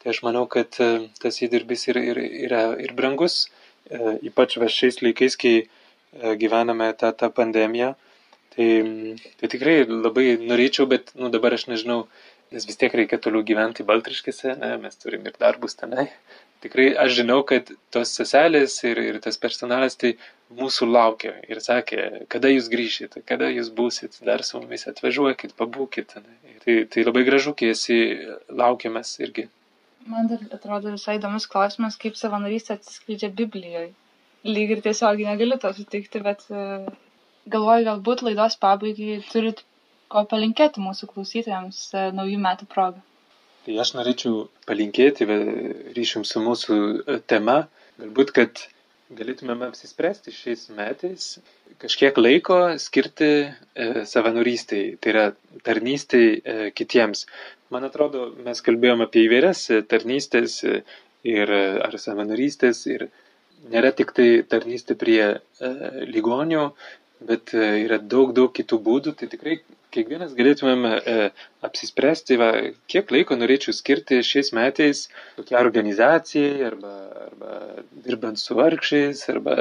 tai 0.01 0.11
aš 0.15 0.23
manau, 0.25 0.47
kad 0.49 0.73
tas 1.21 1.41
įdirbis 1.45 1.87
yra, 1.93 2.03
yra, 2.13 2.25
yra 2.47 2.63
ir 2.81 2.95
brangus, 2.97 3.45
e, 3.89 4.17
ypač 4.31 4.57
va 4.57 4.71
šiais 4.73 5.03
laikais, 5.05 5.37
kai 5.37 5.55
e, 5.61 5.67
gyvename 6.41 6.89
tą, 6.97 7.13
tą 7.13 7.29
pandemiją. 7.29 7.93
Tai, 8.57 8.69
tai 9.37 9.51
tikrai 9.53 9.83
labai 9.85 10.31
norėčiau, 10.41 10.89
bet 10.89 11.13
nu, 11.13 11.29
dabar 11.29 11.53
aš 11.53 11.67
nežinau, 11.69 12.07
nes 12.51 12.65
vis 12.67 12.79
tiek 12.79 12.93
reikia 12.95 13.19
toliau 13.21 13.43
gyventi 13.45 13.85
Baltriškėse, 13.87 14.55
ne, 14.61 14.73
mes 14.81 14.99
turim 15.01 15.25
ir 15.27 15.35
darbus 15.39 15.77
tenai. 15.79 16.07
Tikrai 16.63 16.87
aš 17.03 17.19
žinau, 17.19 17.41
kad 17.45 17.69
tos 17.93 18.15
seselės 18.17 18.79
ir, 18.87 18.97
ir 19.11 19.19
tas 19.21 19.37
personalas 19.37 19.99
tai 19.99 20.15
mūsų 20.57 20.87
laukia 20.89 21.35
ir 21.45 21.61
sakė, 21.61 22.07
kada 22.33 22.49
jūs 22.49 22.69
grįšite, 22.73 23.21
kada 23.29 23.51
jūs 23.51 23.69
būsit, 23.77 24.17
dar 24.25 24.41
su 24.47 24.61
mumis 24.61 24.87
atvažiuokit, 24.89 25.53
pabūkit. 25.59 26.17
Ne. 26.23 26.57
Tai, 26.63 26.79
tai 26.93 27.05
labai 27.05 27.23
gražu, 27.27 27.53
kai 27.57 27.73
esi 27.75 27.99
laukiamas 28.49 29.13
irgi. 29.21 29.47
Man 30.07 30.29
dar 30.31 30.41
atrodo 30.55 30.95
visai 30.95 31.17
įdomus 31.19 31.45
klausimas, 31.51 31.99
kaip 31.99 32.17
savanorystė 32.17 32.77
atsiskleidžia 32.77 33.29
Biblijoje. 33.37 33.91
Lyg 34.47 34.77
ir 34.77 34.83
tiesiog 34.85 35.19
negaliu 35.27 35.57
to 35.59 35.73
sutikti, 35.75 36.21
bet 36.23 36.45
e, 36.47 36.61
galvoju, 37.51 37.87
galbūt 37.89 38.23
laidos 38.23 38.55
pabaigai 38.61 39.17
turit 39.31 39.65
ko 40.11 40.23
palinkėti 40.31 40.83
mūsų 40.83 41.09
klausytojams 41.13 41.81
e, 41.93 42.07
naujų 42.15 42.39
metų 42.43 42.69
progą? 42.71 43.03
Tai 43.65 43.75
aš 43.83 43.93
norėčiau 43.97 44.47
palinkėti 44.69 45.27
ryšium 45.97 46.25
su 46.27 46.41
mūsų 46.43 46.77
e, 46.79 47.19
tema, 47.27 47.59
galbūt, 47.99 48.33
kad 48.37 48.63
galėtumėm 49.17 49.63
apsispręsti 49.67 50.33
šiais 50.35 50.67
metais 50.75 51.37
kažkiek 51.81 52.17
laiko 52.19 52.59
skirti 52.81 53.29
e, 53.43 53.51
savanorystėj, 54.09 54.87
tai 55.01 55.13
yra 55.13 55.25
tarnystėj 55.67 56.27
e, 56.33 56.57
kitiems. 56.77 57.25
Man 57.73 57.87
atrodo, 57.87 58.29
mes 58.45 58.63
kalbėjom 58.63 59.05
apie 59.05 59.27
įvairias 59.27 59.67
e, 59.71 59.81
tarnystės 59.83 60.61
ir 61.27 61.51
ar 61.51 61.95
savanorystės 61.99 62.85
ir 62.87 63.09
nėra 63.71 63.91
tik 63.95 64.13
tai 64.17 64.29
tarnystė 64.47 64.95
prie 64.99 65.21
e, 65.27 65.39
ligonių, 66.13 66.69
bet 67.25 67.53
yra 67.57 67.97
daug, 67.97 68.33
daug 68.37 68.53
kitų 68.53 68.79
būdų, 68.85 69.15
tai 69.17 69.29
tikrai 69.31 69.57
kiekvienas 69.95 70.35
galėtumėm 70.37 70.85
e, 70.89 71.15
apsispręsti, 71.65 72.37
va, 72.41 72.49
kiek 72.91 73.11
laiko 73.13 73.37
norėčiau 73.39 73.73
skirti 73.75 74.19
šiais 74.25 74.51
metais 74.55 75.07
tokiai 75.37 75.59
organizacijai, 75.61 76.67
arba, 76.69 76.93
arba 77.27 77.57
dirbant 78.05 78.41
su 78.41 78.57
vargšiais, 78.57 79.23
arba 79.33 79.57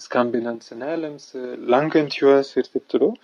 skambinant 0.00 0.66
seneliams, 0.66 1.30
lankant 1.76 2.16
juos 2.18 2.54
ir 2.56 2.70
taip 2.72 2.88
toliau. 2.90 3.14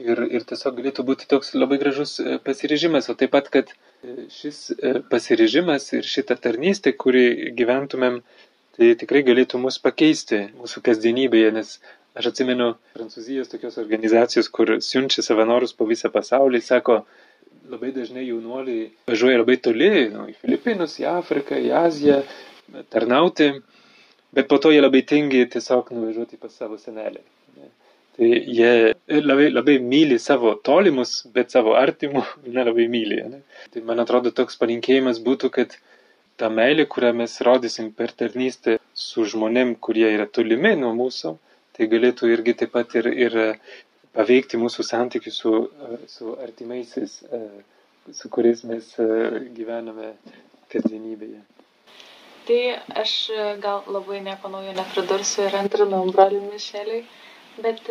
Ir, 0.00 0.22
ir 0.32 0.44
tiesiog 0.48 0.78
galėtų 0.78 1.04
būti 1.04 1.26
toks 1.28 1.52
labai 1.52 1.76
gražus 1.80 2.16
e, 2.20 2.38
pasiryžimas, 2.46 3.10
o 3.12 3.14
taip 3.18 3.34
pat, 3.34 3.50
kad 3.52 3.74
e, 3.74 4.24
šis 4.32 4.60
e, 4.72 4.94
pasiryžimas 5.12 5.90
ir 5.98 6.08
šita 6.08 6.38
tarnystė, 6.40 6.94
kurį 6.96 7.52
gyventumėm, 7.58 8.22
tai 8.72 8.94
tikrai 9.02 9.20
galėtų 9.26 9.60
mus 9.60 9.76
pakeisti 9.84 10.46
mūsų 10.56 10.80
kasdienybėje, 10.88 11.50
nes 11.58 11.74
Aš 12.18 12.28
atsimenu 12.28 12.74
Prancūzijos 12.92 13.48
tokios 13.48 13.78
organizacijos, 13.80 14.50
kur 14.52 14.74
siunčia 14.84 15.24
savanorius 15.24 15.72
po 15.76 15.86
visą 15.88 16.10
pasaulį, 16.12 16.60
sako, 16.64 16.98
labai 17.72 17.92
dažnai 17.96 18.26
jaunuoliai 18.26 18.90
važiuoja 19.08 19.40
labai 19.40 19.56
toli, 19.64 19.92
nu, 20.12 20.26
į 20.28 20.34
Filipinus, 20.42 20.98
į 21.00 21.06
Afriką, 21.12 21.56
į 21.56 21.70
Aziją, 21.78 22.18
tarnauti, 22.92 23.52
bet 24.36 24.48
po 24.50 24.58
to 24.60 24.72
jie 24.74 24.82
labai 24.82 25.02
tingi 25.08 25.46
tiesiog 25.54 25.92
nuvažiuoti 25.94 26.40
pas 26.40 26.52
savo 26.56 26.76
senelį. 26.80 27.22
Tai 28.12 28.28
jie 28.28 28.92
labai, 29.08 29.46
labai 29.48 29.78
myli 29.80 30.18
savo 30.20 30.52
tolimus, 30.68 31.22
bet 31.32 31.54
savo 31.54 31.72
artimų 31.80 32.24
nelabai 32.58 32.88
myli. 32.92 33.22
Ne? 33.32 33.40
Tai 33.72 33.84
man 33.88 34.04
atrodo 34.04 34.34
toks 34.36 34.58
palinkėjimas 34.60 35.22
būtų, 35.24 35.52
kad 35.54 35.78
ta 36.36 36.50
meilė, 36.52 36.84
kurią 36.92 37.14
mes 37.22 37.38
rodysim 37.46 37.88
per 37.96 38.12
tarnystę 38.12 38.76
su 38.92 39.24
žmonėm, 39.32 39.78
kurie 39.80 40.10
yra 40.12 40.26
tolimi 40.28 40.74
nuo 40.76 40.92
mūsų, 40.98 41.32
tai 41.76 41.88
galėtų 41.92 42.30
irgi 42.32 42.54
taip 42.62 42.74
pat 42.76 42.94
ir, 43.00 43.08
ir 43.26 43.38
paveikti 44.16 44.60
mūsų 44.60 44.84
santykių 44.88 45.32
su, 45.32 45.54
su 46.14 46.34
artimaisiais, 46.46 47.18
su 48.12 48.30
kuriais 48.34 48.64
mes 48.68 48.92
gyvename 49.56 50.12
kasdienybėje. 50.72 51.40
Tai 52.46 52.60
aš 52.98 53.12
gal 53.62 53.84
labai 53.94 54.20
nieko 54.26 54.50
naujo 54.50 54.72
nepridursiu 54.76 55.46
ir 55.46 55.58
antrinu 55.60 56.02
broliui 56.10 56.42
Mišeliui, 56.50 57.04
bet 57.62 57.84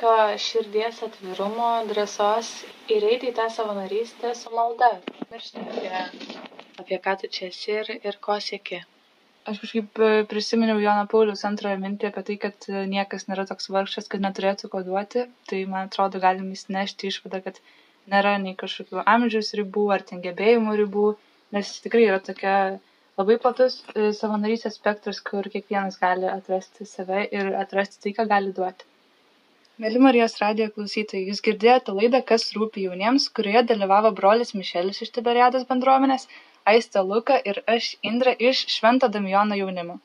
tokio 0.00 0.38
širdies 0.38 1.02
atvirumo, 1.02 1.70
drąsos 1.90 2.50
ir 2.94 3.04
eiti 3.08 3.30
į 3.30 3.34
tą 3.38 3.48
savanorystę 3.52 4.30
su 4.38 4.52
malda, 4.54 4.90
miršti 5.32 5.64
apie, 5.64 6.04
apie 6.82 6.98
ką 7.04 7.16
tu 7.20 7.28
čia 7.36 7.48
esi 7.50 7.74
ir, 7.74 7.90
ir 8.00 8.16
ko 8.26 8.38
sieki 8.40 8.80
aš 9.48 9.60
kažkaip 9.62 10.00
e, 10.00 10.08
prisiminiau 10.30 10.80
Jono 10.82 11.06
Pauliaus 11.10 11.44
antrąją 11.48 11.78
mintį 11.82 12.08
apie 12.10 12.24
tai, 12.28 12.36
kad 12.44 12.66
e, 12.68 12.84
niekas 12.90 13.26
nėra 13.28 13.46
toks 13.48 13.70
vargšas, 13.72 14.08
kad 14.12 14.24
neturėtų 14.24 14.70
ko 14.72 14.82
duoti. 14.86 15.26
Tai 15.50 15.60
man 15.72 15.88
atrodo, 15.88 16.20
galim 16.22 16.50
įsinešti 16.54 17.10
išvadą, 17.10 17.42
kad 17.46 17.60
nėra 18.12 18.36
nei 18.42 18.56
kažkokių 18.60 19.04
amžiaus 19.14 19.54
ribų 19.60 19.88
ar 19.96 20.04
ten 20.10 20.22
gebėjimų 20.24 20.76
ribų, 20.82 21.08
nes 21.56 21.72
tikrai 21.84 22.06
yra 22.10 22.20
tokia 22.28 22.54
labai 23.20 23.38
platus 23.42 23.80
e, 23.94 24.10
savanorystės 24.16 24.78
spektras, 24.80 25.22
kur 25.24 25.48
kiekvienas 25.52 25.98
gali 26.00 26.28
atrasti 26.30 26.88
save 26.88 27.26
ir 27.30 27.52
atrasti 27.64 28.00
tai, 28.04 28.16
ką 28.20 28.28
gali 28.30 28.54
duoti. 28.56 28.86
Mėly 29.80 30.00
Marijos 30.04 30.34
radijo 30.36 30.68
klausytojai, 30.74 31.24
jūs 31.30 31.40
girdėjote 31.44 31.94
laidą 31.96 32.18
Kas 32.28 32.42
rūpi 32.52 32.82
jauniems, 32.84 33.30
kurioje 33.36 33.62
dalyvavo 33.70 34.10
brolis 34.18 34.52
Mišelis 34.52 35.00
iš 35.06 35.12
Tiberiados 35.16 35.64
bendruomenės, 35.70 36.26
aistė 36.72 37.04
luka 37.12 37.38
ir 37.52 37.62
aš 37.76 37.90
indrė 38.12 38.34
iš 38.50 38.64
švento 38.76 39.08
damijono 39.16 39.58
jaunimo. 39.62 39.98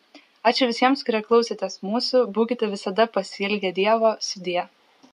Ačiū 0.52 0.70
visiems 0.72 1.04
kurie 1.08 1.24
klausėtės 1.28 1.82
mūsų 1.90 2.26
būkite 2.40 2.72
visada 2.78 3.10
pasiilgę 3.18 3.74
dievo 3.82 4.16
sudie 4.30 4.64